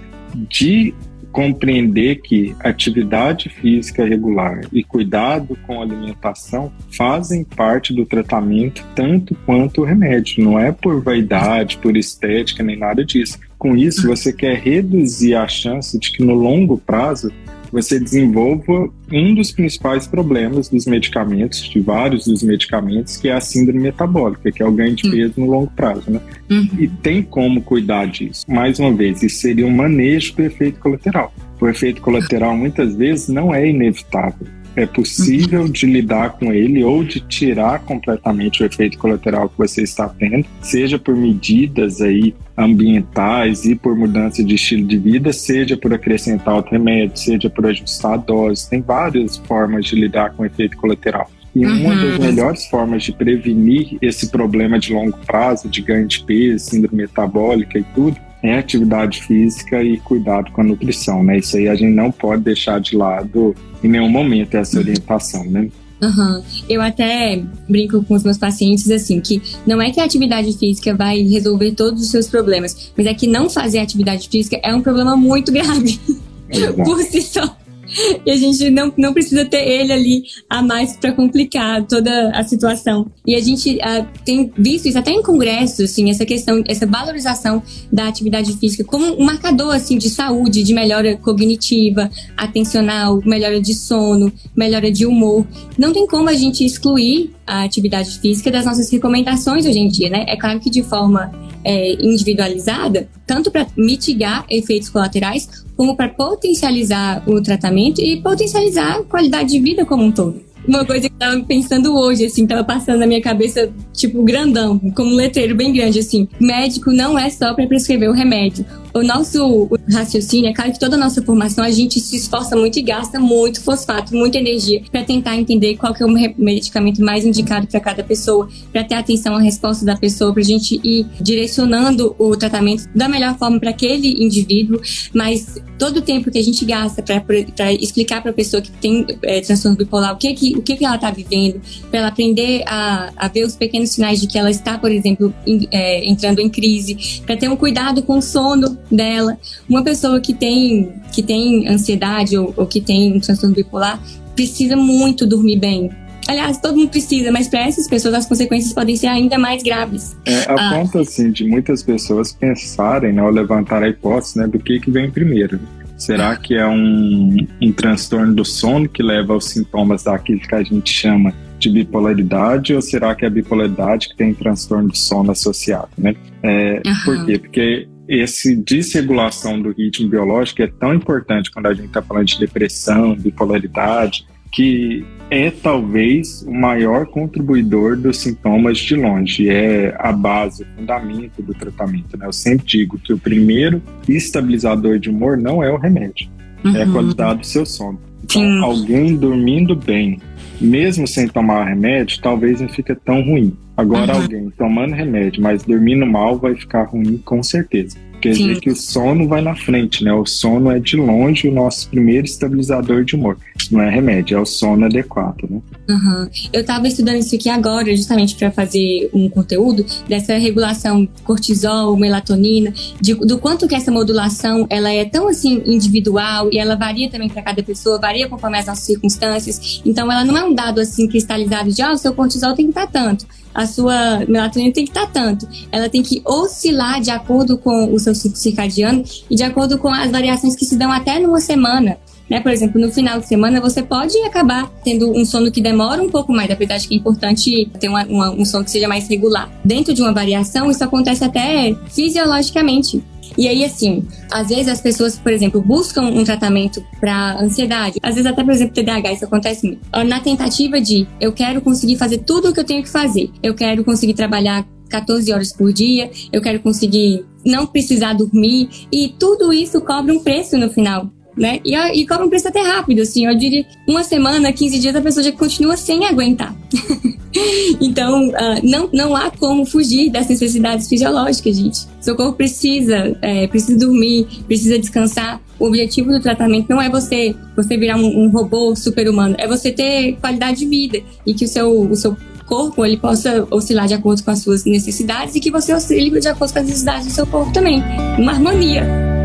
de 0.49 0.95
compreender 1.33 2.17
que 2.17 2.55
atividade 2.61 3.49
física 3.49 4.05
regular 4.05 4.61
e 4.73 4.83
cuidado 4.83 5.57
com 5.67 5.81
a 5.81 5.85
alimentação 5.85 6.73
fazem 6.97 7.45
parte 7.45 7.93
do 7.93 8.05
tratamento 8.05 8.85
tanto 8.95 9.35
quanto 9.47 9.83
o 9.83 9.85
remédio. 9.85 10.45
Não 10.45 10.59
é 10.59 10.73
por 10.73 11.03
vaidade, 11.03 11.79
por 11.79 11.97
estética, 11.97 12.63
nem 12.63 12.77
nada 12.77 13.05
disso. 13.05 13.39
Com 13.59 13.77
isso, 13.77 14.07
você 14.07 14.33
quer 14.33 14.57
reduzir 14.59 15.35
a 15.35 15.47
chance 15.47 15.99
de 15.99 16.11
que 16.11 16.25
no 16.25 16.35
longo 16.35 16.79
prazo 16.79 17.31
você 17.73 17.99
desenvolva 17.99 18.91
um 19.13 19.35
dos 19.35 19.53
principais 19.53 20.07
problemas 20.07 20.69
dos 20.69 20.87
medicamentos, 20.87 21.69
de 21.69 21.81
vários 21.81 22.25
dos 22.25 22.43
medicamentos, 22.43 23.17
que 23.17 23.29
é 23.29 23.33
a 23.33 23.41
síndrome 23.41 23.81
metabólica, 23.81 24.51
que 24.51 24.63
é 24.63 24.67
o 24.67 24.73
ganho 24.73 24.95
de 24.95 25.09
hum. 25.09 25.11
peso 25.11 25.35
no 25.37 25.47
longo 25.47 25.71
prazo, 25.73 26.11
né? 26.11 26.21
Uhum. 26.51 26.69
E 26.79 26.89
tem 26.89 27.23
como 27.23 27.63
cuidar 27.63 28.07
disso. 28.07 28.45
Mais 28.49 28.79
uma 28.79 28.93
vez, 28.93 29.23
isso 29.23 29.41
seria 29.41 29.67
um 29.67 29.71
manejo 29.71 30.35
do 30.35 30.43
efeito 30.43 30.81
colateral. 30.81 31.33
O 31.61 31.69
efeito 31.69 32.01
colateral 32.01 32.57
muitas 32.57 32.95
vezes 32.97 33.29
não 33.29 33.55
é 33.55 33.69
inevitável 33.69 34.47
é 34.77 34.87
possível 34.87 35.69
de 35.69 35.87
lidar 35.87 36.31
com 36.31 36.53
ele 36.53 36.83
ou 36.85 37.05
de 37.05 37.21
tirar 37.21 37.81
completamente 37.81 38.63
o 38.63 38.67
efeito 38.67 38.99
colateral 38.99 39.49
que 39.49 39.59
você 39.59 39.83
está 39.83 40.09
tendo, 40.09 40.47
seja 40.61 40.99
por 40.99 41.17
medidas 41.17 42.01
aí 42.01 42.35
ambientais 42.57 43.65
e 43.65 43.75
por 43.75 43.97
mudança 43.97 44.45
de 44.45 44.55
estilo 44.55 44.87
de 44.87 44.99
vida, 44.99 45.33
seja 45.33 45.77
por 45.77 45.93
acrescentar 45.93 46.55
outro 46.55 46.73
remédio, 46.73 47.17
seja 47.17 47.49
por 47.49 47.67
ajustar 47.67 48.15
a 48.15 48.17
dose. 48.17 48.69
Tem 48.69 48.81
várias 48.81 49.37
formas 49.37 49.87
de 49.87 49.97
lidar 49.97 50.33
com 50.35 50.43
o 50.43 50.47
efeito 50.47 50.77
colateral. 50.77 51.31
E 51.55 51.67
uhum. 51.67 51.81
uma 51.81 51.97
das 51.97 52.19
melhores 52.19 52.67
formas 52.67 53.03
de 53.03 53.13
prevenir 53.13 53.99
esse 54.01 54.31
problema 54.31 54.79
de 54.79 54.93
longo 54.93 55.19
prazo, 55.27 55.69
de 55.69 55.83
ganho 55.83 56.07
de 56.07 56.23
peso, 56.23 56.71
síndrome 56.71 57.03
metabólica 57.03 57.79
e 57.79 57.83
tudo, 57.95 58.17
é 58.43 58.59
atividade 58.59 59.23
física 59.23 59.83
e 59.83 59.99
cuidado 59.99 60.51
com 60.53 60.61
a 60.61 60.65
nutrição, 60.65 61.23
né? 61.23 61.39
Isso 61.39 61.57
aí 61.57 61.69
a 61.69 61.75
gente 61.75 61.95
não 61.95 62.11
pode 62.11 62.43
deixar 62.43 62.81
de 62.81 62.97
lado 62.97 63.55
em 63.83 63.89
nenhum 63.89 64.09
momento 64.09 64.55
essa 64.57 64.79
orientação, 64.79 65.45
né? 65.45 65.69
Uhum. 66.03 66.43
Eu 66.69 66.81
até 66.81 67.43
brinco 67.69 68.03
com 68.05 68.15
os 68.15 68.25
meus 68.25 68.39
pacientes 68.39 68.91
assim, 68.91 69.21
que 69.21 69.43
não 69.67 69.83
é 69.83 69.91
que 69.91 70.01
a 70.01 70.05
atividade 70.05 70.57
física 70.57 70.95
vai 70.95 71.21
resolver 71.23 71.73
todos 71.73 72.03
os 72.03 72.11
seus 72.11 72.27
problemas, 72.27 72.93
mas 72.97 73.07
é 73.07 73.13
que 73.13 73.27
não 73.27 73.51
fazer 73.51 73.81
atividade 73.81 74.29
física 74.29 74.59
é 74.63 74.75
um 74.75 74.81
problema 74.81 75.15
muito 75.15 75.53
grave 75.53 76.01
por 76.85 77.03
si 77.03 77.21
só. 77.21 77.57
e 78.25 78.31
a 78.31 78.37
gente 78.37 78.71
não, 78.71 78.93
não 78.97 79.13
precisa 79.13 79.45
ter 79.45 79.67
ele 79.67 79.93
ali 79.93 80.23
a 80.49 80.63
mais 80.63 80.97
para 80.97 81.13
complicar 81.13 81.87
toda 81.87 82.31
a 82.31 82.43
situação. 82.45 83.11
E 83.27 83.35
a 83.35 83.41
gente 83.41 83.77
uh, 83.77 84.07
tem 84.25 84.53
visto 84.57 84.87
isso 84.87 84.99
até 84.99 85.11
em 85.11 85.23
congressos, 85.23 85.81
assim, 85.81 86.11
essa 86.11 86.25
questão, 86.25 86.63
essa 86.67 86.87
valorização 86.87 87.63
da 87.93 88.09
atividade 88.09 88.57
física 88.57 88.85
como 88.85 89.05
um 89.05 89.25
marcador 89.25 89.75
assim 89.75 89.99
de 89.99 90.11
saúde, 90.11 90.63
de 90.63 90.75
melhora 90.75 91.17
cognitiva, 91.17 92.11
atencional, 92.37 93.21
melhora 93.25 93.61
de 93.61 93.75
sono, 93.75 94.33
melhora 94.57 94.91
de 94.91 95.07
humor. 95.07 95.47
Não 95.79 95.93
tem 95.93 96.07
como 96.07 96.29
a 96.29 96.35
gente 96.35 96.65
excluir 96.65 97.31
a 97.47 97.65
atividade 97.65 98.19
física 98.21 98.51
das 98.51 98.65
nossas 98.65 98.91
recomendações 98.91 99.67
hoje 99.67 99.79
em 99.79 99.89
dia, 99.89 100.09
né? 100.09 100.25
É 100.29 100.37
claro 100.37 100.61
que 100.61 100.71
de 100.71 100.83
forma 100.83 101.33
é, 101.65 101.93
individualizada, 101.95 103.09
tanto 103.27 103.51
para 103.51 103.67
mitigar 103.77 104.45
efeitos 104.49 104.89
colaterais, 104.89 105.49
como 105.77 105.97
para 105.97 106.09
potencializar 106.09 107.23
o 107.29 107.41
tratamento 107.43 108.01
e 108.01 108.21
potencializar 108.21 108.99
a 108.99 109.03
qualidade 109.03 109.51
de 109.51 109.61
vida 109.61 109.85
como 109.85 110.05
um 110.05 110.13
todo 110.13 110.51
uma 110.67 110.85
coisa 110.85 111.09
que 111.09 111.15
eu 111.15 111.19
tava 111.19 111.41
pensando 111.43 111.97
hoje, 111.97 112.27
assim, 112.27 112.47
tava 112.47 112.63
passando 112.63 112.99
na 112.99 113.07
minha 113.07 113.21
cabeça, 113.21 113.71
tipo, 113.93 114.23
grandão, 114.23 114.79
como 114.95 115.11
um 115.11 115.17
letreiro 115.17 115.55
bem 115.55 115.73
grande, 115.73 115.99
assim. 115.99 116.29
Médico 116.41 116.93
não 116.93 117.19
é 117.19 117.31
só 117.31 117.55
para 117.55 117.67
prescrever 117.67 118.09
o 118.09 118.13
remédio. 118.13 118.65
O 118.93 119.03
nosso 119.03 119.69
raciocínio, 119.89 120.51
é 120.51 120.53
claro 120.53 120.73
que 120.73 120.79
toda 120.79 120.97
a 120.97 120.99
nossa 120.99 121.23
formação, 121.23 121.65
a 121.65 121.71
gente 121.71 122.01
se 122.01 122.17
esforça 122.17 122.57
muito 122.57 122.79
e 122.79 122.83
gasta 122.83 123.21
muito 123.21 123.63
fosfato, 123.63 124.15
muita 124.15 124.39
energia 124.39 124.83
para 124.91 125.05
tentar 125.05 125.37
entender 125.37 125.77
qual 125.77 125.95
que 125.95 126.03
é 126.03 126.07
o 126.07 126.11
medicamento 126.11 127.03
mais 127.03 127.25
indicado 127.25 127.67
para 127.67 127.79
cada 127.81 128.03
pessoa, 128.03 128.49
para 128.73 128.83
ter 128.83 128.95
atenção 128.95 129.37
à 129.37 129.41
resposta 129.41 129.85
da 129.85 129.97
pessoa, 129.97 130.33
pra 130.33 130.43
gente 130.43 130.81
ir 130.83 131.07
direcionando 131.21 132.17
o 132.19 132.37
tratamento 132.37 132.89
da 132.95 133.09
melhor 133.09 133.39
forma 133.39 133.61
para 133.61 133.71
aquele 133.71 134.25
indivíduo, 134.25 134.81
mas 135.15 135.57
todo 135.79 135.99
o 135.99 136.03
tempo 136.03 136.31
que 136.31 136.39
a 136.39 136.43
gente 136.43 136.65
gasta 136.65 137.03
para 137.03 137.73
explicar 137.73 138.21
para 138.21 138.33
a 138.33 138.35
pessoa 138.35 138.61
que 138.61 138.71
tem 138.71 139.07
é, 139.23 139.41
transtorno 139.41 139.79
bipolar 139.79 140.13
o 140.13 140.17
que 140.17 140.35
que 140.35 140.57
o 140.57 140.63
que, 140.63 140.77
que 140.77 140.85
ela 140.85 140.97
está 140.97 141.11
vivendo, 141.11 141.61
para 141.91 142.01
ela 142.01 142.09
aprender 142.09 142.63
a, 142.67 143.11
a, 143.17 143.29
ver 143.29 143.45
os 143.45 143.57
pequenos 143.57 143.91
sinais 143.91 144.21
de 144.21 144.27
que 144.27 144.39
ela 144.39 144.51
está, 144.51 144.77
por 144.77 144.91
exemplo, 144.91 145.33
é, 145.71 146.05
entrando 146.09 146.41
em 146.41 146.49
crise, 146.49 147.23
para 147.25 147.37
ter 147.37 147.49
um 147.49 147.57
cuidado 147.57 148.03
com 148.03 148.19
o 148.19 148.23
sono 148.23 148.79
dela. 148.91 149.39
Uma 149.69 149.83
pessoa 149.83 150.21
que 150.21 150.35
tem, 150.35 150.93
que 151.13 151.23
tem 151.23 151.69
ansiedade 151.69 152.37
ou, 152.37 152.53
ou 152.57 152.67
que 152.67 152.81
tem 152.81 153.17
um 153.17 153.21
transtorno 153.21 153.55
bipolar 153.55 154.01
precisa 154.35 154.77
muito 154.77 155.27
dormir 155.27 155.59
bem, 155.59 155.91
Aliás, 156.31 156.59
todo 156.59 156.77
mundo 156.77 156.91
precisa, 156.91 157.33
mas 157.33 157.49
para 157.49 157.67
essas 157.67 157.89
pessoas 157.89 158.15
as 158.15 158.27
consequências 158.27 158.73
podem 158.73 158.95
ser 158.95 159.09
ainda 159.09 159.37
mais 159.37 159.65
graves. 159.65 160.17
É, 160.25 160.49
a 160.49 160.55
ah. 160.55 160.75
ponto, 160.75 161.01
assim, 161.01 161.33
de 161.33 161.45
muitas 161.45 161.83
pessoas 161.83 162.33
pensarem, 162.33 163.13
né, 163.13 163.21
ou 163.21 163.31
levantar 163.31 163.83
a 163.83 163.89
hipótese, 163.89 164.39
né, 164.39 164.47
do 164.47 164.57
que 164.59 164.79
que 164.79 164.93
vem 164.93 165.11
primeiro. 165.11 165.59
Será 165.97 166.37
que 166.37 166.55
é 166.55 166.67
um, 166.67 167.47
um 167.61 167.73
transtorno 167.73 168.33
do 168.33 168.45
sono 168.45 168.89
que 168.89 169.03
leva 169.03 169.35
aos 169.35 169.47
sintomas 169.47 170.05
daquilo 170.05 170.41
que 170.41 170.55
a 170.55 170.63
gente 170.63 170.93
chama 170.93 171.35
de 171.59 171.69
bipolaridade 171.69 172.75
ou 172.75 172.81
será 172.81 173.15
que 173.15 173.25
é 173.25 173.29
a 173.29 173.31
bipolaridade 173.31 174.09
que 174.09 174.17
tem 174.17 174.33
transtorno 174.33 174.89
de 174.89 174.99
sono 174.99 175.33
associado, 175.33 175.91
né? 175.99 176.15
É, 176.43 176.81
uhum. 176.87 176.95
Por 177.05 177.27
quê? 177.27 177.39
Porque 177.39 177.89
esse 178.11 178.57
desregulação 178.57 179.63
do 179.63 179.71
ritmo 179.71 180.09
biológico 180.09 180.63
é 180.63 180.67
tão 180.67 180.93
importante 180.93 181.49
quando 181.49 181.67
a 181.67 181.75
gente 181.75 181.87
está 181.87 182.03
falando 182.03 182.27
de 182.27 182.41
depressão, 182.41 183.15
bipolaridade, 183.15 184.27
que 184.51 185.07
é 185.31 185.49
talvez 185.49 186.43
o 186.43 186.51
maior 186.51 187.07
contribuidor 187.07 187.97
dos 187.97 188.19
sintomas 188.19 188.79
de 188.79 188.97
longe, 188.97 189.49
é 189.49 189.95
a 189.97 190.11
base, 190.11 190.65
o 190.65 190.67
fundamento 190.77 191.41
do 191.41 191.55
tratamento. 191.55 192.17
Né? 192.17 192.27
Eu 192.27 192.33
sempre 192.33 192.67
digo 192.67 192.99
que 192.99 193.13
o 193.13 193.19
primeiro 193.19 193.81
estabilizador 194.09 194.99
de 194.99 195.09
humor 195.09 195.39
não 195.39 195.63
é 195.63 195.71
o 195.71 195.77
remédio, 195.77 196.29
uhum. 196.65 196.75
é 196.75 196.83
a 196.83 196.87
uhum. 196.87 196.93
qualidade 196.93 197.41
do 197.41 197.47
seu 197.47 197.65
sono. 197.65 198.01
Então, 198.25 198.65
alguém 198.65 199.15
dormindo 199.15 199.77
bem, 199.77 200.19
mesmo 200.61 201.07
sem 201.07 201.29
tomar 201.29 201.65
remédio, 201.65 202.21
talvez 202.21 202.61
não 202.61 202.69
fique 202.69 202.93
tão 202.93 203.23
ruim. 203.23 203.57
Agora, 203.81 204.15
uhum. 204.15 204.23
alguém 204.23 204.51
tomando 204.59 204.95
remédio, 204.95 205.43
mas 205.43 205.63
dormindo 205.63 206.05
mal, 206.05 206.39
vai 206.39 206.55
ficar 206.55 206.85
ruim 206.85 207.17
com 207.25 207.43
certeza. 207.43 207.97
Quer 208.21 208.35
Sim. 208.35 208.49
dizer 208.49 208.61
que 208.61 208.71
o 208.71 208.77
sono 208.77 209.27
vai 209.27 209.41
na 209.41 209.57
frente, 209.57 210.05
né? 210.05 210.13
O 210.13 210.27
sono 210.27 210.71
é 210.71 210.79
de 210.79 210.97
longe 210.97 211.49
o 211.49 211.53
nosso 211.53 211.89
primeiro 211.89 212.27
estabilizador 212.27 213.03
de 213.03 213.17
humor. 213.17 213.39
Não 213.71 213.81
é 213.81 213.89
remédio, 213.89 214.37
é 214.37 214.41
o 214.41 214.45
sono 214.45 214.85
adequado, 214.85 215.49
né? 215.49 215.61
Uhum. 215.89 216.29
Eu 216.53 216.61
estava 216.61 216.87
estudando 216.87 217.17
isso 217.17 217.35
aqui 217.35 217.49
agora, 217.49 217.97
justamente 217.97 218.37
para 218.37 218.51
fazer 218.51 219.09
um 219.15 219.29
conteúdo 219.31 219.87
dessa 220.07 220.37
regulação 220.37 221.09
cortisol, 221.25 221.97
melatonina, 221.97 222.75
de, 223.01 223.15
do 223.15 223.39
quanto 223.39 223.67
que 223.67 223.75
essa 223.75 223.91
modulação 223.91 224.67
ela 224.69 224.93
é 224.93 225.07
tão 225.07 225.27
assim 225.27 225.63
individual 225.65 226.51
e 226.53 226.59
ela 226.59 226.77
varia 226.77 227.09
também 227.09 227.29
para 227.29 227.41
cada 227.41 227.63
pessoa, 227.63 227.99
varia 227.99 228.29
conforme 228.29 228.59
as 228.59 228.67
nossas 228.67 228.85
circunstâncias. 228.85 229.81
Então, 229.87 230.13
ela 230.13 230.25
não 230.27 230.37
é 230.37 230.45
um 230.45 230.53
dado 230.53 230.81
assim 230.81 231.09
cristalizado 231.09 231.73
de, 231.73 231.81
ah, 231.81 231.93
o 231.93 231.97
seu 231.97 232.13
cortisol 232.13 232.55
tem 232.55 232.67
que 232.67 232.73
estar 232.73 232.87
tanto 232.87 233.27
a 233.55 233.67
sua 233.67 234.25
melatonina 234.29 234.73
tem 234.73 234.85
que 234.85 234.91
estar 234.91 235.07
tanto. 235.07 235.49
Ela 235.71 235.89
tem 235.89 236.03
que 236.03 236.23
oscilar 236.25 237.01
de 237.01 237.11
acordo 237.11 237.59
com 237.59 237.93
o 237.93 237.99
seu 237.99 238.15
ciclo 238.15 238.37
circadiano 238.37 239.05
e 239.29 239.35
de 239.35 239.43
acordo 239.43 239.79
com 239.79 239.89
as 239.89 240.11
variações 240.11 240.57
que 240.57 240.65
se 240.65 240.77
dão 240.77 240.91
até 240.91 241.19
numa 241.19 241.41
semana. 241.41 241.99
Né? 242.31 242.41
Por 242.41 242.53
exemplo, 242.53 242.81
no 242.81 242.93
final 242.93 243.19
de 243.19 243.27
semana 243.27 243.61
você 243.61 243.83
pode 243.83 244.17
acabar 244.19 244.71
tendo 244.85 245.11
um 245.11 245.25
sono 245.25 245.51
que 245.51 245.61
demora 245.61 246.01
um 246.01 246.09
pouco 246.09 246.33
mais, 246.33 246.49
apesar 246.49 246.79
de 246.79 246.87
que 246.87 246.95
é 246.95 246.97
importante 246.97 247.69
ter 247.81 247.89
uma, 247.89 248.05
uma, 248.05 248.31
um 248.31 248.45
sono 248.45 248.65
que 248.65 248.71
seja 248.71 248.87
mais 248.87 249.09
regular. 249.09 249.51
Dentro 249.65 249.93
de 249.93 250.01
uma 250.01 250.13
variação, 250.13 250.71
isso 250.71 250.85
acontece 250.85 251.25
até 251.25 251.75
fisiologicamente. 251.89 253.03
E 253.37 253.49
aí, 253.49 253.65
assim, 253.65 254.07
às 254.31 254.49
vezes 254.49 254.69
as 254.69 254.81
pessoas, 254.81 255.19
por 255.19 255.33
exemplo, 255.33 255.61
buscam 255.61 256.03
um 256.03 256.25
tratamento 256.25 256.85
para 257.01 257.41
ansiedade, 257.41 257.99
às 258.03 258.15
vezes 258.15 258.31
até, 258.31 258.43
por 258.43 258.53
exemplo, 258.53 258.75
TDAH, 258.75 259.13
isso 259.13 259.25
acontece 259.25 259.67
muito, 259.67 259.81
na 260.05 260.21
tentativa 260.21 260.81
de 260.81 261.07
eu 261.21 261.33
quero 261.33 261.61
conseguir 261.61 261.97
fazer 261.97 262.19
tudo 262.19 262.51
o 262.51 262.53
que 262.53 262.61
eu 262.61 262.65
tenho 262.65 262.83
que 262.83 262.89
fazer, 262.89 263.31
eu 263.43 263.55
quero 263.55 263.85
conseguir 263.85 264.15
trabalhar 264.15 264.67
14 264.89 265.33
horas 265.33 265.53
por 265.53 265.73
dia, 265.73 266.11
eu 266.33 266.43
quero 266.43 266.61
conseguir 266.61 267.25
não 267.47 267.67
precisar 267.67 268.13
dormir, 268.13 268.69
e 268.93 269.15
tudo 269.19 269.53
isso 269.53 269.81
cobra 269.81 270.13
um 270.13 270.19
preço 270.19 270.59
no 270.59 270.71
final 270.71 271.11
né? 271.37 271.61
E, 271.65 271.75
e 271.75 272.07
cobra 272.07 272.27
um 272.27 272.29
preço 272.29 272.49
até 272.49 272.61
rápido, 272.61 273.01
assim, 273.01 273.27
eu 273.27 273.35
diria 273.35 273.65
uma 273.87 274.05
semana, 274.05 274.53
15 274.53 274.79
dias, 274.79 274.95
a 274.95 275.01
pessoa 275.01 275.23
já 275.23 275.33
continua 275.33 275.77
sem 275.77 276.05
aguentar. 276.05 276.55
então, 277.81 278.29
uh, 278.29 278.61
não, 278.63 278.89
não 278.93 279.17
há 279.17 279.31
como 279.31 279.65
fugir 279.65 280.11
das 280.11 280.29
necessidades 280.29 280.89
fisiológicas, 280.89 281.57
gente. 281.57 281.87
Seu 282.01 282.17
corpo 282.17 282.35
precisa, 282.35 283.17
é, 283.23 283.47
precisa 283.47 283.79
dormir, 283.79 284.27
precisa 284.47 284.79
descansar. 284.79 285.41
O 285.59 285.67
objetivo 285.67 286.11
do 286.11 286.21
tratamento 286.21 286.69
não 286.71 286.81
é 286.81 286.89
você, 286.89 287.35
você 287.55 287.77
virar 287.77 287.97
um, 287.97 288.25
um 288.25 288.31
robô 288.31 288.75
super-humano, 288.75 289.35
é 289.39 289.47
você 289.47 289.71
ter 289.71 290.17
qualidade 290.21 290.61
de 290.61 290.67
vida 290.67 291.01
e 291.27 291.35
que 291.35 291.45
o 291.45 291.49
seu, 291.49 291.83
o 291.83 291.95
seu 291.95 292.17
corpo 292.47 292.85
ele 292.85 292.97
possa 292.97 293.47
oscilar 293.51 293.87
de 293.87 293.95
acordo 293.95 294.25
com 294.25 294.31
as 294.31 294.41
suas 294.41 294.65
necessidades 294.65 295.37
e 295.37 295.41
que 295.41 295.51
você 295.51 295.73
oscile 295.73 296.19
de 296.19 296.29
acordo 296.29 296.53
com 296.53 296.59
as 296.59 296.67
necessidades 296.67 297.07
do 297.07 297.13
seu 297.13 297.27
corpo 297.27 297.53
também. 297.53 297.83
Uma 298.19 298.33
harmonia. 298.33 299.20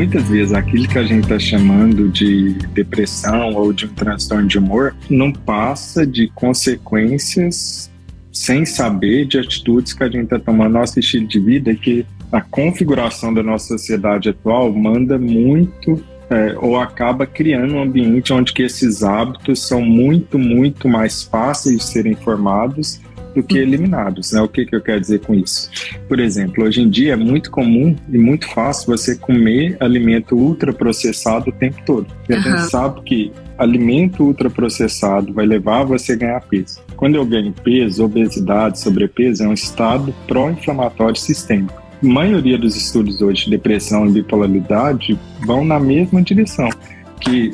Muitas 0.00 0.26
vezes 0.30 0.54
aquilo 0.54 0.88
que 0.88 0.98
a 0.98 1.02
gente 1.02 1.24
está 1.24 1.38
chamando 1.38 2.08
de 2.08 2.54
depressão 2.72 3.52
ou 3.52 3.70
de 3.70 3.84
um 3.84 3.90
transtorno 3.90 4.48
de 4.48 4.56
humor 4.56 4.96
não 5.10 5.30
passa 5.30 6.06
de 6.06 6.26
consequências 6.28 7.90
sem 8.32 8.64
saber 8.64 9.26
de 9.26 9.38
atitudes 9.38 9.92
que 9.92 10.02
a 10.02 10.06
gente 10.06 10.24
está 10.24 10.38
tomando. 10.38 10.72
Nosso 10.72 10.98
estilo 10.98 11.26
de 11.26 11.38
vida 11.38 11.74
que 11.74 12.06
a 12.32 12.40
configuração 12.40 13.34
da 13.34 13.42
nossa 13.42 13.76
sociedade 13.76 14.30
atual 14.30 14.72
manda 14.72 15.18
muito 15.18 16.02
é, 16.30 16.56
ou 16.56 16.80
acaba 16.80 17.26
criando 17.26 17.74
um 17.74 17.82
ambiente 17.82 18.32
onde 18.32 18.54
que 18.54 18.62
esses 18.62 19.02
hábitos 19.02 19.68
são 19.68 19.82
muito, 19.82 20.38
muito 20.38 20.88
mais 20.88 21.24
fáceis 21.24 21.76
de 21.76 21.84
serem 21.84 22.14
formados 22.14 23.02
do 23.34 23.42
que 23.42 23.58
eliminados. 23.58 24.32
Né? 24.32 24.40
O 24.40 24.48
que, 24.48 24.64
que 24.66 24.74
eu 24.74 24.80
quero 24.80 25.00
dizer 25.00 25.20
com 25.20 25.34
isso? 25.34 25.70
Por 26.08 26.18
exemplo, 26.20 26.64
hoje 26.64 26.82
em 26.82 26.88
dia 26.88 27.12
é 27.14 27.16
muito 27.16 27.50
comum 27.50 27.96
e 28.08 28.18
muito 28.18 28.48
fácil 28.48 28.86
você 28.86 29.16
comer 29.16 29.76
alimento 29.80 30.36
ultraprocessado 30.36 31.50
o 31.50 31.52
tempo 31.52 31.80
todo. 31.84 32.06
E 32.28 32.34
a 32.34 32.40
gente 32.40 32.70
sabe 32.70 33.02
que 33.02 33.32
alimento 33.58 34.24
ultraprocessado 34.24 35.32
vai 35.32 35.46
levar 35.46 35.84
você 35.84 36.12
a 36.12 36.16
ganhar 36.16 36.40
peso. 36.40 36.80
Quando 36.96 37.16
eu 37.16 37.24
ganho 37.24 37.52
peso, 37.52 38.04
obesidade, 38.04 38.78
sobrepeso 38.80 39.44
é 39.44 39.48
um 39.48 39.52
estado 39.52 40.14
pró-inflamatório 40.26 41.16
sistêmico. 41.16 41.80
A 42.02 42.06
maioria 42.06 42.56
dos 42.56 42.74
estudos 42.74 43.20
hoje 43.20 43.44
de 43.44 43.50
depressão 43.50 44.06
e 44.06 44.12
bipolaridade 44.12 45.18
vão 45.44 45.64
na 45.64 45.78
mesma 45.78 46.22
direção, 46.22 46.70
que 47.20 47.52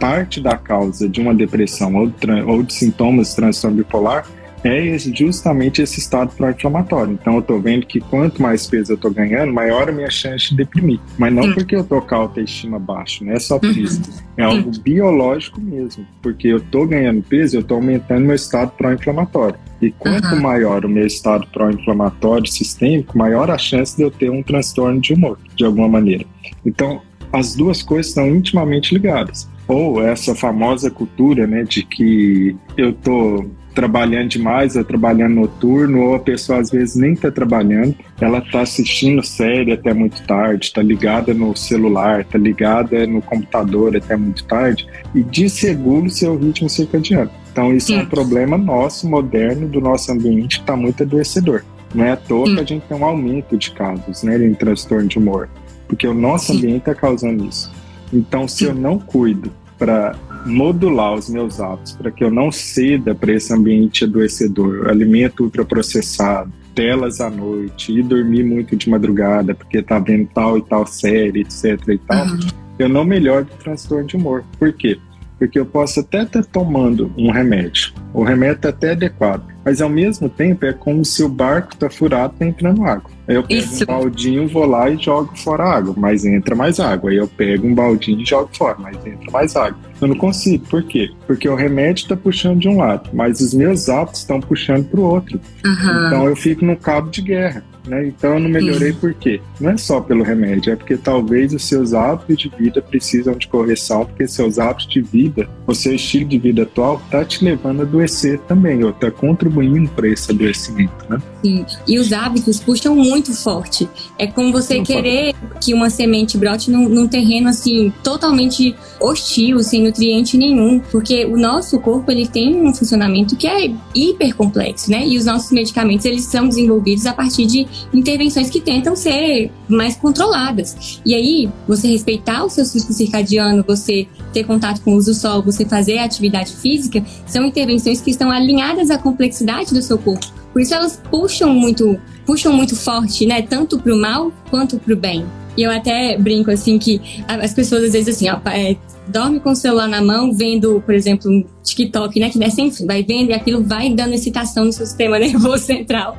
parte 0.00 0.40
da 0.40 0.56
causa 0.56 1.08
de 1.08 1.20
uma 1.20 1.34
depressão 1.34 1.94
ou 1.94 2.06
de, 2.08 2.30
ou 2.44 2.62
de 2.62 2.72
sintomas 2.72 3.28
de 3.28 3.36
transtorno 3.36 3.76
bipolar 3.76 4.26
é 4.64 4.98
justamente 4.98 5.82
esse 5.82 5.98
estado 5.98 6.32
pró-inflamatório. 6.36 7.12
Então 7.14 7.34
eu 7.34 7.40
estou 7.40 7.60
vendo 7.60 7.86
que 7.86 8.00
quanto 8.00 8.40
mais 8.40 8.66
peso 8.66 8.92
eu 8.92 8.96
estou 8.96 9.10
ganhando, 9.10 9.52
maior 9.52 9.88
a 9.88 9.92
minha 9.92 10.10
chance 10.10 10.50
de 10.50 10.56
deprimir. 10.56 11.00
Mas 11.18 11.32
não 11.32 11.52
porque 11.52 11.74
eu 11.74 11.80
estou 11.80 12.00
com 12.00 12.14
a 12.14 12.18
autoestima 12.18 12.78
baixa, 12.78 13.24
não 13.24 13.32
é 13.32 13.40
só 13.40 13.58
por 13.58 13.76
isso. 13.76 14.00
Uhum. 14.00 14.18
É 14.36 14.42
algo 14.44 14.70
biológico 14.80 15.60
mesmo, 15.60 16.06
porque 16.20 16.48
eu 16.48 16.58
estou 16.58 16.86
ganhando 16.86 17.22
peso, 17.22 17.56
eu 17.56 17.60
estou 17.60 17.76
aumentando 17.76 18.26
meu 18.26 18.36
estado 18.36 18.72
pró-inflamatório. 18.72 19.58
E 19.80 19.90
quanto 19.90 20.28
uhum. 20.28 20.40
maior 20.40 20.84
o 20.84 20.88
meu 20.88 21.06
estado 21.06 21.46
pró-inflamatório 21.52 22.46
sistêmico, 22.46 23.18
maior 23.18 23.50
a 23.50 23.58
chance 23.58 23.96
de 23.96 24.02
eu 24.02 24.10
ter 24.10 24.30
um 24.30 24.42
transtorno 24.42 25.00
de 25.00 25.12
humor, 25.12 25.38
de 25.56 25.64
alguma 25.64 25.88
maneira. 25.88 26.24
Então, 26.64 27.02
as 27.32 27.54
duas 27.54 27.82
coisas 27.82 28.08
estão 28.08 28.28
intimamente 28.28 28.94
ligadas. 28.94 29.48
Ou 29.68 30.02
essa 30.02 30.34
famosa 30.34 30.90
cultura, 30.90 31.46
né, 31.46 31.62
de 31.62 31.82
que 31.84 32.56
eu 32.76 32.92
tô 32.92 33.46
trabalhando 33.74 34.28
demais, 34.28 34.76
ou 34.76 34.84
trabalhando 34.84 35.34
noturno, 35.34 36.02
ou 36.02 36.14
a 36.14 36.20
pessoa 36.20 36.60
às 36.60 36.70
vezes 36.70 36.96
nem 36.96 37.12
está 37.12 37.30
trabalhando, 37.30 37.94
ela 38.20 38.38
está 38.38 38.60
assistindo 38.60 39.22
série 39.22 39.72
até 39.72 39.92
muito 39.92 40.22
tarde, 40.26 40.66
está 40.66 40.82
ligada 40.82 41.32
no 41.34 41.56
celular, 41.56 42.20
está 42.20 42.38
ligada 42.38 43.06
no 43.06 43.22
computador 43.22 43.96
até 43.96 44.16
muito 44.16 44.44
tarde, 44.44 44.86
e 45.14 45.22
desregula 45.22 46.06
o 46.06 46.10
seu 46.10 46.36
ritmo 46.36 46.68
circadiano. 46.68 47.30
Então, 47.50 47.74
isso 47.74 47.88
Sim. 47.88 47.98
é 47.98 48.02
um 48.02 48.06
problema 48.06 48.56
nosso, 48.56 49.08
moderno, 49.08 49.68
do 49.68 49.80
nosso 49.80 50.10
ambiente, 50.10 50.56
que 50.56 50.62
está 50.62 50.76
muito 50.76 51.02
adoecedor. 51.02 51.62
Não 51.94 52.04
é 52.04 52.12
à 52.12 52.16
toa 52.16 52.46
Sim. 52.46 52.54
que 52.54 52.60
a 52.60 52.64
gente 52.64 52.82
tem 52.86 52.96
um 52.96 53.04
aumento 53.04 53.56
de 53.56 53.70
casos 53.72 54.22
né, 54.22 54.36
em 54.38 54.54
transtorno 54.54 55.06
de 55.06 55.18
humor, 55.18 55.48
porque 55.86 56.06
o 56.06 56.14
nosso 56.14 56.52
Sim. 56.52 56.58
ambiente 56.58 56.78
está 56.78 56.94
causando 56.94 57.44
isso. 57.44 57.70
Então, 58.12 58.46
se 58.46 58.64
eu 58.64 58.74
não 58.74 58.98
cuido 58.98 59.50
para 59.78 60.14
modular 60.44 61.14
os 61.14 61.28
meus 61.28 61.60
hábitos, 61.60 61.92
para 61.92 62.10
que 62.10 62.22
eu 62.22 62.30
não 62.30 62.52
ceda 62.52 63.14
para 63.14 63.32
esse 63.32 63.52
ambiente 63.52 64.04
adoecedor, 64.04 64.88
alimento 64.88 65.44
ultraprocessado, 65.44 66.52
telas 66.74 67.20
à 67.20 67.30
noite 67.30 67.92
e 67.92 68.02
dormir 68.02 68.44
muito 68.44 68.76
de 68.76 68.88
madrugada 68.88 69.54
porque 69.54 69.82
tá 69.82 69.98
vendo 69.98 70.28
tal 70.34 70.58
e 70.58 70.62
tal 70.62 70.86
série, 70.86 71.40
etc 71.40 71.78
e 71.88 71.98
tal, 71.98 72.26
uhum. 72.26 72.40
eu 72.78 72.88
não 72.88 73.04
melhoro 73.04 73.46
o 73.52 73.62
transtorno 73.62 74.06
de 74.06 74.16
humor. 74.16 74.44
Por 74.58 74.72
quê? 74.72 74.98
Porque 75.38 75.58
eu 75.58 75.66
posso 75.66 76.00
até 76.00 76.22
estar 76.22 76.44
tomando 76.44 77.12
um 77.16 77.30
remédio, 77.30 77.92
o 78.14 78.22
remédio 78.22 78.56
está 78.56 78.68
até 78.68 78.92
adequado, 78.92 79.51
mas 79.64 79.80
ao 79.80 79.88
mesmo 79.88 80.28
tempo 80.28 80.64
é 80.64 80.72
como 80.72 81.04
se 81.04 81.22
o 81.22 81.28
barco 81.28 81.72
está 81.72 81.88
furado 81.88 82.34
e 82.36 82.38
tá 82.40 82.46
entrando 82.46 82.84
água. 82.84 83.10
Aí 83.26 83.36
eu 83.36 83.42
pego 83.42 83.60
Isso. 83.60 83.84
um 83.84 83.86
baldinho, 83.86 84.48
vou 84.48 84.66
lá 84.66 84.90
e 84.90 84.98
jogo 84.98 85.36
fora 85.36 85.64
a 85.64 85.76
água, 85.76 85.94
mas 85.96 86.24
entra 86.24 86.54
mais 86.54 86.80
água. 86.80 87.10
Aí 87.10 87.16
eu 87.16 87.28
pego 87.28 87.66
um 87.66 87.74
baldinho 87.74 88.20
e 88.20 88.24
jogo 88.24 88.50
fora, 88.52 88.76
mas 88.78 88.96
entra 89.06 89.30
mais 89.30 89.54
água. 89.54 89.78
Eu 90.00 90.08
não 90.08 90.16
consigo, 90.16 90.66
por 90.66 90.82
quê? 90.82 91.10
Porque 91.26 91.48
o 91.48 91.54
remédio 91.54 92.02
está 92.02 92.16
puxando 92.16 92.58
de 92.58 92.68
um 92.68 92.78
lado, 92.78 93.10
mas 93.12 93.40
os 93.40 93.54
meus 93.54 93.88
hábitos 93.88 94.20
estão 94.20 94.40
puxando 94.40 94.84
para 94.88 95.00
o 95.00 95.04
outro. 95.04 95.40
Uhum. 95.64 96.06
Então 96.06 96.26
eu 96.26 96.34
fico 96.34 96.64
no 96.64 96.76
cabo 96.76 97.10
de 97.10 97.22
guerra. 97.22 97.64
Né? 97.86 98.06
Então 98.06 98.34
eu 98.34 98.40
não 98.40 98.48
melhorei 98.48 98.92
por 98.92 99.14
quê? 99.14 99.40
Não 99.60 99.70
é 99.70 99.76
só 99.76 100.00
pelo 100.00 100.22
remédio, 100.22 100.72
é 100.72 100.76
porque 100.76 100.96
talvez 100.96 101.52
os 101.52 101.64
seus 101.64 101.94
hábitos 101.94 102.36
de 102.38 102.48
vida 102.48 102.80
precisam 102.80 103.34
de 103.34 103.48
correção, 103.48 104.04
porque 104.04 104.26
seus 104.26 104.58
hábitos 104.58 104.88
de 104.88 105.00
vida, 105.00 105.48
o 105.66 105.74
seu 105.74 105.94
estilo 105.94 106.28
de 106.28 106.38
vida 106.38 106.62
atual 106.62 107.00
está 107.04 107.24
te 107.24 107.44
levando 107.44 107.80
a 107.80 107.82
adoecer 107.82 108.38
também, 108.40 108.82
ou 108.84 108.90
está 108.90 109.10
contribuindo 109.10 109.88
para 109.90 110.08
esse 110.08 110.30
adoecimento, 110.30 110.92
né? 111.08 111.20
Sim, 111.44 111.64
e 111.86 111.98
os 111.98 112.12
hábitos 112.12 112.60
puxam 112.60 112.94
muito 112.94 113.34
forte. 113.34 113.88
É 114.18 114.26
como 114.26 114.52
você 114.52 114.76
não 114.76 114.84
querer 114.84 115.34
pode. 115.34 115.64
que 115.64 115.74
uma 115.74 115.90
semente 115.90 116.38
brote 116.38 116.70
num, 116.70 116.88
num 116.88 117.08
terreno 117.08 117.48
assim 117.48 117.92
totalmente 118.02 118.74
hostil, 119.00 119.60
sem 119.62 119.82
nutriente 119.82 120.36
nenhum, 120.36 120.80
porque 120.90 121.24
o 121.24 121.36
nosso 121.36 121.78
corpo 121.80 122.10
ele 122.10 122.26
tem 122.26 122.60
um 122.62 122.72
funcionamento 122.74 123.36
que 123.36 123.46
é 123.46 123.72
hiper 123.94 124.34
complexo, 124.36 124.90
né? 124.90 125.06
E 125.06 125.18
os 125.18 125.24
nossos 125.24 125.50
medicamentos 125.50 126.06
eles 126.06 126.24
são 126.24 126.48
desenvolvidos 126.48 127.06
a 127.06 127.12
partir 127.12 127.46
de 127.46 127.66
intervenções 127.92 128.50
que 128.50 128.60
tentam 128.60 128.94
ser 128.96 129.50
mais 129.68 129.96
controladas. 129.96 131.00
E 131.04 131.14
aí, 131.14 131.48
você 131.66 131.88
respeitar 131.88 132.44
o 132.44 132.50
seu 132.50 132.64
ciclo 132.64 132.92
circadiano, 132.92 133.64
você 133.66 134.06
ter 134.32 134.44
contato 134.44 134.80
com 134.82 134.92
o 134.92 134.96
uso 134.96 135.12
do 135.12 135.14
sol, 135.14 135.42
você 135.42 135.64
fazer 135.64 135.98
atividade 135.98 136.52
física, 136.54 137.04
são 137.26 137.44
intervenções 137.44 138.00
que 138.00 138.10
estão 138.10 138.30
alinhadas 138.30 138.90
à 138.90 138.98
complexidade 138.98 139.72
do 139.72 139.82
seu 139.82 139.98
corpo. 139.98 140.26
Por 140.52 140.60
isso 140.60 140.74
elas 140.74 141.00
puxam 141.10 141.54
muito, 141.54 141.98
puxam 142.26 142.52
muito 142.52 142.76
forte, 142.76 143.26
né? 143.26 143.42
Tanto 143.42 143.78
para 143.78 143.94
o 143.94 143.98
mal 143.98 144.32
quanto 144.50 144.78
para 144.78 144.92
o 144.92 144.96
bem. 144.96 145.24
E 145.56 145.62
eu 145.62 145.70
até 145.70 146.16
brinco 146.18 146.50
assim 146.50 146.78
que 146.78 147.00
as 147.26 147.52
pessoas 147.52 147.84
às 147.84 147.92
vezes 147.92 148.16
assim, 148.16 148.28
ó, 148.30 148.38
é, 148.48 148.76
dorme 149.08 149.40
com 149.40 149.50
o 149.50 149.56
celular 149.56 149.88
na 149.88 150.02
mão, 150.02 150.32
vendo, 150.32 150.82
por 150.84 150.94
exemplo, 150.94 151.30
um 151.30 151.44
TikTok, 151.62 152.18
né? 152.20 152.30
Que 152.30 152.38
desce 152.38 152.56
sem 152.56 152.70
fim, 152.70 152.86
vai 152.86 153.02
vendo 153.02 153.30
e 153.30 153.32
aquilo 153.32 153.62
vai 153.62 153.92
dando 153.92 154.14
excitação 154.14 154.64
no 154.64 154.72
seu 154.72 154.86
sistema 154.86 155.18
nervoso 155.20 155.64
central. 155.64 156.16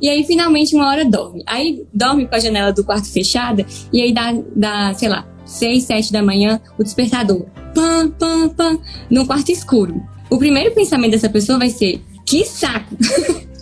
E 0.00 0.08
aí, 0.08 0.24
finalmente, 0.24 0.74
uma 0.74 0.88
hora 0.88 1.04
dorme. 1.04 1.42
Aí 1.46 1.84
dorme 1.92 2.26
com 2.26 2.34
a 2.34 2.38
janela 2.38 2.72
do 2.72 2.84
quarto 2.84 3.10
fechada, 3.10 3.66
e 3.92 4.00
aí 4.00 4.12
dá, 4.12 4.34
dá 4.54 4.94
sei 4.94 5.08
lá, 5.08 5.26
seis, 5.44 5.84
sete 5.84 6.12
da 6.12 6.22
manhã, 6.22 6.60
o 6.78 6.82
despertador. 6.82 7.46
Pam, 7.74 8.10
pam, 8.10 8.48
pam, 8.50 8.78
no 9.10 9.26
quarto 9.26 9.50
escuro. 9.50 10.02
O 10.30 10.38
primeiro 10.38 10.74
pensamento 10.74 11.12
dessa 11.12 11.28
pessoa 11.28 11.58
vai 11.58 11.70
ser: 11.70 12.00
que 12.24 12.44
saco! 12.44 12.96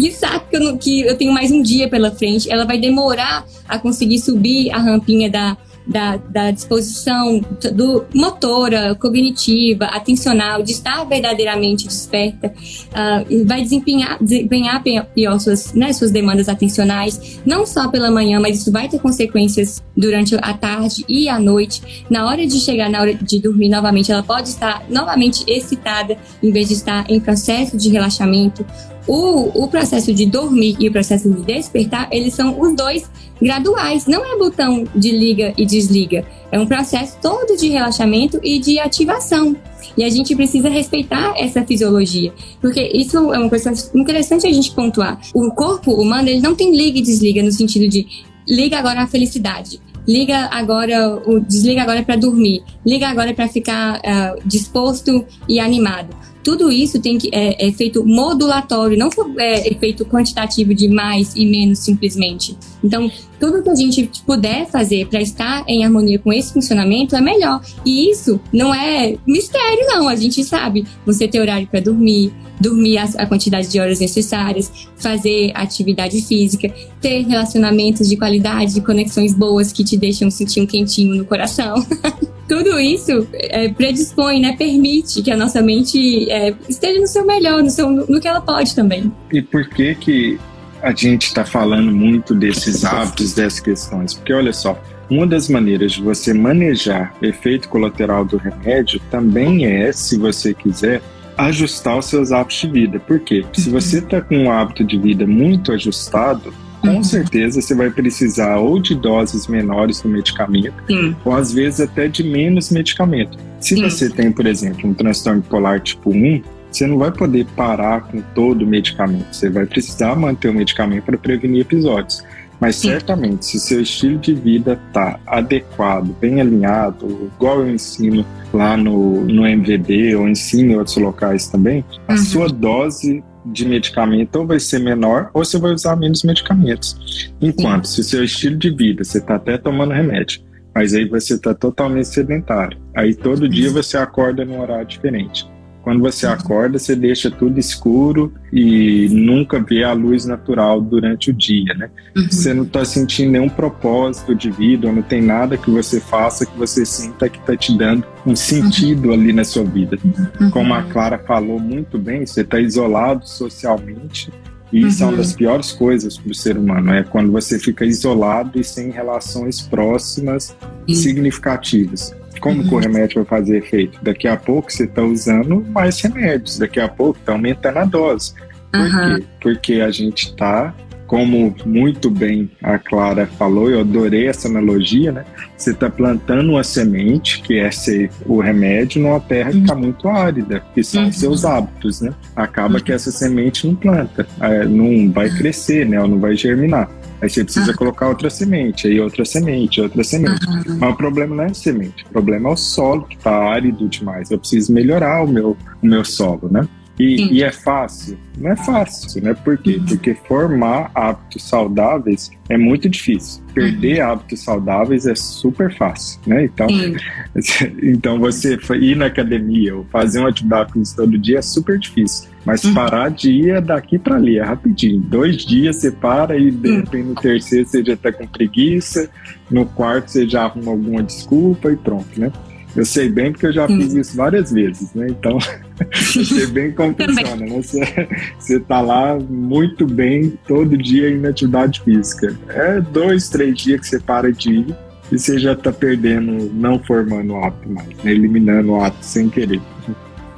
que 0.00 0.10
saco 0.12 0.48
que 0.48 0.56
eu, 0.56 0.78
que 0.78 1.00
eu 1.00 1.16
tenho 1.16 1.32
mais 1.32 1.50
um 1.50 1.62
dia 1.62 1.88
pela 1.88 2.10
frente. 2.10 2.50
Ela 2.50 2.64
vai 2.64 2.78
demorar 2.78 3.44
a 3.68 3.78
conseguir 3.78 4.18
subir 4.18 4.70
a 4.70 4.78
rampinha 4.78 5.30
da, 5.30 5.56
da, 5.86 6.16
da 6.16 6.50
disposição 6.50 7.40
do 7.72 8.04
motora, 8.14 8.94
cognitiva, 8.94 9.86
atencional, 9.86 10.62
de 10.62 10.72
estar 10.72 11.04
verdadeiramente 11.04 11.86
desperta, 11.86 12.48
uh, 12.48 13.46
vai 13.46 13.62
desempenhar, 13.62 14.18
desempenhar 14.20 14.82
pior 15.14 15.38
suas, 15.38 15.72
né, 15.74 15.92
suas 15.92 16.10
demandas 16.10 16.48
atencionais, 16.48 17.40
não 17.44 17.66
só 17.66 17.88
pela 17.88 18.10
manhã, 18.10 18.38
mas 18.40 18.58
isso 18.58 18.70
vai 18.70 18.88
ter 18.88 18.98
consequências 18.98 19.82
durante 19.96 20.34
a 20.36 20.54
tarde 20.54 21.04
e 21.08 21.28
a 21.28 21.38
noite. 21.38 22.04
Na 22.08 22.26
hora 22.26 22.46
de 22.46 22.60
chegar, 22.60 22.88
na 22.88 23.00
hora 23.00 23.14
de 23.14 23.40
dormir 23.40 23.68
novamente, 23.68 24.12
ela 24.12 24.22
pode 24.22 24.48
estar 24.48 24.84
novamente 24.88 25.44
excitada, 25.46 26.16
em 26.42 26.50
vez 26.50 26.68
de 26.68 26.74
estar 26.74 27.10
em 27.10 27.20
processo 27.20 27.76
de 27.76 27.88
relaxamento. 27.88 28.64
O, 29.12 29.64
o 29.64 29.66
processo 29.66 30.14
de 30.14 30.24
dormir 30.24 30.76
e 30.78 30.88
o 30.88 30.92
processo 30.92 31.28
de 31.28 31.42
despertar, 31.42 32.08
eles 32.12 32.32
são 32.32 32.60
os 32.60 32.76
dois 32.76 33.10
graduais. 33.42 34.06
Não 34.06 34.24
é 34.24 34.38
botão 34.38 34.84
de 34.94 35.10
liga 35.10 35.52
e 35.58 35.66
desliga. 35.66 36.24
É 36.52 36.60
um 36.60 36.64
processo 36.64 37.18
todo 37.20 37.56
de 37.56 37.68
relaxamento 37.70 38.38
e 38.40 38.60
de 38.60 38.78
ativação. 38.78 39.56
E 39.96 40.04
a 40.04 40.08
gente 40.08 40.36
precisa 40.36 40.68
respeitar 40.68 41.34
essa 41.36 41.64
fisiologia, 41.64 42.32
porque 42.60 42.80
isso 42.94 43.16
é 43.34 43.38
uma 43.38 43.48
coisa 43.48 43.72
interessante 43.96 44.46
a 44.46 44.52
gente 44.52 44.70
pontuar. 44.70 45.20
O 45.34 45.50
corpo 45.50 45.90
humano 45.92 46.28
ele 46.28 46.40
não 46.40 46.54
tem 46.54 46.70
liga 46.70 47.00
e 47.00 47.02
desliga 47.02 47.42
no 47.42 47.50
sentido 47.50 47.88
de 47.88 48.06
liga 48.46 48.78
agora 48.78 49.02
a 49.02 49.08
felicidade, 49.08 49.80
liga 50.06 50.48
agora, 50.50 51.20
desliga 51.46 51.82
agora 51.82 52.02
para 52.02 52.16
dormir, 52.16 52.62
liga 52.84 53.08
agora 53.08 53.32
para 53.34 53.48
ficar 53.48 53.98
uh, 53.98 54.40
disposto 54.46 55.24
e 55.48 55.60
animado 55.60 56.14
tudo 56.42 56.70
isso 56.70 57.00
tem 57.00 57.18
que 57.18 57.28
é, 57.32 57.68
é 57.68 57.72
feito 57.72 58.04
modulatório, 58.04 58.98
não 58.98 59.10
é 59.38 59.68
efeito 59.68 60.04
quantitativo 60.04 60.74
de 60.74 60.88
mais 60.88 61.34
e 61.36 61.44
menos 61.44 61.80
simplesmente. 61.80 62.56
Então, 62.82 63.10
tudo 63.38 63.62
que 63.62 63.70
a 63.70 63.74
gente 63.74 64.10
puder 64.26 64.66
fazer 64.66 65.06
para 65.06 65.20
estar 65.20 65.64
em 65.66 65.84
harmonia 65.84 66.18
com 66.18 66.32
esse 66.32 66.52
funcionamento 66.52 67.14
é 67.14 67.20
melhor. 67.20 67.62
E 67.84 68.10
isso 68.10 68.40
não 68.52 68.74
é 68.74 69.16
mistério, 69.26 69.86
não. 69.86 70.08
A 70.08 70.16
gente 70.16 70.42
sabe. 70.44 70.86
Você 71.04 71.28
ter 71.28 71.40
horário 71.40 71.66
para 71.66 71.80
dormir, 71.80 72.32
dormir 72.60 72.98
a, 72.98 73.04
a, 73.04 73.26
quantidade 73.26 73.68
de 73.68 73.80
horas 73.80 74.00
necessárias, 74.00 74.88
fazer 74.96 75.50
atividade 75.54 76.20
física, 76.22 76.72
ter 77.00 77.22
relacionamentos 77.26 78.08
de 78.08 78.16
qualidade, 78.16 78.74
de 78.74 78.80
conexões 78.82 79.32
boas 79.32 79.72
que 79.72 79.82
te 79.82 79.96
deixam 79.96 80.30
sentir 80.30 80.60
um 80.60 80.66
quentinho 80.66 81.16
no 81.16 81.24
coração. 81.24 81.74
tudo 82.50 82.80
isso 82.80 83.28
é, 83.32 83.68
predispõe, 83.68 84.40
né, 84.40 84.56
permite 84.56 85.22
que 85.22 85.30
a 85.30 85.36
nossa 85.36 85.62
mente 85.62 86.28
é, 86.28 86.52
esteja 86.68 87.00
no 87.00 87.06
seu 87.06 87.24
melhor, 87.24 87.62
no, 87.62 87.70
seu, 87.70 87.88
no 87.88 88.20
que 88.20 88.26
ela 88.26 88.40
pode 88.40 88.74
também. 88.74 89.10
E 89.32 89.40
por 89.40 89.68
que 89.68 89.94
que 89.94 90.40
a 90.82 90.92
gente 90.92 91.26
está 91.26 91.44
falando 91.44 91.92
muito 91.92 92.34
desses 92.34 92.84
hábitos, 92.84 93.34
dessas 93.34 93.60
questões? 93.60 94.14
Porque 94.14 94.32
olha 94.32 94.52
só, 94.52 94.76
uma 95.08 95.26
das 95.26 95.48
maneiras 95.48 95.92
de 95.92 96.02
você 96.02 96.34
manejar 96.34 97.14
efeito 97.22 97.68
colateral 97.68 98.24
do 98.24 98.36
remédio 98.36 99.00
também 99.10 99.66
é, 99.66 99.92
se 99.92 100.18
você 100.18 100.52
quiser, 100.52 101.00
ajustar 101.46 101.98
os 101.98 102.06
seus 102.06 102.32
hábitos 102.32 102.60
de 102.60 102.68
vida. 102.68 103.00
Por 103.00 103.20
quê? 103.20 103.44
Se 103.52 103.70
você 103.70 103.98
está 103.98 104.20
com 104.20 104.36
um 104.36 104.50
hábito 104.50 104.84
de 104.84 104.98
vida 104.98 105.26
muito 105.26 105.72
ajustado, 105.72 106.52
com 106.80 106.88
uhum. 106.88 107.04
certeza 107.04 107.60
você 107.60 107.74
vai 107.74 107.90
precisar 107.90 108.56
ou 108.56 108.80
de 108.80 108.94
doses 108.94 109.46
menores 109.46 110.00
do 110.00 110.08
medicamento, 110.08 110.74
Sim. 110.86 111.14
ou 111.24 111.34
às 111.34 111.52
vezes 111.52 111.80
até 111.80 112.08
de 112.08 112.22
menos 112.22 112.70
medicamento. 112.70 113.38
Se 113.58 113.76
Sim. 113.76 113.82
você 113.82 114.08
tem, 114.08 114.32
por 114.32 114.46
exemplo, 114.46 114.88
um 114.88 114.94
transtorno 114.94 115.42
bipolar 115.42 115.80
tipo 115.80 116.10
1, 116.10 116.42
você 116.70 116.86
não 116.86 116.98
vai 116.98 117.10
poder 117.10 117.46
parar 117.56 118.02
com 118.02 118.20
todo 118.34 118.62
o 118.62 118.66
medicamento. 118.66 119.34
Você 119.34 119.50
vai 119.50 119.66
precisar 119.66 120.14
manter 120.14 120.48
o 120.48 120.54
medicamento 120.54 121.04
para 121.04 121.18
prevenir 121.18 121.62
episódios. 121.62 122.24
Mas 122.60 122.76
Sim. 122.76 122.90
certamente, 122.90 123.46
se 123.46 123.58
seu 123.58 123.80
estilo 123.80 124.18
de 124.18 124.34
vida 124.34 124.78
está 124.88 125.18
adequado, 125.26 126.14
bem 126.20 126.40
alinhado, 126.40 127.30
igual 127.34 127.60
eu 127.60 127.70
ensino 127.70 128.24
lá 128.52 128.76
no, 128.76 129.22
no 129.24 129.46
MVB 129.46 130.14
ou 130.16 130.28
ensino 130.28 130.72
em 130.72 130.76
outros 130.76 130.96
locais 130.98 131.48
também, 131.48 131.84
a 132.06 132.12
uhum. 132.12 132.18
sua 132.18 132.48
dose 132.48 133.24
de 133.46 133.66
medicamento 133.66 134.36
ou 134.36 134.46
vai 134.46 134.60
ser 134.60 134.78
menor 134.80 135.30
ou 135.32 135.42
você 135.44 135.58
vai 135.58 135.72
usar 135.72 135.96
menos 135.96 136.22
medicamentos. 136.22 137.32
Enquanto, 137.40 137.88
Sim. 137.88 137.94
se 137.94 138.00
o 138.00 138.04
seu 138.04 138.24
estilo 138.24 138.56
de 138.56 138.70
vida, 138.70 139.02
você 139.02 139.18
está 139.18 139.36
até 139.36 139.56
tomando 139.56 139.94
remédio, 139.94 140.42
mas 140.74 140.94
aí 140.94 141.08
você 141.08 141.34
está 141.34 141.54
totalmente 141.54 142.08
sedentário. 142.08 142.78
Aí 142.94 143.14
todo 143.14 143.48
dia 143.48 143.70
você 143.70 143.96
acorda 143.96 144.44
num 144.44 144.60
horário 144.60 144.86
diferente. 144.86 145.48
Quando 145.82 146.00
você 146.00 146.26
acorda, 146.26 146.78
você 146.78 146.94
deixa 146.94 147.30
tudo 147.30 147.58
escuro 147.58 148.32
e 148.52 149.08
nunca 149.10 149.60
vê 149.60 149.82
a 149.82 149.92
luz 149.92 150.26
natural 150.26 150.80
durante 150.80 151.30
o 151.30 151.34
dia, 151.34 151.72
né? 151.74 151.90
Uhum. 152.16 152.30
Você 152.30 152.52
não 152.52 152.64
está 152.64 152.84
sentindo 152.84 153.32
nenhum 153.32 153.48
propósito 153.48 154.34
de 154.34 154.50
vida, 154.50 154.88
ou 154.88 154.92
não 154.92 155.02
tem 155.02 155.22
nada 155.22 155.56
que 155.56 155.70
você 155.70 156.00
faça 156.00 156.44
que 156.44 156.56
você 156.56 156.84
sinta 156.84 157.28
que 157.28 157.38
está 157.38 157.56
te 157.56 157.76
dando 157.76 158.04
um 158.26 158.36
sentido 158.36 159.08
uhum. 159.08 159.14
ali 159.14 159.32
na 159.32 159.44
sua 159.44 159.64
vida. 159.64 159.98
Uhum. 160.40 160.50
Como 160.50 160.74
a 160.74 160.82
Clara 160.82 161.18
falou 161.18 161.58
muito 161.58 161.98
bem, 161.98 162.26
você 162.26 162.42
está 162.42 162.60
isolado 162.60 163.26
socialmente 163.26 164.30
e 164.72 164.86
isso 164.86 165.02
é 165.02 165.06
uma 165.06 165.12
uhum. 165.12 165.18
das 165.18 165.32
piores 165.32 165.72
coisas 165.72 166.16
para 166.16 166.30
o 166.30 166.34
ser 166.34 166.56
humano, 166.56 166.94
é 166.94 167.02
quando 167.02 167.32
você 167.32 167.58
fica 167.58 167.84
isolado 167.84 168.58
e 168.58 168.62
sem 168.64 168.90
relações 168.90 169.60
próximas 169.60 170.56
significativas. 170.88 172.14
Como 172.40 172.66
que 172.66 172.74
o 172.74 172.78
remédio 172.78 173.16
vai 173.16 173.40
fazer 173.40 173.58
efeito? 173.58 173.98
Daqui 174.02 174.26
a 174.26 174.36
pouco 174.36 174.72
você 174.72 174.84
está 174.84 175.02
usando 175.02 175.64
mais 175.68 176.00
remédios, 176.00 176.58
daqui 176.58 176.80
a 176.80 176.88
pouco 176.88 177.18
está 177.18 177.32
aumentando 177.32 177.78
a 177.78 177.84
dose. 177.84 178.34
Por 178.72 178.80
uhum. 178.80 179.16
quê? 179.16 179.24
Porque 179.40 179.74
a 179.74 179.90
gente 179.90 180.26
está, 180.28 180.74
como 181.06 181.54
muito 181.66 182.08
bem 182.08 182.50
a 182.62 182.78
Clara 182.78 183.26
falou, 183.26 183.68
eu 183.68 183.80
adorei 183.80 184.28
essa 184.28 184.48
analogia, 184.48 185.12
né? 185.12 185.24
Você 185.56 185.72
está 185.72 185.90
plantando 185.90 186.50
uma 186.50 186.62
semente, 186.64 187.42
que 187.42 187.58
é 187.58 187.70
ser 187.70 188.10
o 188.24 188.40
remédio, 188.40 189.02
numa 189.02 189.20
terra 189.20 189.50
que 189.50 189.58
está 189.58 189.74
uhum. 189.74 189.80
muito 189.80 190.08
árida, 190.08 190.62
que 190.72 190.82
são 190.82 191.04
uhum. 191.04 191.12
seus 191.12 191.44
hábitos, 191.44 192.00
né? 192.00 192.14
Acaba 192.34 192.74
uhum. 192.74 192.80
que 192.80 192.92
essa 192.92 193.10
semente 193.10 193.66
não 193.66 193.74
planta, 193.74 194.26
é, 194.40 194.64
não 194.64 195.10
vai 195.10 195.28
crescer, 195.30 195.84
né? 195.84 196.00
Ou 196.00 196.08
não 196.08 196.18
vai 196.18 196.36
germinar. 196.36 196.88
Aí 197.20 197.28
você 197.28 197.44
precisa 197.44 197.72
ah. 197.72 197.76
colocar 197.76 198.08
outra 198.08 198.30
semente, 198.30 198.86
aí 198.86 199.00
outra 199.00 199.24
semente, 199.24 199.80
outra 199.80 200.02
semente. 200.02 200.46
Uhum. 200.46 200.78
Mas 200.78 200.92
o 200.92 200.96
problema 200.96 201.36
não 201.36 201.44
é 201.44 201.50
a 201.50 201.54
semente, 201.54 202.04
o 202.04 202.08
problema 202.08 202.48
é 202.48 202.52
o 202.52 202.56
solo 202.56 203.02
que 203.02 203.16
está 203.16 203.30
árido 203.30 203.88
demais. 203.88 204.30
Eu 204.30 204.38
preciso 204.38 204.72
melhorar 204.72 205.22
o 205.22 205.28
meu, 205.28 205.56
o 205.82 205.86
meu 205.86 206.04
solo, 206.04 206.48
né? 206.50 206.66
E, 207.00 207.32
e, 207.32 207.42
é 207.42 207.50
fácil? 207.50 208.18
Não 208.36 208.50
é 208.50 208.56
fácil, 208.56 209.22
né? 209.22 209.32
Por 209.32 209.56
quê? 209.56 209.76
Uhum. 209.76 209.86
Porque 209.86 210.14
formar 210.14 210.90
hábitos 210.94 211.42
saudáveis 211.44 212.30
é 212.50 212.58
muito 212.58 212.90
difícil. 212.90 213.42
Perder 213.54 214.02
uhum. 214.02 214.12
hábitos 214.12 214.44
saudáveis 214.44 215.06
é 215.06 215.14
super 215.14 215.74
fácil, 215.74 216.20
né? 216.26 216.44
Então, 216.44 216.66
então 217.82 218.18
você 218.18 218.58
ir 218.78 218.96
na 218.96 219.06
academia 219.06 219.76
ou 219.76 219.84
fazer 219.84 220.18
uma 220.18 220.28
atividade 220.28 220.74
física 220.74 221.02
todo 221.02 221.16
dia 221.16 221.38
é 221.38 221.42
super 221.42 221.78
difícil. 221.78 222.28
Mas 222.44 222.64
uhum. 222.64 222.74
parar 222.74 223.10
de 223.10 223.30
ir 223.30 223.50
é 223.50 223.60
daqui 223.62 223.98
para 223.98 224.16
ali, 224.16 224.38
é 224.38 224.42
rapidinho. 224.42 225.00
Dois 225.00 225.38
dias 225.38 225.76
você 225.76 225.90
para 225.90 226.38
e 226.38 226.50
de 226.50 226.68
uhum. 226.68 226.76
repente 226.80 227.08
no 227.08 227.14
terceiro 227.14 227.66
você 227.66 227.82
já 227.82 227.96
tá 227.96 228.12
com 228.12 228.26
preguiça, 228.26 229.08
no 229.50 229.64
quarto 229.64 230.10
você 230.10 230.28
já 230.28 230.44
arruma 230.44 230.72
alguma 230.72 231.02
desculpa 231.02 231.72
e 231.72 231.76
pronto, 231.76 232.20
né? 232.20 232.30
Eu 232.76 232.84
sei 232.84 233.08
bem 233.08 233.32
porque 233.32 233.46
eu 233.46 233.52
já 233.52 233.66
fiz 233.66 233.94
isso 233.94 234.16
várias 234.16 234.52
vezes, 234.52 234.92
né? 234.94 235.08
Então, 235.10 235.38
eu 236.16 236.24
sei 236.24 236.46
bem 236.46 236.72
como 236.72 236.94
funciona, 236.94 237.36
né? 237.36 237.48
Você, 237.60 238.08
você 238.38 238.60
tá 238.60 238.80
lá 238.80 239.18
muito 239.18 239.86
bem 239.86 240.38
todo 240.46 240.76
dia 240.76 241.10
em 241.10 241.26
atividade 241.26 241.80
física. 241.80 242.36
É 242.48 242.80
dois, 242.80 243.28
três 243.28 243.56
dias 243.56 243.80
que 243.80 243.86
você 243.88 243.98
para 243.98 244.32
de 244.32 244.52
ir 244.52 244.76
e 245.10 245.18
você 245.18 245.38
já 245.38 245.56
tá 245.56 245.72
perdendo, 245.72 246.50
não 246.54 246.78
formando 246.78 247.32
o 247.32 247.44
hábito 247.44 247.68
mais, 247.68 247.88
né? 247.88 248.12
eliminando 248.12 248.72
o 248.72 248.80
hábito 248.80 249.04
sem 249.04 249.28
querer. 249.28 249.60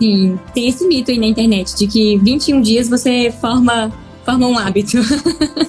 Sim, 0.01 0.39
tem 0.55 0.69
esse 0.69 0.87
mito 0.87 1.11
aí 1.11 1.19
na 1.19 1.27
internet 1.27 1.77
de 1.77 1.87
que 1.87 2.19
21 2.19 2.61
dias 2.63 2.89
você 2.89 3.31
forma, 3.31 3.93
forma 4.25 4.47
um 4.47 4.59
hábito. 4.59 4.97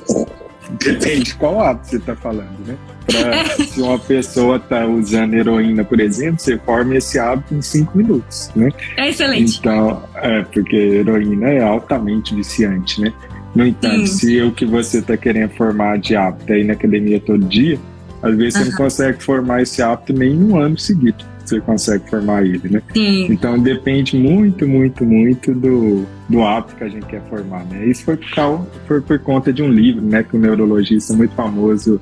Depende 0.79 1.35
qual 1.35 1.61
hábito 1.61 1.87
você 1.87 1.99
tá 1.99 2.15
falando, 2.15 2.57
né? 2.65 2.77
Pra, 3.05 3.65
se 3.65 3.81
uma 3.81 3.99
pessoa 3.99 4.57
está 4.57 4.85
usando 4.85 5.33
heroína, 5.33 5.83
por 5.83 5.99
exemplo, 5.99 6.39
você 6.39 6.57
forma 6.57 6.95
esse 6.95 7.19
hábito 7.19 7.53
em 7.53 7.61
cinco 7.61 7.97
minutos, 7.97 8.49
né? 8.55 8.69
É 8.97 9.09
excelente. 9.09 9.59
Então, 9.59 10.03
é, 10.15 10.43
porque 10.43 10.75
heroína 10.75 11.49
é 11.49 11.61
altamente 11.61 12.33
viciante, 12.35 13.01
né? 13.01 13.13
No 13.55 13.65
entanto, 13.65 14.07
se 14.07 14.41
o 14.41 14.51
que 14.51 14.65
você 14.65 14.99
está 14.99 15.15
querendo 15.15 15.51
formar 15.51 15.99
de 15.99 16.15
hábito 16.15 16.51
é 16.51 16.59
ir 16.59 16.63
na 16.63 16.73
academia 16.73 17.19
todo 17.19 17.45
dia, 17.45 17.79
às 18.21 18.35
vezes 18.35 18.53
você 18.59 18.69
não 18.69 18.77
consegue 18.77 19.23
formar 19.23 19.61
esse 19.61 19.81
hábito 19.81 20.13
nem 20.13 20.35
um 20.35 20.57
ano 20.57 20.77
seguido. 20.77 21.23
Você 21.45 21.59
consegue 21.59 22.09
formar 22.09 22.45
ele, 22.45 22.69
né? 22.69 22.81
Sim. 22.93 23.27
Então 23.29 23.59
depende 23.59 24.15
muito, 24.15 24.65
muito, 24.65 25.05
muito 25.05 25.53
do, 25.53 26.05
do 26.29 26.41
hábito 26.41 26.75
que 26.75 26.83
a 26.85 26.89
gente 26.89 27.05
quer 27.05 27.21
formar, 27.29 27.65
né? 27.65 27.85
Isso 27.85 28.05
foi 28.05 28.15
por, 28.15 28.67
foi 28.87 29.01
por 29.01 29.19
conta 29.19 29.51
de 29.51 29.61
um 29.61 29.69
livro, 29.69 30.01
né? 30.01 30.23
Que 30.23 30.35
o 30.35 30.39
um 30.39 30.41
neurologista 30.41 31.13
muito 31.13 31.35
famoso 31.35 31.99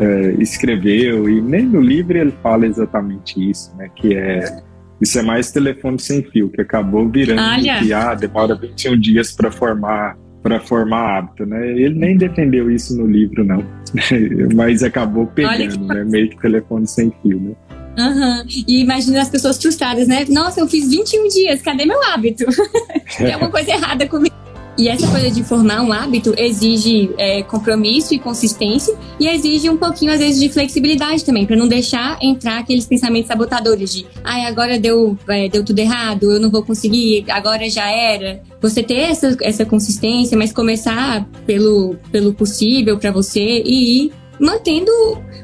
é, 0.00 0.34
escreveu, 0.38 1.28
e 1.28 1.42
nem 1.42 1.62
no 1.62 1.80
livro 1.80 2.16
ele 2.16 2.32
fala 2.42 2.66
exatamente 2.66 3.50
isso, 3.50 3.76
né? 3.76 3.88
Que 3.94 4.16
é 4.16 4.62
isso 5.00 5.18
é 5.18 5.22
mais 5.22 5.50
telefone 5.50 5.98
sem 5.98 6.22
fio, 6.22 6.50
que 6.50 6.60
acabou 6.60 7.08
virando 7.08 7.40
Olha. 7.40 7.80
que 7.80 7.92
ah, 7.92 8.14
demora 8.14 8.54
21 8.54 8.98
dias 8.98 9.32
para 9.32 9.50
formar 9.50 10.16
para 10.42 10.58
formar 10.58 11.18
hábito, 11.18 11.44
né? 11.44 11.70
Ele 11.72 11.98
nem 11.98 12.16
defendeu 12.16 12.70
isso 12.70 12.96
no 12.96 13.06
livro, 13.06 13.44
não, 13.44 13.62
mas 14.56 14.82
acabou 14.82 15.26
pegando, 15.26 15.86
né? 15.86 16.02
Meio 16.04 16.30
que 16.30 16.40
telefone 16.40 16.86
sem 16.86 17.12
fio, 17.22 17.38
né? 17.38 17.54
Uhum. 17.98 18.44
E 18.66 18.82
imagina 18.82 19.20
as 19.20 19.28
pessoas 19.28 19.60
frustradas, 19.60 20.08
né? 20.08 20.24
Nossa, 20.30 20.60
eu 20.60 20.66
fiz 20.66 20.88
21 20.88 21.28
dias, 21.28 21.60
cadê 21.60 21.84
meu 21.84 22.02
hábito? 22.04 22.46
Tem 23.18 23.34
alguma 23.34 23.50
coisa 23.50 23.70
errada 23.70 24.06
comigo. 24.08 24.34
E 24.80 24.88
essa 24.88 25.06
coisa 25.08 25.30
de 25.30 25.44
formar 25.44 25.82
um 25.82 25.92
hábito 25.92 26.32
exige 26.38 27.10
é, 27.18 27.42
compromisso 27.42 28.14
e 28.14 28.18
consistência 28.18 28.96
e 29.20 29.28
exige 29.28 29.68
um 29.68 29.76
pouquinho, 29.76 30.10
às 30.10 30.18
vezes, 30.18 30.40
de 30.40 30.48
flexibilidade 30.48 31.22
também, 31.22 31.44
para 31.44 31.54
não 31.54 31.68
deixar 31.68 32.16
entrar 32.22 32.60
aqueles 32.60 32.86
pensamentos 32.86 33.28
sabotadores 33.28 33.92
de 33.92 34.06
ai, 34.24 34.46
agora 34.46 34.78
deu, 34.78 35.18
é, 35.28 35.50
deu 35.50 35.62
tudo 35.62 35.78
errado, 35.78 36.32
eu 36.32 36.40
não 36.40 36.48
vou 36.50 36.62
conseguir, 36.62 37.26
agora 37.28 37.68
já 37.68 37.90
era. 37.90 38.40
Você 38.58 38.82
ter 38.82 39.00
essa, 39.00 39.36
essa 39.42 39.66
consistência, 39.66 40.34
mas 40.34 40.50
começar 40.50 41.28
pelo, 41.44 41.96
pelo 42.10 42.32
possível 42.32 42.96
para 42.96 43.10
você 43.10 43.62
e 43.62 44.06
ir 44.06 44.12
mantendo, 44.40 44.90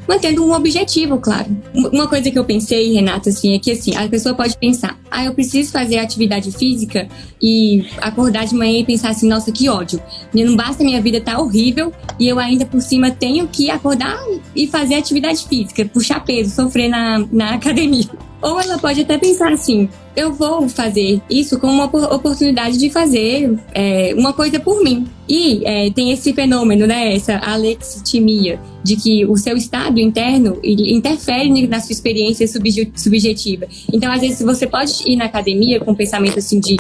mantendo 0.08 0.44
um 0.44 0.52
objetivo, 0.52 1.18
claro. 1.18 1.46
Uma 1.74 2.08
coisa 2.08 2.30
que 2.30 2.38
eu 2.38 2.44
pensei, 2.44 2.94
Renata, 2.94 3.28
assim, 3.28 3.54
é 3.54 3.58
que 3.58 3.70
assim, 3.70 3.94
a 3.94 4.08
pessoa 4.08 4.34
pode 4.34 4.56
pensar, 4.56 4.98
ah, 5.10 5.24
eu 5.24 5.34
preciso 5.34 5.70
fazer 5.70 5.98
atividade 5.98 6.50
física 6.50 7.06
e 7.40 7.86
acordar 7.98 8.46
de 8.46 8.54
manhã 8.54 8.80
e 8.80 8.84
pensar 8.84 9.10
assim, 9.10 9.28
nossa, 9.28 9.52
que 9.52 9.68
ódio. 9.68 10.02
Não 10.34 10.56
basta 10.56 10.82
minha 10.82 11.00
vida 11.00 11.18
estar 11.18 11.34
tá 11.34 11.40
horrível 11.40 11.92
e 12.18 12.26
eu 12.26 12.38
ainda 12.38 12.64
por 12.64 12.80
cima 12.80 13.10
tenho 13.10 13.46
que 13.46 13.70
acordar 13.70 14.18
e 14.54 14.66
fazer 14.66 14.94
atividade 14.94 15.46
física, 15.46 15.84
puxar 15.84 16.24
peso, 16.24 16.50
sofrer 16.50 16.88
na, 16.88 17.24
na 17.30 17.54
academia. 17.56 18.08
Ou 18.42 18.60
ela 18.60 18.78
pode 18.78 19.00
até 19.00 19.18
pensar 19.18 19.52
assim: 19.52 19.88
eu 20.14 20.32
vou 20.32 20.68
fazer 20.68 21.20
isso 21.28 21.58
como 21.58 21.72
uma 21.72 21.84
oportunidade 21.84 22.78
de 22.78 22.90
fazer 22.90 23.58
é, 23.74 24.14
uma 24.16 24.32
coisa 24.32 24.58
por 24.58 24.82
mim. 24.82 25.06
E 25.28 25.64
é, 25.64 25.90
tem 25.90 26.12
esse 26.12 26.32
fenômeno, 26.32 26.86
né, 26.86 27.14
essa 27.14 27.36
alexitimia, 27.38 28.60
de 28.82 28.96
que 28.96 29.26
o 29.26 29.36
seu 29.36 29.56
estado 29.56 29.98
interno 29.98 30.58
interfere 30.62 31.66
na 31.66 31.80
sua 31.80 31.92
experiência 31.92 32.46
subjetiva. 32.94 33.66
Então, 33.92 34.12
às 34.12 34.20
vezes, 34.20 34.40
você 34.40 34.66
pode 34.66 35.02
ir 35.06 35.16
na 35.16 35.24
academia 35.24 35.80
com 35.80 35.90
um 35.90 35.94
pensamento 35.94 36.38
assim 36.38 36.60
de 36.60 36.76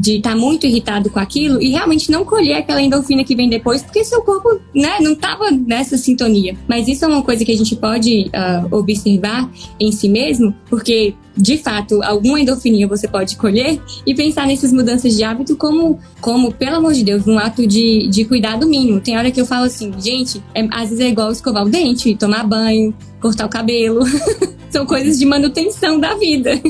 de 0.00 0.16
estar 0.16 0.30
tá 0.30 0.36
muito 0.36 0.66
irritado 0.66 1.10
com 1.10 1.18
aquilo 1.18 1.60
e 1.60 1.68
realmente 1.68 2.10
não 2.10 2.24
colher 2.24 2.56
aquela 2.56 2.80
endorfina 2.80 3.22
que 3.22 3.36
vem 3.36 3.50
depois, 3.50 3.82
porque 3.82 4.02
seu 4.02 4.22
corpo 4.22 4.58
né, 4.74 4.98
não 5.00 5.12
estava 5.12 5.50
nessa 5.50 5.98
sintonia. 5.98 6.56
Mas 6.66 6.88
isso 6.88 7.04
é 7.04 7.08
uma 7.08 7.22
coisa 7.22 7.44
que 7.44 7.52
a 7.52 7.56
gente 7.56 7.76
pode 7.76 8.30
uh, 8.34 8.74
observar 8.74 9.50
em 9.78 9.92
si 9.92 10.08
mesmo, 10.08 10.54
porque 10.70 11.14
de 11.36 11.58
fato, 11.58 12.02
alguma 12.02 12.40
endorfininha 12.40 12.88
você 12.88 13.06
pode 13.06 13.36
colher 13.36 13.80
e 14.06 14.14
pensar 14.14 14.46
nessas 14.46 14.72
mudanças 14.72 15.14
de 15.14 15.22
hábito 15.22 15.56
como, 15.56 15.98
como 16.20 16.52
pelo 16.52 16.76
amor 16.76 16.92
de 16.92 17.04
Deus, 17.04 17.26
um 17.26 17.38
ato 17.38 17.66
de, 17.66 18.08
de 18.08 18.24
cuidado 18.24 18.66
mínimo. 18.66 19.00
Tem 19.00 19.16
hora 19.16 19.30
que 19.30 19.40
eu 19.40 19.46
falo 19.46 19.64
assim, 19.64 19.92
gente, 19.98 20.42
é, 20.54 20.66
às 20.70 20.88
vezes 20.88 21.00
é 21.00 21.08
igual 21.08 21.30
escovar 21.30 21.64
o 21.64 21.68
dente, 21.68 22.14
tomar 22.16 22.44
banho, 22.46 22.94
cortar 23.20 23.46
o 23.46 23.50
cabelo. 23.50 24.00
São 24.70 24.86
coisas 24.86 25.18
de 25.18 25.26
manutenção 25.26 25.98
da 25.98 26.14
vida. 26.14 26.60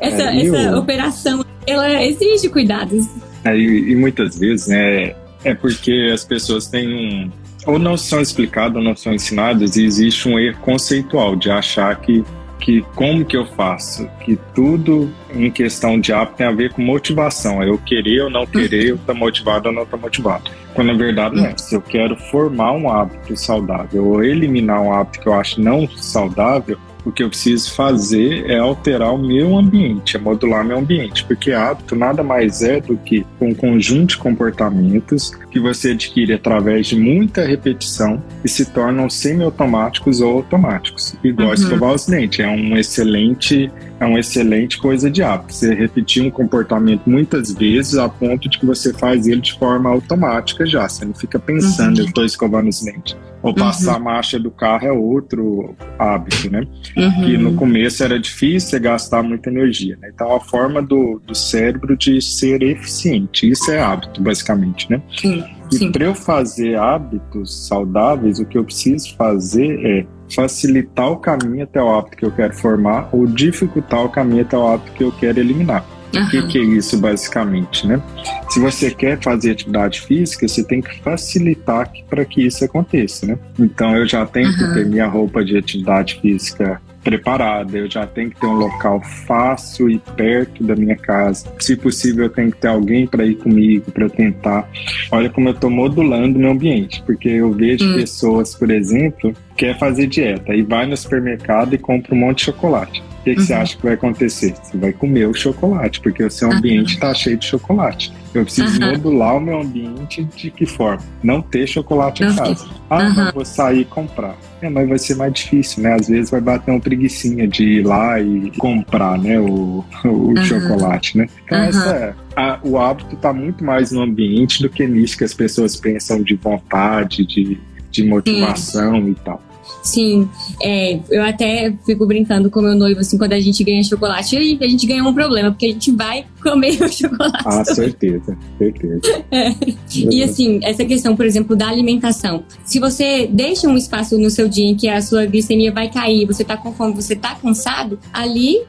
Essa, 0.00 0.30
é, 0.30 0.46
essa 0.46 0.56
eu... 0.56 0.78
operação 0.78 1.44
ela 1.66 2.02
exige 2.04 2.48
cuidados. 2.48 3.06
É, 3.44 3.56
e, 3.56 3.92
e, 3.92 3.94
muitas 3.94 4.38
vezes 4.38 4.68
né, 4.68 5.14
é 5.44 5.54
porque 5.54 6.10
as 6.12 6.24
pessoas 6.24 6.66
têm 6.66 6.88
um. 6.88 7.30
Ou 7.66 7.78
não 7.78 7.96
são 7.96 8.20
explicadas 8.20 8.76
ou 8.76 8.82
não 8.82 8.96
são 8.96 9.12
ensinadas, 9.12 9.76
e 9.76 9.84
existe 9.84 10.28
um 10.28 10.38
erro 10.38 10.58
conceitual 10.60 11.36
de 11.36 11.50
achar 11.50 11.94
que, 12.00 12.24
que 12.58 12.82
como 12.94 13.24
que 13.24 13.36
eu 13.36 13.44
faço, 13.44 14.08
que 14.24 14.38
tudo 14.54 15.12
em 15.34 15.50
questão 15.50 16.00
de 16.00 16.12
hábito 16.12 16.38
tem 16.38 16.46
a 16.46 16.52
ver 16.52 16.72
com 16.72 16.80
motivação. 16.80 17.62
É 17.62 17.68
eu 17.68 17.76
querer 17.76 18.22
ou 18.22 18.30
não 18.30 18.46
querer, 18.46 18.86
eu 18.86 18.96
estar 18.96 19.12
motivado 19.12 19.68
ou 19.68 19.74
não 19.74 19.82
estar 19.82 19.98
motivado. 19.98 20.50
Quando 20.72 20.88
na 20.88 20.94
verdade 20.94 21.36
não 21.36 21.44
é. 21.44 21.54
Se 21.58 21.74
eu 21.74 21.82
quero 21.82 22.16
formar 22.16 22.72
um 22.72 22.90
hábito 22.90 23.36
saudável 23.36 24.06
ou 24.06 24.24
eliminar 24.24 24.80
um 24.80 24.92
hábito 24.92 25.20
que 25.20 25.28
eu 25.28 25.34
acho 25.34 25.60
não 25.60 25.86
saudável, 25.88 26.78
o 27.08 27.12
que 27.12 27.22
eu 27.22 27.28
preciso 27.28 27.74
fazer 27.74 28.50
é 28.50 28.58
alterar 28.58 29.14
o 29.14 29.18
meu 29.18 29.56
ambiente, 29.56 30.16
é 30.16 30.20
modular 30.20 30.64
meu 30.64 30.78
ambiente, 30.78 31.24
porque 31.24 31.52
hábito 31.52 31.96
nada 31.96 32.22
mais 32.22 32.62
é 32.62 32.80
do 32.80 32.96
que 32.98 33.24
um 33.40 33.54
conjunto 33.54 34.10
de 34.10 34.18
comportamentos 34.18 35.32
que 35.50 35.58
você 35.58 35.92
adquire 35.92 36.34
através 36.34 36.88
de 36.88 36.96
muita 36.96 37.44
repetição 37.44 38.22
e 38.44 38.48
se 38.48 38.66
tornam 38.66 39.08
semi-automáticos 39.08 40.20
ou 40.20 40.36
automáticos. 40.36 41.16
Igual 41.24 41.48
uhum. 41.48 41.54
escovar 41.54 41.94
os 41.94 42.06
dentes, 42.06 42.40
é 42.40 42.48
um 42.48 42.76
excelente 42.76 43.70
é 44.00 44.06
uma 44.06 44.20
excelente 44.20 44.78
coisa 44.78 45.10
de 45.10 45.22
hábito. 45.22 45.52
Você 45.52 45.74
repetir 45.74 46.22
um 46.22 46.30
comportamento 46.30 47.02
muitas 47.06 47.52
vezes 47.52 47.96
a 47.96 48.08
ponto 48.08 48.48
de 48.48 48.58
que 48.58 48.64
você 48.64 48.92
faz 48.92 49.26
ele 49.26 49.40
de 49.40 49.58
forma 49.58 49.90
automática 49.90 50.64
já. 50.64 50.88
Você 50.88 51.04
não 51.04 51.14
fica 51.14 51.38
pensando, 51.38 51.96
uhum. 51.96 52.04
eu 52.04 52.06
estou 52.06 52.24
escovando 52.24 52.68
os 52.68 52.80
dentes. 52.80 53.16
Ou 53.48 53.54
passar 53.54 53.92
uhum. 53.92 53.96
a 53.96 54.00
marcha 54.00 54.38
do 54.38 54.50
carro 54.50 54.86
é 54.86 54.92
outro 54.92 55.74
hábito, 55.98 56.50
né? 56.50 56.66
Uhum. 56.96 57.24
Que 57.24 57.38
no 57.38 57.54
começo 57.54 58.04
era 58.04 58.18
difícil 58.18 58.78
gastar 58.80 59.22
muita 59.22 59.48
energia. 59.48 59.96
Né? 60.00 60.10
Então, 60.14 60.34
a 60.34 60.40
forma 60.40 60.82
do, 60.82 61.20
do 61.26 61.34
cérebro 61.34 61.96
de 61.96 62.20
ser 62.20 62.62
eficiente. 62.62 63.48
Isso 63.48 63.70
é 63.70 63.80
hábito, 63.80 64.22
basicamente, 64.22 64.90
né? 64.90 65.00
Sim. 65.16 65.44
E 65.72 65.90
para 65.90 66.04
eu 66.04 66.14
fazer 66.14 66.78
hábitos 66.78 67.66
saudáveis, 67.66 68.38
o 68.38 68.46
que 68.46 68.56
eu 68.56 68.64
preciso 68.64 69.14
fazer 69.16 69.84
é 69.84 70.06
facilitar 70.34 71.10
o 71.10 71.16
caminho 71.16 71.64
até 71.64 71.82
o 71.82 71.88
hábito 71.88 72.16
que 72.16 72.24
eu 72.24 72.30
quero 72.30 72.54
formar 72.54 73.08
ou 73.12 73.26
dificultar 73.26 74.04
o 74.04 74.08
caminho 74.08 74.42
até 74.42 74.56
o 74.56 74.66
hábito 74.66 74.92
que 74.92 75.04
eu 75.04 75.12
quero 75.12 75.40
eliminar. 75.40 75.84
Uhum. 76.14 76.24
O 76.24 76.30
que, 76.30 76.42
que, 76.46 76.58
é 76.58 76.62
isso 76.62 76.98
basicamente, 76.98 77.86
né? 77.86 78.02
Se 78.48 78.60
você 78.60 78.90
quer 78.90 79.20
fazer 79.20 79.52
atividade 79.52 80.00
física, 80.00 80.48
você 80.48 80.64
tem 80.64 80.80
que 80.80 81.00
facilitar 81.00 81.90
para 82.08 82.24
que 82.24 82.46
isso 82.46 82.64
aconteça, 82.64 83.26
né? 83.26 83.38
Então 83.58 83.94
eu 83.96 84.06
já 84.06 84.24
tenho 84.24 84.48
uhum. 84.48 84.56
que 84.56 84.74
ter 84.74 84.86
minha 84.86 85.06
roupa 85.06 85.44
de 85.44 85.56
atividade 85.56 86.18
física 86.20 86.80
preparada, 87.08 87.78
eu 87.78 87.90
já 87.90 88.06
tenho 88.06 88.30
que 88.30 88.38
ter 88.38 88.46
um 88.46 88.54
local 88.54 89.00
fácil 89.26 89.88
e 89.88 89.98
perto 89.98 90.62
da 90.62 90.76
minha 90.76 90.96
casa. 90.96 91.50
Se 91.58 91.76
possível, 91.76 92.24
eu 92.24 92.30
tenho 92.30 92.50
que 92.50 92.58
ter 92.58 92.68
alguém 92.68 93.06
para 93.06 93.24
ir 93.24 93.36
comigo, 93.36 93.90
para 93.90 94.10
tentar. 94.10 94.68
Olha 95.10 95.30
como 95.30 95.48
eu 95.48 95.54
estou 95.54 95.70
modulando 95.70 96.38
meu 96.38 96.50
ambiente, 96.50 97.02
porque 97.06 97.28
eu 97.28 97.52
vejo 97.52 97.84
hum. 97.88 97.94
pessoas, 97.94 98.54
por 98.54 98.70
exemplo, 98.70 99.32
quer 99.56 99.78
fazer 99.78 100.06
dieta 100.06 100.54
e 100.54 100.62
vai 100.62 100.86
no 100.86 100.96
supermercado 100.96 101.74
e 101.74 101.78
compra 101.78 102.14
um 102.14 102.18
monte 102.18 102.38
de 102.38 102.44
chocolate. 102.44 103.02
O 103.18 103.24
que, 103.24 103.34
que 103.34 103.40
uhum. 103.40 103.46
você 103.46 103.54
acha 103.54 103.76
que 103.76 103.82
vai 103.82 103.94
acontecer? 103.94 104.54
Você 104.62 104.76
vai 104.76 104.92
comer 104.92 105.26
o 105.26 105.34
chocolate, 105.34 106.00
porque 106.00 106.22
o 106.22 106.30
seu 106.30 106.50
ambiente 106.52 106.94
está 106.94 107.12
cheio 107.12 107.36
de 107.36 107.46
chocolate. 107.46 108.12
Eu 108.34 108.44
preciso 108.44 108.80
uhum. 108.80 108.90
modular 108.90 109.36
o 109.36 109.40
meu 109.40 109.60
ambiente 109.60 110.22
de 110.24 110.50
que 110.50 110.66
forma? 110.66 111.02
Não 111.22 111.42
ter 111.42 111.66
chocolate 111.66 112.22
em 112.22 112.34
casa. 112.34 112.68
Ah, 112.88 112.98
uhum. 112.98 113.14
mas 113.16 113.34
vou 113.34 113.44
sair 113.44 113.80
e 113.80 113.84
comprar. 113.84 114.36
É, 114.62 114.68
mas 114.68 114.88
vai 114.88 114.98
ser 114.98 115.16
mais 115.16 115.32
difícil, 115.32 115.82
né? 115.82 115.94
Às 115.94 116.08
vezes 116.08 116.30
vai 116.30 116.40
bater 116.40 116.70
uma 116.70 116.80
preguiçinha 116.80 117.46
de 117.48 117.64
ir 117.64 117.86
lá 117.86 118.20
e 118.20 118.52
comprar, 118.58 119.18
né? 119.18 119.38
O, 119.40 119.84
o 120.04 120.08
uhum. 120.08 120.36
chocolate, 120.36 121.18
né? 121.18 121.26
Então, 121.44 121.58
essa 121.58 121.90
é. 121.90 122.14
A, 122.36 122.60
o 122.62 122.78
hábito 122.78 123.14
está 123.14 123.32
muito 123.32 123.64
mais 123.64 123.90
no 123.90 124.02
ambiente 124.02 124.62
do 124.62 124.68
que 124.68 124.86
nisso 124.86 125.18
que 125.18 125.24
as 125.24 125.34
pessoas 125.34 125.76
pensam 125.76 126.22
de 126.22 126.36
vontade, 126.36 127.26
de, 127.26 127.58
de 127.90 128.04
motivação 128.04 128.94
Sim. 129.02 129.10
e 129.10 129.14
tal. 129.16 129.47
Sim, 129.82 130.28
é, 130.62 131.00
eu 131.10 131.22
até 131.22 131.72
fico 131.86 132.06
brincando 132.06 132.50
com 132.50 132.60
meu 132.60 132.74
noivo, 132.74 133.00
assim, 133.00 133.16
quando 133.16 133.32
a 133.32 133.40
gente 133.40 133.62
ganha 133.64 133.82
chocolate, 133.82 134.36
a 134.36 134.68
gente 134.68 134.86
ganha 134.86 135.02
um 135.04 135.14
problema, 135.14 135.50
porque 135.50 135.66
a 135.66 135.72
gente 135.72 135.90
vai 135.92 136.26
comer 136.42 136.82
o 136.82 136.88
chocolate. 136.88 137.44
Ah, 137.46 137.64
certeza, 137.64 138.36
certeza. 138.58 139.00
É. 139.30 139.52
E 139.94 140.22
assim, 140.22 140.58
essa 140.62 140.84
questão, 140.84 141.14
por 141.14 141.26
exemplo, 141.26 141.54
da 141.54 141.68
alimentação. 141.68 142.42
Se 142.64 142.78
você 142.78 143.28
deixa 143.30 143.68
um 143.68 143.76
espaço 143.76 144.16
no 144.18 144.30
seu 144.30 144.48
dia 144.48 144.64
em 144.64 144.74
que 144.74 144.88
a 144.88 145.02
sua 145.02 145.26
glicemia 145.26 145.70
vai 145.70 145.90
cair, 145.90 146.26
você 146.26 146.44
tá 146.44 146.56
com 146.56 146.72
fome, 146.72 146.94
você 146.94 147.14
tá 147.14 147.34
cansado, 147.34 147.98
ali 148.12 148.62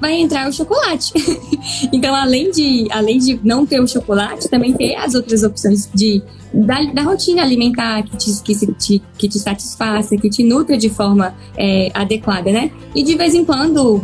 vai 0.00 0.14
entrar 0.14 0.48
o 0.48 0.52
chocolate. 0.52 1.12
então, 1.92 2.14
além 2.14 2.50
de, 2.50 2.86
além 2.90 3.18
de 3.18 3.40
não 3.42 3.66
ter 3.66 3.80
o 3.80 3.86
chocolate, 3.86 4.48
também 4.48 4.72
ter 4.72 4.94
as 4.96 5.14
outras 5.14 5.42
opções 5.42 5.88
de, 5.92 6.22
da, 6.52 6.82
da 6.84 7.02
rotina 7.02 7.42
alimentar 7.42 8.02
que 8.02 8.16
te, 8.16 8.42
que, 8.42 8.72
te, 8.74 9.02
que 9.18 9.28
te 9.28 9.38
satisfaça, 9.38 10.16
que 10.16 10.30
te 10.30 10.44
nutra 10.44 10.76
de 10.76 10.88
forma 10.88 11.34
é, 11.56 11.90
adequada, 11.94 12.50
né? 12.50 12.70
E 12.94 13.02
de 13.02 13.14
vez 13.16 13.34
em 13.34 13.44
quando, 13.44 14.00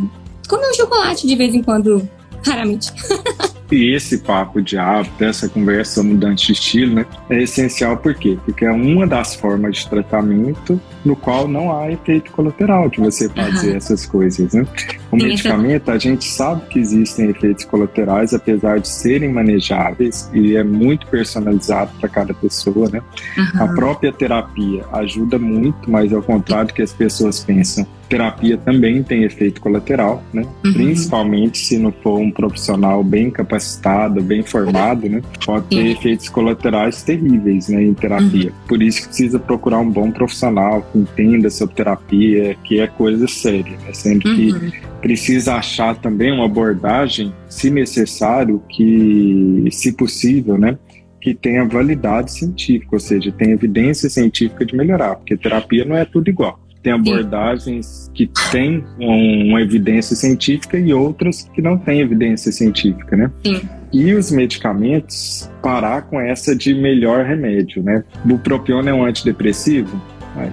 comer 0.47 0.69
um 0.69 0.73
chocolate 0.73 1.27
de 1.27 1.35
vez 1.35 1.53
em 1.53 1.63
quando, 1.63 2.07
raramente. 2.43 2.91
E 3.71 3.93
esse 3.93 4.19
papo 4.19 4.61
de 4.61 4.77
hábito, 4.77 5.23
essa 5.23 5.47
conversa 5.47 6.01
mudante 6.01 6.47
de 6.47 6.53
estilo, 6.53 6.95
né, 6.95 7.05
é 7.29 7.43
essencial 7.43 7.97
por 7.97 8.15
quê? 8.15 8.37
Porque 8.43 8.65
é 8.65 8.71
uma 8.71 9.05
das 9.05 9.35
formas 9.35 9.77
de 9.77 9.89
tratamento 9.89 10.81
no 11.05 11.15
qual 11.15 11.47
não 11.47 11.75
há 11.75 11.91
efeito 11.91 12.31
colateral 12.31 12.89
de 12.89 12.99
você 12.99 13.29
fazer 13.29 13.71
uhum. 13.71 13.77
essas 13.77 14.05
coisas, 14.05 14.53
né? 14.53 14.65
O 15.11 15.19
Sim, 15.19 15.27
medicamento, 15.27 15.91
a 15.91 15.97
gente 15.97 16.25
sabe 16.25 16.65
que 16.67 16.79
existem 16.79 17.29
efeitos 17.29 17.63
colaterais, 17.65 18.33
apesar 18.33 18.79
de 18.79 18.87
serem 18.87 19.31
manejáveis 19.31 20.29
e 20.33 20.55
é 20.55 20.63
muito 20.63 21.07
personalizado 21.07 21.91
para 21.99 22.09
cada 22.09 22.33
pessoa, 22.33 22.89
né? 22.89 23.01
Uhum. 23.37 23.63
A 23.63 23.67
própria 23.69 24.11
terapia 24.11 24.83
ajuda 24.93 25.39
muito, 25.39 25.89
mas 25.89 26.11
ao 26.11 26.21
contrário 26.21 26.67
do 26.67 26.73
que 26.73 26.81
as 26.81 26.91
pessoas 26.91 27.39
pensam, 27.39 27.87
terapia 28.09 28.57
também 28.57 29.03
tem 29.03 29.23
efeito 29.23 29.61
colateral, 29.61 30.23
né? 30.33 30.41
Uhum. 30.65 30.73
Principalmente 30.73 31.59
se 31.59 31.77
não 31.77 31.91
for 31.91 32.19
um 32.19 32.31
profissional 32.31 33.03
bem 33.03 33.29
capacitado, 33.29 34.21
bem 34.21 34.41
formado, 34.41 35.07
né? 35.07 35.21
Pode 35.45 35.67
ter 35.67 35.75
uhum. 35.75 35.91
efeitos 35.91 36.27
colaterais 36.27 37.03
terríveis, 37.03 37.69
né, 37.69 37.83
em 37.83 37.93
terapia. 37.93 38.49
Uhum. 38.49 38.67
Por 38.67 38.81
isso 38.81 39.01
que 39.01 39.07
precisa 39.09 39.39
procurar 39.39 39.79
um 39.79 39.89
bom 39.89 40.11
profissional 40.11 40.81
que 40.91 40.97
entenda 40.97 41.49
sobre 41.51 41.75
terapia, 41.75 42.57
que 42.63 42.79
é 42.79 42.87
coisa 42.87 43.27
séria, 43.27 43.77
né? 43.85 43.93
Sendo 43.93 44.21
que 44.21 44.51
uhum. 44.51 44.71
precisa 45.01 45.55
achar 45.55 45.95
também 45.95 46.31
uma 46.31 46.45
abordagem, 46.45 47.31
se 47.47 47.69
necessário, 47.69 48.61
que, 48.67 49.67
se 49.71 49.93
possível, 49.93 50.57
né? 50.57 50.77
que 51.21 51.33
tenha 51.33 51.65
validade 51.65 52.31
científica, 52.31 52.95
ou 52.95 52.99
seja, 52.99 53.29
tem 53.29 53.51
evidência 53.51 54.09
científica 54.09 54.65
de 54.65 54.73
melhorar, 54.73 55.15
porque 55.15 55.35
terapia 55.35 55.83
não 55.83 55.97
é 55.97 56.05
tudo 56.05 56.29
igual 56.29 56.57
tem 56.81 56.93
abordagens 56.93 58.09
que 58.13 58.29
têm 58.51 58.83
uma 58.99 59.61
evidência 59.61 60.15
científica 60.15 60.77
e 60.77 60.93
outras 60.93 61.49
que 61.53 61.61
não 61.61 61.77
têm 61.77 61.99
evidência 61.99 62.51
científica, 62.51 63.15
né? 63.15 63.31
Sim. 63.45 63.61
E 63.91 64.13
os 64.13 64.31
medicamentos, 64.31 65.49
parar 65.63 66.03
com 66.03 66.19
essa 66.19 66.55
de 66.55 66.73
melhor 66.73 67.25
remédio, 67.25 67.81
né? 67.81 68.03
Bupropiona 68.23 68.91
é 68.91 68.93
um 68.93 69.03
antidepressivo? 69.03 69.99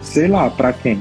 Sei 0.01 0.27
lá, 0.27 0.51
para 0.51 0.73
quem? 0.73 0.99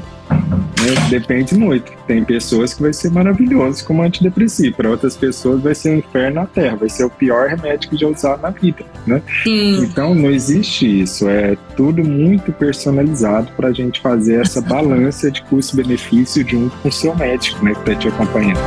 Né? 0.85 1.09
Depende 1.09 1.55
muito. 1.55 1.91
Tem 2.05 2.23
pessoas 2.23 2.73
que 2.73 2.81
vai 2.81 2.93
ser 2.93 3.11
maravilhoso 3.11 3.83
como 3.85 4.03
antidepressivo, 4.03 4.75
para 4.75 4.89
outras 4.89 5.17
pessoas 5.17 5.61
vai 5.61 5.73
ser 5.73 5.95
um 5.95 5.97
inferno 5.97 6.35
na 6.35 6.45
Terra, 6.45 6.75
vai 6.75 6.89
ser 6.89 7.05
o 7.05 7.09
pior 7.09 7.49
remédio 7.49 7.89
que 7.89 7.97
já 7.97 8.07
usaram 8.07 8.41
na 8.41 8.49
vida, 8.49 8.85
né? 9.07 9.21
Então 9.81 10.13
não 10.13 10.29
existe 10.29 11.01
isso, 11.01 11.27
é 11.27 11.57
tudo 11.75 12.03
muito 12.03 12.51
personalizado 12.51 13.51
para 13.55 13.69
a 13.69 13.73
gente 13.73 13.99
fazer 14.01 14.41
essa 14.41 14.61
balança 14.61 15.31
de 15.31 15.41
custo-benefício 15.43 16.47
junto 16.47 16.75
com 16.77 16.89
o 16.89 16.91
seu 16.91 17.15
médico, 17.15 17.63
né, 17.63 17.73
que 17.73 17.79
está 17.79 17.95
te 17.95 18.07
acompanhando. 18.07 18.59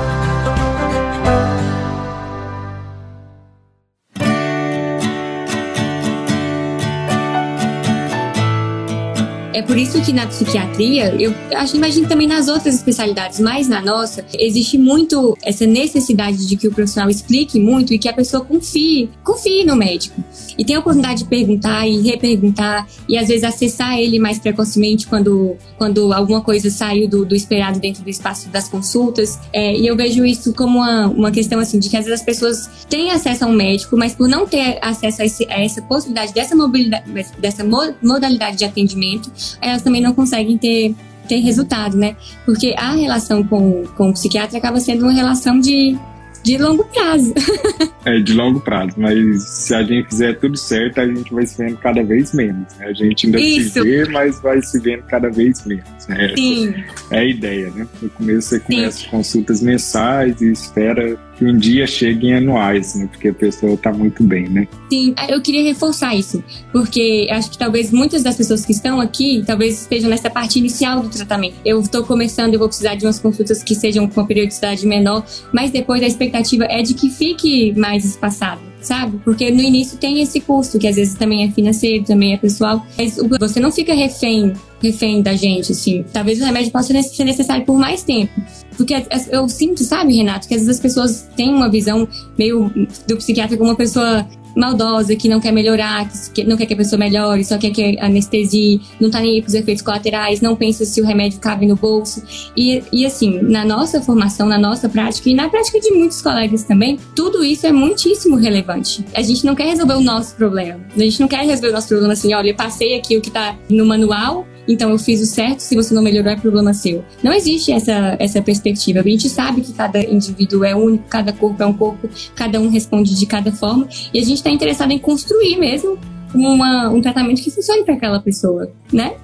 É 9.58 9.62
por 9.62 9.76
isso 9.76 10.00
que 10.00 10.12
na 10.12 10.24
psiquiatria, 10.24 11.16
eu 11.20 11.34
acho, 11.56 11.76
imagino 11.76 12.06
também 12.06 12.28
nas 12.28 12.46
outras 12.46 12.76
especialidades, 12.76 13.40
mas 13.40 13.66
na 13.66 13.80
nossa, 13.80 14.24
existe 14.38 14.78
muito 14.78 15.36
essa 15.42 15.66
necessidade 15.66 16.46
de 16.46 16.56
que 16.56 16.68
o 16.68 16.72
profissional 16.72 17.10
explique 17.10 17.58
muito 17.58 17.92
e 17.92 17.98
que 17.98 18.08
a 18.08 18.12
pessoa 18.12 18.44
confie, 18.44 19.10
confie 19.24 19.64
no 19.64 19.74
médico. 19.74 20.22
E 20.56 20.64
tenha 20.64 20.78
a 20.78 20.80
oportunidade 20.80 21.24
de 21.24 21.28
perguntar 21.28 21.88
e 21.88 22.00
reperguntar 22.02 22.86
e 23.08 23.18
às 23.18 23.26
vezes 23.26 23.42
acessar 23.42 23.98
ele 23.98 24.20
mais 24.20 24.38
precocemente 24.38 25.08
quando, 25.08 25.56
quando 25.76 26.12
alguma 26.12 26.40
coisa 26.40 26.70
saiu 26.70 27.08
do, 27.08 27.24
do 27.24 27.34
esperado 27.34 27.80
dentro 27.80 28.04
do 28.04 28.10
espaço 28.10 28.48
das 28.50 28.68
consultas. 28.68 29.40
É, 29.52 29.76
e 29.76 29.88
eu 29.88 29.96
vejo 29.96 30.24
isso 30.24 30.54
como 30.54 30.78
uma, 30.78 31.08
uma 31.08 31.30
questão 31.32 31.58
assim, 31.58 31.80
de 31.80 31.88
que 31.88 31.96
às 31.96 32.04
vezes 32.04 32.20
as 32.20 32.24
pessoas 32.24 32.70
têm 32.88 33.10
acesso 33.10 33.44
a 33.44 33.48
um 33.48 33.54
médico, 33.54 33.96
mas 33.96 34.14
por 34.14 34.28
não 34.28 34.46
ter 34.46 34.78
acesso 34.80 35.20
a, 35.20 35.24
esse, 35.24 35.44
a 35.50 35.60
essa 35.60 35.82
possibilidade 35.82 36.32
dessa 36.32 36.54
mobilidade, 36.54 37.10
dessa 37.40 37.64
modalidade 38.00 38.56
de 38.56 38.64
atendimento, 38.64 39.32
elas 39.60 39.82
também 39.82 40.00
não 40.00 40.14
conseguem 40.14 40.58
ter, 40.58 40.94
ter 41.28 41.38
resultado, 41.38 41.96
né? 41.96 42.16
Porque 42.44 42.74
a 42.76 42.92
relação 42.92 43.42
com, 43.42 43.84
com 43.96 44.10
o 44.10 44.12
psiquiatra 44.12 44.58
acaba 44.58 44.80
sendo 44.80 45.04
uma 45.04 45.12
relação 45.12 45.58
de 45.60 45.96
de 46.42 46.56
longo 46.56 46.84
prazo. 46.84 47.34
é, 48.04 48.18
de 48.20 48.32
longo 48.32 48.60
prazo, 48.60 48.94
mas 48.96 49.42
se 49.42 49.74
a 49.74 49.82
gente 49.82 50.08
fizer 50.08 50.34
tudo 50.34 50.56
certo, 50.56 51.00
a 51.00 51.06
gente 51.06 51.32
vai 51.32 51.46
se 51.46 51.58
vendo 51.58 51.76
cada 51.78 52.02
vez 52.02 52.32
menos. 52.32 52.74
Né? 52.76 52.86
A 52.86 52.92
gente 52.92 53.26
ainda 53.26 53.40
Isso. 53.40 53.72
se 53.72 53.82
vê, 53.82 54.04
mas 54.08 54.40
vai 54.40 54.62
se 54.62 54.80
vendo 54.80 55.02
cada 55.02 55.28
vez 55.30 55.64
menos. 55.66 56.06
Né? 56.08 56.32
Sim. 56.36 56.74
é 57.10 57.18
a 57.18 57.24
ideia, 57.24 57.70
né? 57.70 57.86
No 58.00 58.08
começo 58.10 58.48
você 58.48 58.60
começa 58.60 58.98
Sim. 58.98 59.08
consultas 59.10 59.60
mensais 59.60 60.40
e 60.40 60.52
espera 60.52 61.18
que 61.38 61.44
um 61.44 61.56
dia 61.56 61.86
cheguem 61.86 62.34
anuais, 62.34 62.96
né? 62.96 63.08
Porque 63.10 63.28
a 63.28 63.34
pessoa 63.34 63.74
está 63.74 63.92
muito 63.92 64.22
bem, 64.24 64.48
né? 64.48 64.66
Sim, 64.90 65.14
eu 65.28 65.40
queria 65.40 65.62
reforçar 65.62 66.14
isso, 66.14 66.42
porque 66.72 67.28
acho 67.30 67.50
que 67.50 67.58
talvez 67.58 67.92
muitas 67.92 68.22
das 68.22 68.36
pessoas 68.36 68.66
que 68.66 68.72
estão 68.72 69.00
aqui, 69.00 69.44
talvez 69.46 69.82
estejam 69.82 70.10
nessa 70.10 70.28
parte 70.28 70.58
inicial 70.58 71.00
do 71.00 71.08
tratamento. 71.08 71.54
Eu 71.64 71.80
estou 71.80 72.02
começando, 72.02 72.54
eu 72.54 72.58
vou 72.58 72.68
precisar 72.68 72.96
de 72.96 73.06
umas 73.06 73.20
consultas 73.20 73.62
que 73.62 73.74
sejam 73.74 74.08
com 74.08 74.26
periodicidade 74.26 74.84
menor, 74.86 75.24
mas 75.52 75.70
depois 75.70 76.02
a 76.02 76.06
expectativa 76.06 76.64
é 76.64 76.82
de 76.82 76.94
que 76.94 77.08
fique 77.10 77.72
mais 77.78 78.04
espaçado 78.04 78.68
sabe? 78.80 79.18
Porque 79.24 79.50
no 79.50 79.60
início 79.60 79.98
tem 79.98 80.20
esse 80.20 80.40
custo, 80.40 80.78
que 80.78 80.86
às 80.86 80.96
vezes 80.96 81.14
também 81.14 81.44
é 81.44 81.50
financeiro, 81.50 82.04
também 82.04 82.34
é 82.34 82.36
pessoal, 82.36 82.86
mas 82.96 83.18
você 83.38 83.60
não 83.60 83.72
fica 83.72 83.94
refém, 83.94 84.52
refém 84.82 85.20
da 85.20 85.34
gente, 85.34 85.72
assim. 85.72 86.04
Talvez 86.12 86.40
o 86.40 86.44
remédio 86.44 86.70
possa 86.70 87.02
ser 87.02 87.24
necessário 87.24 87.64
por 87.64 87.76
mais 87.76 88.02
tempo. 88.02 88.32
Porque 88.78 88.94
eu 89.30 89.48
sinto, 89.48 89.82
sabe, 89.82 90.14
Renato, 90.14 90.46
que 90.46 90.54
às 90.54 90.60
vezes 90.60 90.76
as 90.76 90.80
pessoas 90.80 91.28
têm 91.36 91.52
uma 91.52 91.68
visão 91.68 92.08
meio 92.38 92.72
do 93.06 93.16
psiquiatra 93.16 93.56
como 93.56 93.70
uma 93.70 93.76
pessoa 93.76 94.26
maldosa, 94.56 95.14
que 95.14 95.28
não 95.28 95.40
quer 95.40 95.52
melhorar, 95.52 96.10
que 96.34 96.44
não 96.44 96.56
quer 96.56 96.66
que 96.66 96.74
a 96.74 96.76
pessoa 96.76 96.98
melhore, 96.98 97.44
só 97.44 97.56
quer 97.58 97.70
que 97.70 97.98
anestesie, 98.00 98.80
não 99.00 99.10
tá 99.10 99.20
nem 99.20 99.34
aí 99.34 99.42
pros 99.42 99.54
efeitos 99.54 99.82
colaterais, 99.82 100.40
não 100.40 100.56
pensa 100.56 100.84
se 100.84 101.00
o 101.00 101.04
remédio 101.04 101.38
cabe 101.38 101.66
no 101.66 101.76
bolso. 101.76 102.22
E, 102.56 102.82
e 102.92 103.06
assim, 103.06 103.40
na 103.40 103.64
nossa 103.64 104.00
formação, 104.00 104.48
na 104.48 104.58
nossa 104.58 104.88
prática 104.88 105.28
e 105.28 105.34
na 105.34 105.48
prática 105.48 105.78
de 105.80 105.92
muitos 105.92 106.20
colegas 106.20 106.64
também, 106.64 106.98
tudo 107.14 107.44
isso 107.44 107.66
é 107.66 107.72
muitíssimo 107.72 108.36
relevante. 108.36 109.04
A 109.14 109.22
gente 109.22 109.44
não 109.44 109.54
quer 109.54 109.66
resolver 109.66 109.94
o 109.94 110.00
nosso 110.00 110.34
problema. 110.34 110.80
A 110.94 111.00
gente 111.00 111.20
não 111.20 111.28
quer 111.28 111.44
resolver 111.44 111.68
o 111.68 111.72
nosso 111.72 111.88
problema 111.88 112.12
assim, 112.12 112.34
olha, 112.34 112.50
eu 112.50 112.56
passei 112.56 112.96
aqui 112.96 113.16
o 113.16 113.20
que 113.20 113.30
tá 113.30 113.56
no 113.68 113.86
manual, 113.86 114.46
então 114.68 114.90
eu 114.90 114.98
fiz 114.98 115.20
o 115.20 115.26
certo, 115.26 115.60
se 115.60 115.74
você 115.74 115.94
não 115.94 116.02
melhorou 116.02 116.30
é 116.30 116.36
problema 116.36 116.74
seu. 116.74 117.04
Não 117.22 117.32
existe 117.32 117.72
essa, 117.72 118.16
essa 118.18 118.42
perspectiva. 118.42 119.00
A 119.00 119.02
gente 119.02 119.28
sabe 119.28 119.62
que 119.62 119.72
cada 119.72 120.00
indivíduo 120.00 120.64
é 120.64 120.74
único, 120.74 121.04
cada 121.08 121.32
corpo 121.32 121.62
é 121.62 121.66
um 121.66 121.72
corpo, 121.72 122.08
cada 122.34 122.60
um 122.60 122.68
responde 122.68 123.18
de 123.18 123.26
cada 123.26 123.50
forma, 123.50 123.88
e 124.12 124.18
a 124.18 124.22
gente 124.22 124.36
está 124.36 124.50
interessado 124.50 124.90
em 124.92 124.98
construir 124.98 125.56
mesmo 125.56 125.98
uma, 126.34 126.90
um 126.90 127.00
tratamento 127.00 127.42
que 127.42 127.50
funcione 127.50 127.84
para 127.84 127.94
aquela 127.94 128.20
pessoa, 128.20 128.70
né? 128.92 129.14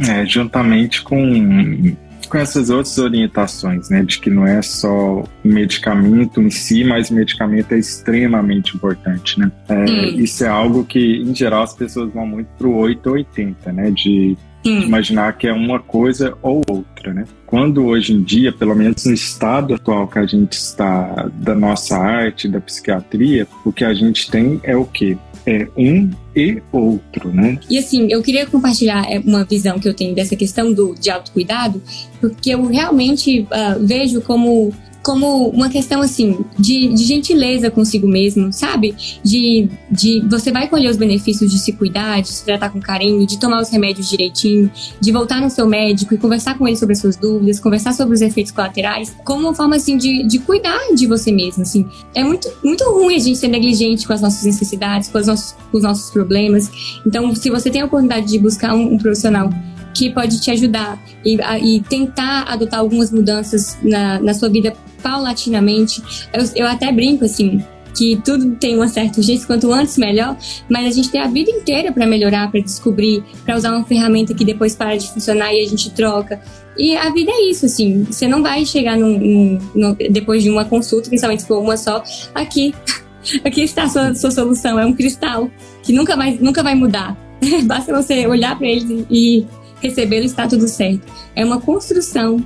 É, 0.00 0.26
juntamente 0.26 1.02
com 1.02 1.94
com 2.28 2.38
essas 2.38 2.70
outras 2.70 2.98
orientações, 2.98 3.88
né, 3.90 4.02
de 4.02 4.18
que 4.18 4.28
não 4.28 4.46
é 4.46 4.60
só 4.60 5.22
medicamento 5.44 6.40
em 6.40 6.50
si, 6.50 6.82
mas 6.82 7.10
o 7.10 7.14
medicamento 7.14 7.72
é 7.72 7.78
extremamente 7.78 8.74
importante, 8.74 9.38
né? 9.38 9.52
É, 9.68 9.74
hum. 9.74 10.04
Isso 10.16 10.44
é 10.44 10.48
algo 10.48 10.84
que, 10.84 11.18
em 11.18 11.34
geral, 11.34 11.62
as 11.62 11.74
pessoas 11.74 12.12
vão 12.12 12.26
muito 12.26 12.48
pro 12.58 12.74
880, 12.74 13.72
né, 13.72 13.90
de 13.90 14.36
imaginar 14.64 15.36
que 15.36 15.46
é 15.46 15.52
uma 15.52 15.78
coisa 15.78 16.36
ou 16.42 16.62
outra, 16.68 17.12
né? 17.12 17.24
Quando 17.46 17.84
hoje 17.84 18.12
em 18.12 18.22
dia, 18.22 18.52
pelo 18.52 18.74
menos 18.74 19.04
no 19.04 19.12
estado 19.12 19.74
atual 19.74 20.08
que 20.08 20.18
a 20.18 20.26
gente 20.26 20.54
está 20.54 21.30
da 21.34 21.54
nossa 21.54 21.96
arte, 21.96 22.48
da 22.48 22.60
psiquiatria, 22.60 23.46
o 23.64 23.72
que 23.72 23.84
a 23.84 23.94
gente 23.94 24.30
tem 24.30 24.60
é 24.62 24.76
o 24.76 24.84
quê? 24.84 25.16
É 25.46 25.68
um 25.76 26.10
e 26.34 26.60
outro, 26.72 27.32
né? 27.32 27.58
E 27.70 27.78
assim, 27.78 28.08
eu 28.10 28.22
queria 28.22 28.46
compartilhar 28.46 29.04
é, 29.08 29.18
uma 29.20 29.44
visão 29.44 29.78
que 29.78 29.88
eu 29.88 29.94
tenho 29.94 30.14
dessa 30.14 30.34
questão 30.34 30.72
do, 30.72 30.94
de 30.94 31.10
autocuidado, 31.10 31.80
porque 32.20 32.50
eu 32.50 32.66
realmente 32.66 33.42
uh, 33.42 33.86
vejo 33.86 34.20
como 34.22 34.72
como 35.04 35.48
uma 35.50 35.68
questão 35.68 36.00
assim 36.00 36.44
de, 36.58 36.88
de, 36.88 37.04
gentileza 37.04 37.70
consigo 37.70 38.08
mesmo, 38.08 38.50
sabe? 38.50 38.94
De, 39.22 39.68
de 39.90 40.26
você 40.30 40.50
vai 40.50 40.66
colher 40.66 40.90
os 40.90 40.96
benefícios 40.96 41.52
de 41.52 41.58
se 41.58 41.72
cuidar, 41.72 42.22
de 42.22 42.28
se 42.28 42.42
tratar 42.44 42.70
com 42.70 42.80
carinho, 42.80 43.26
de 43.26 43.38
tomar 43.38 43.60
os 43.60 43.68
remédios 43.68 44.08
direitinho, 44.08 44.70
de 44.98 45.12
voltar 45.12 45.42
no 45.42 45.50
seu 45.50 45.66
médico 45.66 46.14
e 46.14 46.18
conversar 46.18 46.56
com 46.56 46.66
ele 46.66 46.78
sobre 46.78 46.94
as 46.94 47.00
suas 47.00 47.16
dúvidas, 47.16 47.60
conversar 47.60 47.92
sobre 47.92 48.14
os 48.14 48.22
efeitos 48.22 48.50
colaterais, 48.50 49.14
como 49.24 49.42
uma 49.42 49.54
forma 49.54 49.76
assim 49.76 49.98
de, 49.98 50.26
de 50.26 50.38
cuidar 50.38 50.80
de 50.94 51.06
você 51.06 51.30
mesmo, 51.30 51.62
assim. 51.62 51.86
É 52.14 52.24
muito, 52.24 52.50
muito 52.64 52.82
ruim 52.84 53.14
a 53.14 53.18
gente 53.18 53.36
ser 53.36 53.48
negligente 53.48 54.06
com 54.06 54.14
as 54.14 54.22
nossas 54.22 54.42
necessidades, 54.44 55.10
com 55.10 55.18
os 55.18 55.26
nossos, 55.26 55.52
com 55.70 55.76
os 55.76 55.82
nossos 55.82 56.10
problemas. 56.10 56.70
Então, 57.06 57.34
se 57.34 57.50
você 57.50 57.70
tem 57.70 57.82
a 57.82 57.84
oportunidade 57.84 58.26
de 58.26 58.38
buscar 58.38 58.74
um, 58.74 58.94
um 58.94 58.98
profissional 58.98 59.50
que 59.92 60.10
pode 60.10 60.40
te 60.40 60.50
ajudar 60.50 60.98
e, 61.24 61.36
e 61.62 61.80
tentar 61.82 62.44
adotar 62.48 62.80
algumas 62.80 63.12
mudanças 63.12 63.78
na, 63.82 64.18
na 64.18 64.34
sua 64.34 64.48
vida 64.48 64.74
paulatinamente. 65.04 66.02
Eu, 66.32 66.42
eu 66.56 66.66
até 66.66 66.90
brinco 66.90 67.26
assim, 67.26 67.62
que 67.94 68.20
tudo 68.24 68.56
tem 68.56 68.80
um 68.80 68.88
certo 68.88 69.22
jeito, 69.22 69.46
quanto 69.46 69.70
antes 69.70 69.98
melhor, 69.98 70.36
mas 70.68 70.88
a 70.88 70.90
gente 70.90 71.10
tem 71.10 71.20
a 71.20 71.28
vida 71.28 71.50
inteira 71.50 71.92
para 71.92 72.06
melhorar, 72.06 72.50
para 72.50 72.60
descobrir, 72.60 73.22
para 73.44 73.54
usar 73.54 73.70
uma 73.70 73.84
ferramenta 73.84 74.34
que 74.34 74.44
depois 74.44 74.74
para 74.74 74.96
de 74.96 75.08
funcionar 75.12 75.52
e 75.52 75.62
a 75.62 75.68
gente 75.68 75.90
troca. 75.90 76.40
E 76.76 76.96
a 76.96 77.10
vida 77.10 77.30
é 77.30 77.50
isso, 77.50 77.66
assim, 77.66 78.02
você 78.04 78.26
não 78.26 78.42
vai 78.42 78.64
chegar 78.64 78.96
num, 78.96 79.18
num, 79.18 79.58
num, 79.74 79.96
depois 80.10 80.42
de 80.42 80.50
uma 80.50 80.64
consulta, 80.64 81.08
principalmente 81.08 81.42
se 81.42 81.48
for 81.48 81.60
uma 81.60 81.76
só, 81.76 82.02
aqui, 82.34 82.74
aqui 83.44 83.62
está 83.62 83.84
a 83.84 83.88
sua, 83.88 84.14
sua 84.14 84.30
solução, 84.30 84.80
é 84.80 84.86
um 84.86 84.92
cristal 84.92 85.48
que 85.82 85.92
nunca 85.92 86.16
vai, 86.16 86.36
nunca 86.40 86.62
vai 86.62 86.74
mudar. 86.74 87.16
Basta 87.66 87.92
você 87.92 88.26
olhar 88.26 88.56
para 88.58 88.66
ele 88.66 89.06
e 89.10 89.46
recebê-lo 89.80 90.24
está 90.24 90.48
tudo 90.48 90.66
certo. 90.66 91.06
É 91.36 91.44
uma 91.44 91.60
construção 91.60 92.44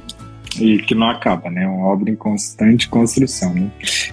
e 0.60 0.78
que 0.78 0.94
não 0.94 1.08
acaba, 1.08 1.50
né? 1.50 1.66
Uma 1.66 1.86
obra 1.86 2.10
em 2.10 2.16
constante 2.16 2.88
construção, 2.88 3.54
né? 3.54 3.70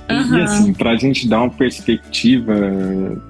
Uhum. 0.10 0.38
E, 0.38 0.42
assim, 0.42 0.74
para 0.74 0.92
a 0.92 0.96
gente 0.96 1.28
dar 1.28 1.42
uma 1.42 1.50
perspectiva 1.50 2.54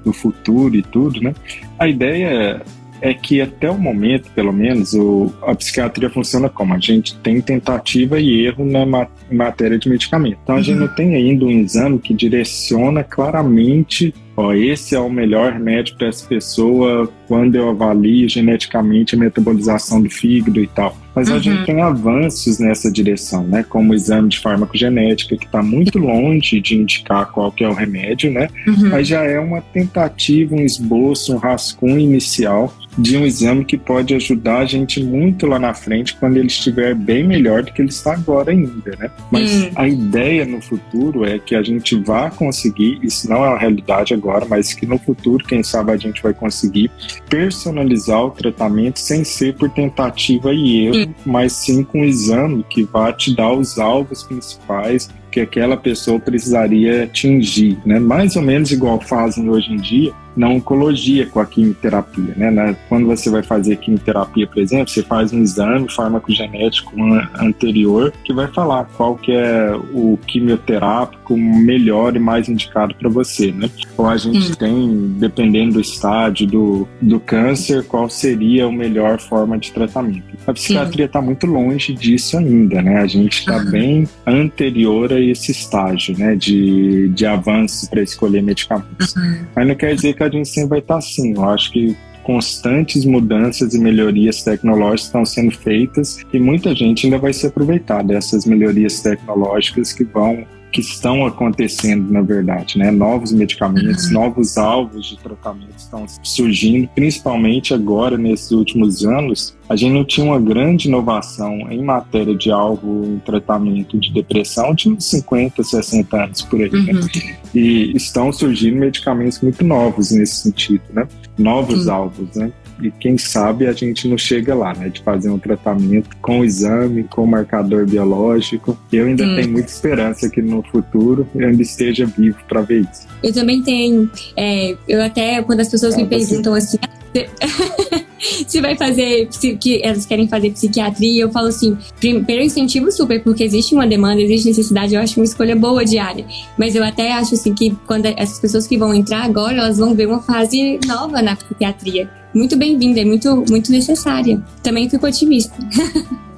do 0.03 0.13
futuro 0.13 0.76
e 0.76 0.82
tudo, 0.82 1.22
né? 1.22 1.34
A 1.80 1.88
ideia 1.88 2.61
é 3.01 3.13
que 3.13 3.41
até 3.41 3.70
o 3.70 3.78
momento, 3.78 4.32
pelo 4.32 4.51
menos, 4.51 4.93
o, 4.93 5.34
a 5.43 5.53
psiquiatria 5.53 6.09
funciona 6.09 6.49
como? 6.49 6.74
A 6.74 6.80
gente 6.80 7.16
tem 7.18 7.41
tentativa 7.41 8.20
e 8.20 8.45
erro 8.45 8.66
na 8.66 9.07
matéria 9.32 9.78
de 9.78 9.89
medicamento. 9.89 10.39
Então 10.43 10.55
a 10.55 10.57
uhum. 10.57 10.63
gente 10.63 10.80
não 10.80 10.88
tem 10.88 11.16
ainda 11.16 11.45
um 11.45 11.51
exame 11.51 11.99
que 11.99 12.13
direciona 12.13 13.03
claramente 13.03 14.13
ó, 14.36 14.54
esse 14.54 14.96
é 14.96 15.00
o 15.00 15.10
melhor 15.10 15.54
remédio 15.54 15.96
para 15.96 16.08
essa 16.08 16.26
pessoa 16.28 17.12
quando 17.28 17.56
eu 17.56 17.70
avalio 17.70 18.28
geneticamente 18.30 19.16
a 19.16 19.18
metabolização 19.18 20.02
do 20.02 20.10
fígado 20.10 20.62
e 20.62 20.68
tal. 20.68 20.96
Mas 21.16 21.30
uhum. 21.30 21.36
a 21.36 21.40
gente 21.40 21.66
tem 21.66 21.82
avanços 21.82 22.60
nessa 22.60 22.92
direção, 22.92 23.48
né? 23.48 23.64
Como 23.68 23.92
o 23.92 23.96
exame 23.96 24.30
de 24.30 24.40
farmacogenética, 24.40 25.38
que 25.38 25.46
está 25.46 25.64
muito 25.64 25.98
longe 25.98 26.60
de 26.60 26.76
indicar 26.76 27.32
qual 27.32 27.52
que 27.52 27.64
é 27.64 27.70
o 27.70 27.74
remédio, 27.74 28.32
né? 28.32 28.50
Uhum. 28.68 28.90
Mas 28.90 29.08
já 29.08 29.24
é 29.24 29.40
uma 29.40 29.62
tentativa, 29.62 30.56
um 30.56 30.62
esboço, 30.62 31.34
um 31.34 31.38
rascunho 31.38 32.00
inicial 32.00 32.74
de 32.98 33.18
um 33.18 33.26
exame 33.26 33.66
que 33.66 33.78
pode 33.78 34.14
ajudar 34.16 34.60
a 34.60 34.66
gente 34.66 35.04
muito 35.04 35.46
lá 35.46 35.60
na 35.60 35.74
frente 35.74 36.16
quando 36.16 36.38
ele 36.38 36.48
estiver 36.48 36.96
bem 36.96 37.24
melhor 37.24 37.64
do 37.64 37.72
que 37.72 37.82
ele 37.82 37.90
está 37.90 38.14
agora 38.14 38.52
ainda, 38.52 38.96
né? 38.98 39.10
Mas 39.32 39.52
uhum. 39.52 39.72
a 39.76 39.88
ideia 39.88 40.46
no 40.46 40.62
futuro 40.62 41.26
é 41.26 41.38
que 41.38 41.56
a 41.56 41.64
gente 41.64 41.96
vá 41.96 42.30
conseguir, 42.30 43.00
isso 43.04 43.30
não 43.30 43.44
é 43.44 43.50
uma 43.50 43.60
realidade 43.60 44.14
agora, 44.14 44.25
mas 44.50 44.74
que 44.74 44.86
no 44.86 44.98
futuro, 44.98 45.46
quem 45.46 45.64
sabe 45.64 45.92
a 45.92 45.98
gente 45.98 46.22
vai 46.22 46.34
conseguir 46.34 46.92
personalizar 47.30 48.24
o 48.26 48.32
tratamento 48.32 49.00
sem 49.00 49.24
ser 49.24 49.56
por 49.56 49.70
tentativa 49.70 50.54
e 50.54 50.88
erro, 50.88 51.16
mas 51.26 51.54
sim 51.54 51.84
com 51.84 52.02
um 52.02 52.06
exame 52.06 52.64
que 52.70 52.84
vai 52.84 53.14
te 53.14 53.36
dar 53.36 53.54
os 53.54 53.78
alvos 53.78 54.24
principais 54.24 55.10
que 55.36 55.42
aquela 55.42 55.76
pessoa 55.76 56.18
precisaria 56.18 57.04
atingir, 57.04 57.78
né? 57.86 58.00
Mais 58.00 58.38
ou 58.38 58.42
menos 58.42 58.72
igual 58.72 59.02
fazem 59.02 59.50
hoje 59.50 59.70
em 59.70 59.76
dia 59.76 60.14
na 60.36 60.50
oncologia 60.50 61.26
com 61.28 61.40
a 61.40 61.46
quimioterapia, 61.46 62.34
né? 62.36 62.76
Quando 62.90 63.08
você 63.08 63.30
vai 63.30 63.42
fazer 63.42 63.78
quimioterapia, 63.78 64.46
por 64.46 64.60
exemplo, 64.60 64.90
você 64.90 65.02
faz 65.02 65.32
um 65.32 65.42
exame 65.42 65.90
farmacogenético 65.90 66.92
anterior 67.40 68.12
que 68.24 68.34
vai 68.34 68.48
falar 68.48 68.86
qual 68.98 69.16
que 69.16 69.32
é 69.32 69.74
o 69.94 70.20
quimioterápico 70.28 71.38
melhor 71.38 72.16
e 72.16 72.20
mais 72.20 72.50
indicado 72.50 72.94
para 72.96 73.10
você, 73.10 73.52
né? 73.52 73.70
Ou 73.98 74.08
a 74.08 74.18
gente 74.18 74.52
hum. 74.52 74.56
tem, 74.56 75.16
dependendo 75.18 75.74
do 75.74 75.82
estágio 75.82 76.48
do, 76.48 76.88
do 77.02 77.20
câncer, 77.20 77.86
qual 77.86 78.10
seria 78.10 78.66
a 78.66 78.72
melhor 78.72 79.20
forma 79.20 79.58
de 79.58 79.72
tratamento. 79.72 80.36
A 80.46 80.54
psiquiatria 80.54 81.06
está 81.06 81.22
muito 81.22 81.48
longe 81.48 81.94
disso 81.94 82.38
ainda, 82.38 82.82
né? 82.82 83.00
A 83.00 83.08
gente 83.08 83.40
está 83.40 83.60
bem 83.60 84.08
anterior 84.26 85.12
a 85.14 85.20
esse 85.32 85.52
estágio, 85.52 86.18
né? 86.18 86.36
De, 86.36 87.10
de 87.10 87.26
avanço 87.26 87.90
para 87.90 88.02
escolher 88.02 88.42
medicamentos. 88.42 89.16
Uhum. 89.16 89.46
Mas 89.56 89.68
não 89.68 89.76
quer 89.76 89.96
dizer 89.96 90.14
que 90.14 90.24
a 90.24 90.30
gente 90.30 90.48
sempre 90.48 90.70
vai 90.70 90.80
estar 90.80 90.96
tá 90.96 91.00
assim. 91.00 91.34
Eu 91.34 91.46
acho 91.46 91.72
que 91.72 91.96
constantes 92.24 93.06
mudanças 93.06 93.76
e 93.76 93.80
melhorias 93.80 94.44
tecnológicas 94.44 95.06
estão 95.06 95.26
sendo 95.26 95.52
feitas 95.52 96.26
e 96.34 96.40
muita 96.40 96.74
gente 96.74 97.06
ainda 97.06 97.20
vai 97.20 97.32
se 97.32 97.46
aproveitar 97.46 98.04
dessas 98.04 98.46
melhorias 98.46 99.00
tecnológicas 99.00 99.94
que 99.94 100.04
vão 100.04 100.44
que 100.76 100.82
estão 100.82 101.26
acontecendo, 101.26 102.12
na 102.12 102.22
verdade, 102.22 102.78
né? 102.78 102.92
Novos 102.92 103.32
medicamentos, 103.32 104.08
uhum. 104.08 104.14
novos 104.14 104.58
alvos 104.58 105.08
de 105.08 105.18
tratamento 105.18 105.78
estão 105.78 106.06
surgindo, 106.22 106.90
principalmente 106.94 107.74
agora, 107.74 108.18
nesses 108.18 108.52
últimos 108.52 109.06
anos. 109.06 109.56
A 109.70 109.78
gente 109.78 109.94
não 109.94 110.04
tinha 110.04 110.26
uma 110.26 110.40
grande 110.40 110.90
inovação 110.90 111.72
em 111.72 111.82
matéria 111.82 112.36
de 112.36 112.52
alvo 112.52 113.06
em 113.06 113.20
tratamento 113.20 113.98
de 113.98 114.12
depressão 114.12 114.76
de 114.76 114.90
uns 114.90 115.06
50, 115.06 115.64
60 115.64 116.24
anos 116.24 116.42
por 116.42 116.62
aí, 116.62 116.70
né? 116.70 116.92
uhum. 116.92 117.08
E 117.54 117.96
estão 117.96 118.34
surgindo 118.34 118.76
medicamentos 118.76 119.40
muito 119.40 119.64
novos 119.64 120.12
nesse 120.12 120.36
sentido, 120.42 120.84
né? 120.92 121.08
Novos 121.38 121.88
uhum. 121.88 121.94
alvos, 121.94 122.36
né? 122.36 122.52
E 122.82 122.92
quem 122.92 123.18
sabe 123.18 123.68
a 123.68 123.74
gente 123.74 124.08
não 124.08 124.18
chega 124.18 124.54
lá, 124.54 124.74
né? 124.74 124.90
De 124.90 125.02
fazer 125.02 125.30
um 125.30 125.40
tratamento 125.40 126.10
com 126.22 126.44
exame, 126.44 127.04
com 127.04 127.26
marcador 127.26 127.86
biológico. 127.86 128.78
Eu 128.92 129.08
ainda 129.08 129.24
hum. 129.24 129.36
tenho 129.36 129.50
muita 129.50 129.70
esperança 129.70 130.30
que 130.30 130.42
no 130.42 130.62
futuro 130.64 131.28
eu 131.36 131.48
ainda 131.48 131.62
esteja 131.62 132.06
vivo 132.06 132.38
para 132.48 132.62
ver 132.62 132.82
isso. 132.82 133.08
Eu 133.24 133.34
também 133.34 133.62
tenho. 133.62 134.10
É, 134.36 134.76
eu 134.88 135.02
até, 135.02 135.42
quando 135.44 135.62
as 135.62 135.70
pessoas 135.70 135.96
é, 135.96 135.98
me 135.98 136.08
perguntam 136.08 136.54
assim. 136.54 136.78
se 138.48 138.60
vai 138.60 138.76
fazer, 138.76 139.30
que 139.60 139.82
elas 139.82 140.06
querem 140.06 140.28
fazer 140.28 140.52
psiquiatria, 140.52 141.24
eu 141.24 141.32
falo 141.32 141.48
assim, 141.48 141.78
primeiro 141.98 142.44
incentivo 142.44 142.92
super, 142.92 143.24
porque 143.24 143.44
existe 143.44 143.74
uma 143.74 143.88
demanda, 143.88 144.22
existe 144.22 144.50
necessidade, 144.50 144.96
eu 144.96 145.02
acho 145.02 145.20
uma 145.20 145.26
escolha 145.26 145.56
boa 145.56 145.86
de 145.86 145.98
área. 145.98 146.26
Mas 146.58 146.76
eu 146.76 146.84
até 146.84 147.14
acho 147.14 147.36
assim 147.36 147.54
que 147.54 147.76
quando 147.88 148.06
essas 148.06 148.40
pessoas 148.40 148.68
que 148.68 148.78
vão 148.78 148.94
entrar 148.94 149.24
agora, 149.24 149.58
elas 149.58 149.78
vão 149.78 149.96
ver 149.96 150.08
uma 150.08 150.22
fase 150.22 150.80
nova 150.86 151.22
na 151.22 151.36
psiquiatria. 151.36 152.10
Muito 152.36 152.58
bem-vinda, 152.58 153.00
é 153.00 153.06
muito, 153.06 153.46
muito 153.50 153.72
necessária. 153.72 154.42
Também 154.62 154.90
fico 154.90 155.08
otimista. 155.08 155.56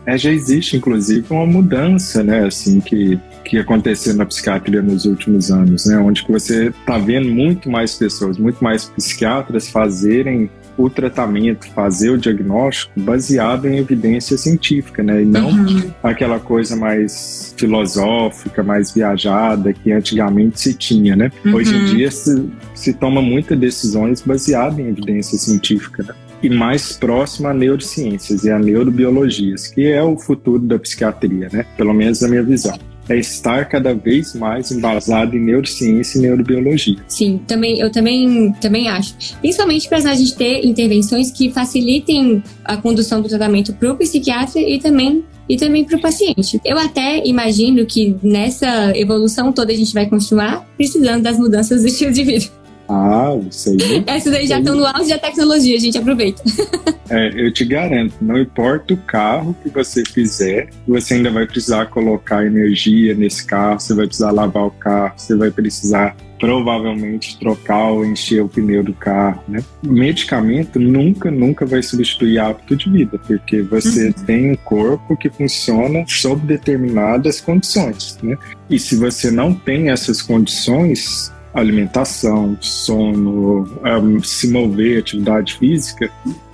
É, 0.06 0.18
já 0.18 0.32
existe, 0.32 0.78
inclusive, 0.78 1.26
uma 1.30 1.45
mudança, 1.45 2.24
né, 2.24 2.45
assim, 2.45 2.80
que, 2.80 3.20
que 3.43 3.58
aconteceu 3.58 4.14
na 4.14 4.26
psiquiatria 4.26 4.82
nos 4.82 5.04
últimos 5.04 5.52
anos, 5.52 5.86
né, 5.86 5.98
onde 5.98 6.24
você 6.30 6.68
está 6.68 6.98
vendo 6.98 7.28
muito 7.28 7.70
mais 7.70 7.95
pessoas, 7.95 8.38
muito 8.38 8.64
mais 8.64 8.86
psiquiatras 8.86 9.68
fazerem 9.68 10.50
o 10.78 10.89
tratamento, 10.89 11.67
fazer 11.71 12.11
o 12.11 12.17
diagnóstico 12.17 12.99
baseado 12.99 13.67
em 13.67 13.78
evidência 13.78 14.38
científica, 14.38 15.01
né? 15.01 15.21
E 15.21 15.25
não 15.25 15.49
uhum. 15.49 15.91
aquela 16.03 16.39
coisa 16.39 16.75
mais 16.75 17.53
filosófica, 17.57 18.63
mais 18.63 18.91
viajada 18.91 19.73
que 19.73 19.91
antigamente 19.91 20.59
se 20.59 20.73
tinha, 20.73 21.15
né? 21.15 21.32
Uhum. 21.43 21.55
Hoje 21.55 21.75
em 21.75 21.86
dia 21.86 22.11
se, 22.11 22.49
se 22.75 22.93
toma 22.93 23.21
muitas 23.21 23.57
decisões 23.57 24.21
baseadas 24.21 24.80
em 24.80 24.88
evidência 24.88 25.38
científica, 25.38 26.03
né? 26.03 26.13
e 26.41 26.49
mais 26.49 26.93
próxima 26.93 27.49
a 27.49 27.53
neurociências 27.53 28.43
e 28.43 28.51
a 28.51 28.59
neurobiologias, 28.59 29.67
que 29.67 29.88
é 29.88 30.03
o 30.03 30.17
futuro 30.17 30.59
da 30.59 30.78
psiquiatria, 30.78 31.49
né? 31.51 31.65
Pelo 31.75 31.93
menos 31.93 32.21
na 32.21 32.28
minha 32.28 32.43
visão. 32.43 32.78
É 33.10 33.18
estar 33.18 33.66
cada 33.66 33.93
vez 33.93 34.34
mais 34.36 34.72
embasado 34.72 35.36
em 35.36 35.39
neurociência 35.39 36.18
e 36.18 36.22
neurobiologia. 36.22 36.97
Sim, 37.08 37.39
também 37.47 37.80
eu 37.80 37.91
também 37.91 38.53
também 38.62 38.89
acho. 38.89 39.16
Principalmente 39.39 39.88
para 39.88 39.97
a 39.97 40.16
gente 40.16 40.36
ter 40.36 40.66
intervenções 40.66 41.32
que 41.32 41.51
facilitem 41.51 42.43
a 42.64 42.78
condução 42.78 43.22
do 43.22 43.30
tratamento 43.30 43.74
para 43.74 43.91
o 43.91 43.97
psiquiatra 43.97 44.62
e 44.62 44.80
também 44.80 45.24
e 45.49 45.55
também 45.55 45.86
para 45.86 45.97
o 45.97 46.01
paciente. 46.01 46.60
Eu 46.66 46.78
até 46.78 47.26
imagino 47.26 47.86
que 47.86 48.16
nessa 48.22 48.91
evolução 48.97 49.51
toda 49.51 49.72
a 49.72 49.76
gente 49.76 49.93
vai 49.93 50.05
continuar 50.05 50.68
precisando 50.76 51.24
das 51.24 51.38
mudanças 51.38 51.82
do 51.82 51.88
estilo 51.88 52.12
de 52.12 52.24
vida. 52.24 52.45
Ah, 52.90 53.38
isso 53.50 53.70
aí. 53.70 54.04
Essas 54.08 54.34
aí 54.34 54.48
já 54.48 54.60
estão 54.60 54.76
no 54.76 54.86
auge 54.86 55.10
da 55.10 55.18
tecnologia, 55.18 55.76
a 55.76 55.80
gente 55.80 55.98
aproveita. 55.98 56.42
É, 57.10 57.32
eu 57.34 57.54
te 57.54 57.64
garanto, 57.64 58.16
não 58.22 58.38
importa 58.38 58.94
o 58.94 58.98
carro 58.98 59.56
que 59.64 59.70
você 59.70 60.04
fizer, 60.04 60.70
você 60.86 61.14
ainda 61.14 61.32
vai 61.32 61.48
precisar 61.48 61.86
colocar 61.86 62.46
energia 62.46 63.16
nesse 63.16 63.46
carro, 63.46 63.80
você 63.80 63.94
vai 63.94 64.08
precisar 64.08 64.32
lavar 64.32 64.66
o 64.66 64.72
carro, 64.72 65.14
você 65.16 65.34
vai 65.34 65.50
precisar 65.50 66.18
provavelmente 66.40 67.38
trocar 67.40 67.92
ou 67.92 68.06
encher 68.06 68.44
o 68.44 68.50
pneu 68.50 68.84
do 68.84 68.94
carro, 68.94 69.42
né? 69.48 69.64
Medicamento 69.82 70.80
nunca, 70.80 71.32
nunca 71.32 71.66
vai 71.66 71.82
substituir 71.82 72.40
hábito 72.40 72.76
de 72.76 72.90
vida, 72.90 73.20
porque 73.26 73.62
você 73.62 74.08
uhum. 74.08 74.26
tem 74.26 74.52
um 74.52 74.56
corpo 74.56 75.18
que 75.18 75.30
funciona 75.30 76.04
sob 76.08 76.46
determinadas 76.46 77.42
condições, 77.42 78.18
né? 78.22 78.38
E 78.70 78.78
se 78.78 78.96
você 78.96 79.32
não 79.32 79.54
tem 79.54 79.90
essas 79.90 80.22
condições, 80.22 81.32
alimentação, 81.54 82.58
sono, 82.62 83.68
um, 83.84 84.22
se 84.22 84.50
mover, 84.50 85.00
atividade 85.00 85.56
física, 85.58 86.10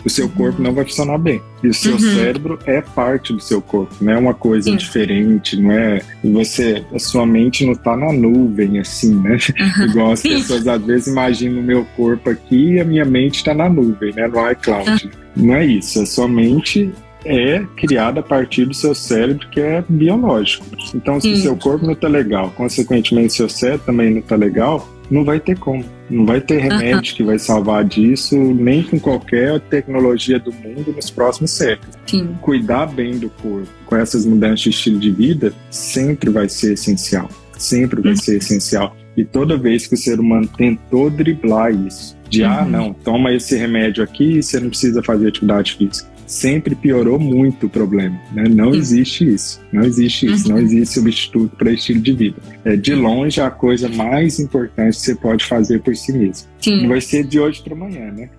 o 0.05 0.09
seu 0.09 0.27
corpo 0.29 0.61
não 0.61 0.73
vai 0.73 0.83
funcionar 0.83 1.17
bem. 1.17 1.41
E 1.63 1.67
o 1.67 1.73
seu 1.73 1.93
uhum. 1.93 1.99
cérebro 1.99 2.59
é 2.65 2.81
parte 2.81 3.33
do 3.33 3.41
seu 3.41 3.61
corpo, 3.61 3.95
não 4.01 4.13
é 4.13 4.17
uma 4.17 4.33
coisa 4.33 4.69
Sim. 4.69 4.77
diferente, 4.77 5.55
não 5.59 5.71
é. 5.71 6.01
Você, 6.23 6.83
a 6.93 6.99
sua 6.99 7.25
mente 7.25 7.65
não 7.65 7.73
está 7.73 7.95
na 7.95 8.11
nuvem, 8.11 8.79
assim, 8.79 9.15
né? 9.15 9.37
Uhum. 9.59 9.85
Igual 9.85 10.11
as 10.11 10.21
pessoas 10.21 10.67
às 10.67 10.81
vezes 10.83 11.07
imaginam 11.07 11.61
o 11.61 11.63
meu 11.63 11.85
corpo 11.95 12.29
aqui 12.29 12.73
e 12.73 12.79
a 12.79 12.85
minha 12.85 13.05
mente 13.05 13.35
está 13.35 13.53
na 13.53 13.69
nuvem, 13.69 14.13
né? 14.13 14.27
No 14.27 14.51
iCloud. 14.51 15.05
Uhum. 15.05 15.11
Não 15.35 15.55
é 15.55 15.65
isso. 15.65 16.01
A 16.01 16.05
sua 16.05 16.27
mente 16.27 16.91
é 17.25 17.65
criada 17.75 18.19
a 18.19 18.23
partir 18.23 18.65
do 18.65 18.73
seu 18.73 18.93
cérebro, 18.93 19.47
que 19.49 19.59
é 19.59 19.83
biológico. 19.87 20.65
Então, 20.93 21.19
se 21.19 21.31
o 21.31 21.37
seu 21.37 21.55
corpo 21.55 21.85
não 21.85 21.93
está 21.93 22.07
legal, 22.07 22.51
consequentemente, 22.51 23.33
seu 23.33 23.49
cérebro 23.49 23.85
também 23.85 24.11
não 24.11 24.19
está 24.19 24.35
legal, 24.35 24.87
não 25.09 25.23
vai 25.23 25.39
ter 25.39 25.57
como. 25.57 25.83
Não 26.09 26.25
vai 26.25 26.41
ter 26.41 26.59
remédio 26.59 27.15
que 27.15 27.23
vai 27.23 27.39
salvar 27.39 27.83
disso, 27.83 28.35
nem 28.35 28.83
com 28.83 28.99
qualquer 28.99 29.59
tecnologia 29.61 30.39
do 30.39 30.51
mundo 30.51 30.93
nos 30.93 31.09
próximos 31.09 31.51
séculos. 31.51 31.95
Sim. 32.05 32.35
Cuidar 32.41 32.87
bem 32.87 33.17
do 33.17 33.29
corpo 33.29 33.67
com 33.85 33.95
essas 33.95 34.25
mudanças 34.25 34.59
de 34.59 34.69
estilo 34.69 34.99
de 34.99 35.11
vida 35.11 35.53
sempre 35.69 36.29
vai 36.29 36.49
ser 36.49 36.73
essencial. 36.73 37.29
Sempre 37.57 38.01
vai 38.01 38.11
uhum. 38.11 38.17
ser 38.17 38.37
essencial. 38.37 38.95
E 39.15 39.23
toda 39.23 39.57
vez 39.57 39.87
que 39.87 39.93
o 39.93 39.97
ser 39.97 40.19
humano 40.19 40.47
tentou 40.47 41.09
driblar 41.09 41.71
isso, 41.71 42.17
de 42.29 42.43
ah, 42.43 42.49
uhum. 42.49 42.57
ah, 42.57 42.65
não, 42.65 42.93
toma 42.93 43.31
esse 43.31 43.55
remédio 43.55 44.03
aqui 44.03 44.37
e 44.37 44.43
você 44.43 44.59
não 44.59 44.69
precisa 44.69 45.03
fazer 45.03 45.27
atividade 45.27 45.73
física 45.73 46.12
sempre 46.25 46.75
piorou 46.75 47.19
muito 47.19 47.67
o 47.67 47.69
problema. 47.69 48.19
Né? 48.31 48.43
Não 48.49 48.73
existe 48.73 49.33
isso. 49.33 49.61
Não 49.71 49.83
existe 49.83 50.25
isso. 50.25 50.47
Não 50.47 50.55
uhum. 50.55 50.61
existe 50.61 50.95
substituto 50.95 51.55
para 51.55 51.71
estilo 51.71 52.01
de 52.01 52.13
vida. 52.13 52.37
É 52.65 52.75
de 52.75 52.93
longe 52.93 53.41
a 53.41 53.49
coisa 53.49 53.89
mais 53.89 54.39
importante 54.39 54.95
que 54.97 55.01
você 55.01 55.15
pode 55.15 55.45
fazer 55.45 55.81
por 55.81 55.95
si 55.95 56.13
mesmo. 56.13 56.47
Sim. 56.59 56.81
Não 56.81 56.89
vai 56.89 57.01
ser 57.01 57.25
de 57.25 57.39
hoje 57.39 57.61
para 57.61 57.73
amanhã, 57.73 58.11
né, 58.11 58.29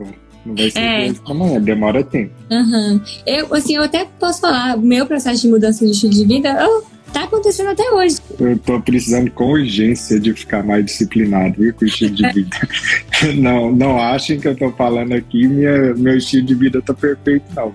Não 0.45 0.55
vai 0.55 0.71
ser 0.71 0.79
é. 0.79 1.05
de 1.05 1.11
hoje 1.11 1.21
para 1.21 1.35
amanhã, 1.35 1.61
demora 1.61 2.03
tempo. 2.05 2.33
Uhum. 2.51 3.01
Eu, 3.27 3.55
assim, 3.55 3.77
eu 3.77 3.83
até 3.83 4.07
posso 4.19 4.41
falar, 4.41 4.77
o 4.77 4.83
meu 4.83 5.07
processo 5.07 5.43
de 5.43 5.49
mudança 5.49 5.85
de 5.85 5.93
estilo 5.93 6.13
de 6.13 6.25
vida, 6.25 6.67
oh, 6.67 6.94
tá 7.15 7.25
acontecendo 7.25 7.71
até 7.71 7.91
hoje. 7.91 8.19
Eu 8.39 8.59
tô 8.59 8.81
precisando 8.81 9.31
com 9.31 9.53
urgência 9.53 10.19
de 10.19 10.35
ficar 10.35 10.65
mais 10.65 10.85
disciplinado 10.85 11.55
viu, 11.59 11.73
com 11.73 11.85
o 11.85 11.89
estilo 11.89 12.15
de 12.15 12.29
vida. 12.35 12.57
não, 13.37 13.73
não 13.73 13.99
achem 13.99 14.39
que 14.39 14.49
eu 14.49 14.57
tô 14.57 14.71
falando 14.73 15.13
aqui, 15.13 15.47
minha, 15.47 15.95
meu 15.95 16.17
estilo 16.17 16.45
de 16.45 16.55
vida 16.55 16.83
tá 16.83 16.93
perfeito, 16.93 17.45
não. 17.55 17.73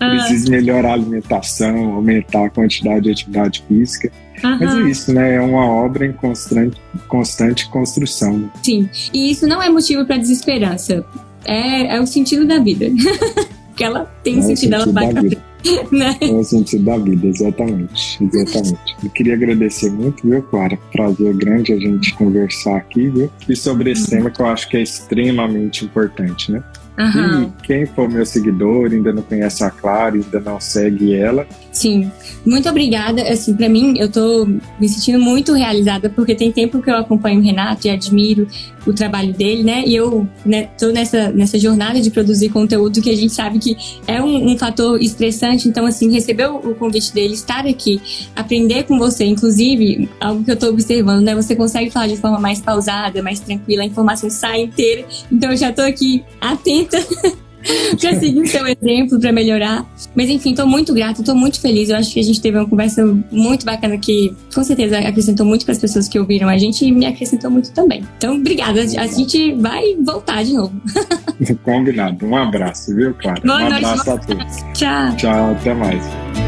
Ah. 0.00 0.10
Preciso 0.10 0.50
melhorar 0.50 0.90
a 0.90 0.94
alimentação, 0.94 1.92
aumentar 1.92 2.46
a 2.46 2.50
quantidade 2.50 3.02
de 3.02 3.10
atividade 3.10 3.64
física. 3.68 4.10
Mas 4.42 4.74
é 4.74 4.80
isso, 4.82 5.12
né? 5.12 5.34
É 5.34 5.40
uma 5.40 5.66
obra 5.66 6.06
em 6.06 6.12
constante, 6.12 6.80
constante 7.08 7.68
construção. 7.68 8.38
Né? 8.38 8.50
Sim, 8.62 8.88
e 9.12 9.32
isso 9.32 9.46
não 9.46 9.60
é 9.60 9.68
motivo 9.68 10.06
para 10.06 10.16
desesperança. 10.16 11.04
É, 11.44 11.96
é 11.96 12.00
o 12.00 12.06
sentido 12.06 12.46
da 12.46 12.58
vida. 12.58 12.86
Porque 13.68 13.84
ela 13.84 14.04
tem 14.22 14.38
é 14.38 14.42
sentido, 14.42 14.74
ela 14.74 14.86
vai 14.86 15.12
pra 15.12 15.20
frente. 15.20 15.38
Né? 15.90 16.16
É 16.20 16.32
o 16.32 16.44
sentido 16.44 16.84
da 16.84 16.98
vida, 16.98 17.26
exatamente. 17.26 18.22
Exatamente. 18.22 18.96
Eu 19.02 19.10
queria 19.10 19.34
agradecer 19.34 19.90
muito, 19.90 20.28
viu, 20.28 20.42
Clara? 20.42 20.78
Prazer 20.92 21.34
grande 21.34 21.72
a 21.72 21.78
gente 21.78 22.14
conversar 22.14 22.76
aqui, 22.76 23.08
viu? 23.08 23.30
E 23.48 23.56
sobre 23.56 23.90
esse 23.90 24.04
uhum. 24.04 24.10
tema 24.10 24.30
que 24.30 24.40
eu 24.40 24.46
acho 24.46 24.68
que 24.68 24.76
é 24.76 24.82
extremamente 24.82 25.84
importante, 25.84 26.52
né? 26.52 26.62
Uhum. 26.98 27.42
E 27.42 27.52
quem 27.62 27.86
for 27.86 28.08
meu 28.08 28.26
seguidor, 28.26 28.90
ainda 28.92 29.12
não 29.12 29.22
conhece 29.22 29.62
a 29.62 29.70
Clara, 29.70 30.16
ainda 30.16 30.40
não 30.40 30.60
segue 30.60 31.14
ela. 31.14 31.46
Sim, 31.70 32.10
muito 32.44 32.68
obrigada. 32.68 33.22
Assim, 33.28 33.54
para 33.54 33.68
mim, 33.68 33.98
eu 33.98 34.10
tô 34.10 34.46
me 34.80 34.88
sentindo 34.88 35.18
muito 35.18 35.52
realizada, 35.52 36.08
porque 36.08 36.34
tem 36.34 36.50
tempo 36.50 36.80
que 36.82 36.90
eu 36.90 36.96
acompanho 36.96 37.40
o 37.40 37.42
Renato 37.42 37.86
e 37.86 37.90
admiro 37.90 38.48
o 38.86 38.92
trabalho 38.92 39.32
dele, 39.34 39.62
né? 39.62 39.84
E 39.86 39.94
eu 39.94 40.26
né, 40.44 40.70
tô 40.78 40.88
nessa, 40.88 41.30
nessa 41.30 41.58
jornada 41.58 42.00
de 42.00 42.10
produzir 42.10 42.48
conteúdo 42.48 43.02
que 43.02 43.10
a 43.10 43.16
gente 43.16 43.32
sabe 43.32 43.58
que 43.58 43.76
é 44.06 44.22
um, 44.22 44.52
um 44.52 44.58
fator 44.58 45.00
estressante. 45.00 45.68
Então, 45.68 45.84
assim, 45.84 46.10
receber 46.10 46.46
o, 46.46 46.74
convite 46.74 47.12
dele, 47.12 47.34
estar 47.34 47.66
aqui, 47.66 48.00
aprender 48.34 48.84
com 48.84 48.98
você, 48.98 49.24
inclusive, 49.24 50.08
algo 50.20 50.42
que 50.42 50.50
eu 50.50 50.56
tô 50.56 50.68
observando, 50.68 51.22
né? 51.22 51.34
Você 51.34 51.54
consegue 51.54 51.90
falar 51.90 52.06
de 52.06 52.16
forma 52.16 52.40
mais 52.40 52.60
pausada, 52.60 53.22
mais 53.22 53.40
tranquila, 53.40 53.82
a 53.82 53.86
informação 53.86 54.30
sai 54.30 54.62
inteira. 54.62 55.04
Então, 55.30 55.50
eu 55.50 55.56
já 55.56 55.72
tô 55.72 55.82
aqui 55.82 56.24
atenta. 56.40 56.98
já 57.98 58.18
seguir 58.18 58.40
o 58.40 58.46
seu 58.46 58.66
exemplo 58.66 59.20
para 59.20 59.32
melhorar. 59.32 59.86
Mas 60.14 60.28
enfim, 60.28 60.50
estou 60.50 60.66
muito 60.66 60.92
grata, 60.92 61.20
estou 61.20 61.34
muito 61.34 61.60
feliz. 61.60 61.88
Eu 61.88 61.96
acho 61.96 62.12
que 62.12 62.20
a 62.20 62.22
gente 62.22 62.40
teve 62.40 62.58
uma 62.58 62.68
conversa 62.68 63.04
muito 63.30 63.64
bacana 63.64 63.98
que 63.98 64.34
com 64.54 64.62
certeza 64.62 64.98
acrescentou 64.98 65.46
muito 65.46 65.64
para 65.64 65.72
as 65.72 65.78
pessoas 65.78 66.08
que 66.08 66.18
ouviram 66.18 66.48
a 66.48 66.56
gente 66.56 66.84
e 66.84 66.92
me 66.92 67.06
acrescentou 67.06 67.50
muito 67.50 67.72
também. 67.72 68.04
Então, 68.16 68.36
obrigada. 68.36 68.80
A 68.80 69.06
gente 69.06 69.54
vai 69.54 69.96
voltar 70.00 70.44
de 70.44 70.54
novo. 70.54 70.72
Combinado. 71.62 72.26
Um 72.26 72.36
abraço, 72.36 72.94
viu, 72.94 73.14
Clara? 73.14 73.40
Boa 73.40 73.58
um 73.58 73.68
noite, 73.68 73.84
abraço 73.84 74.10
a 74.10 74.18
todos. 74.18 74.56
Tchau. 74.74 75.16
Tchau, 75.16 75.52
até 75.52 75.74
mais. 75.74 76.47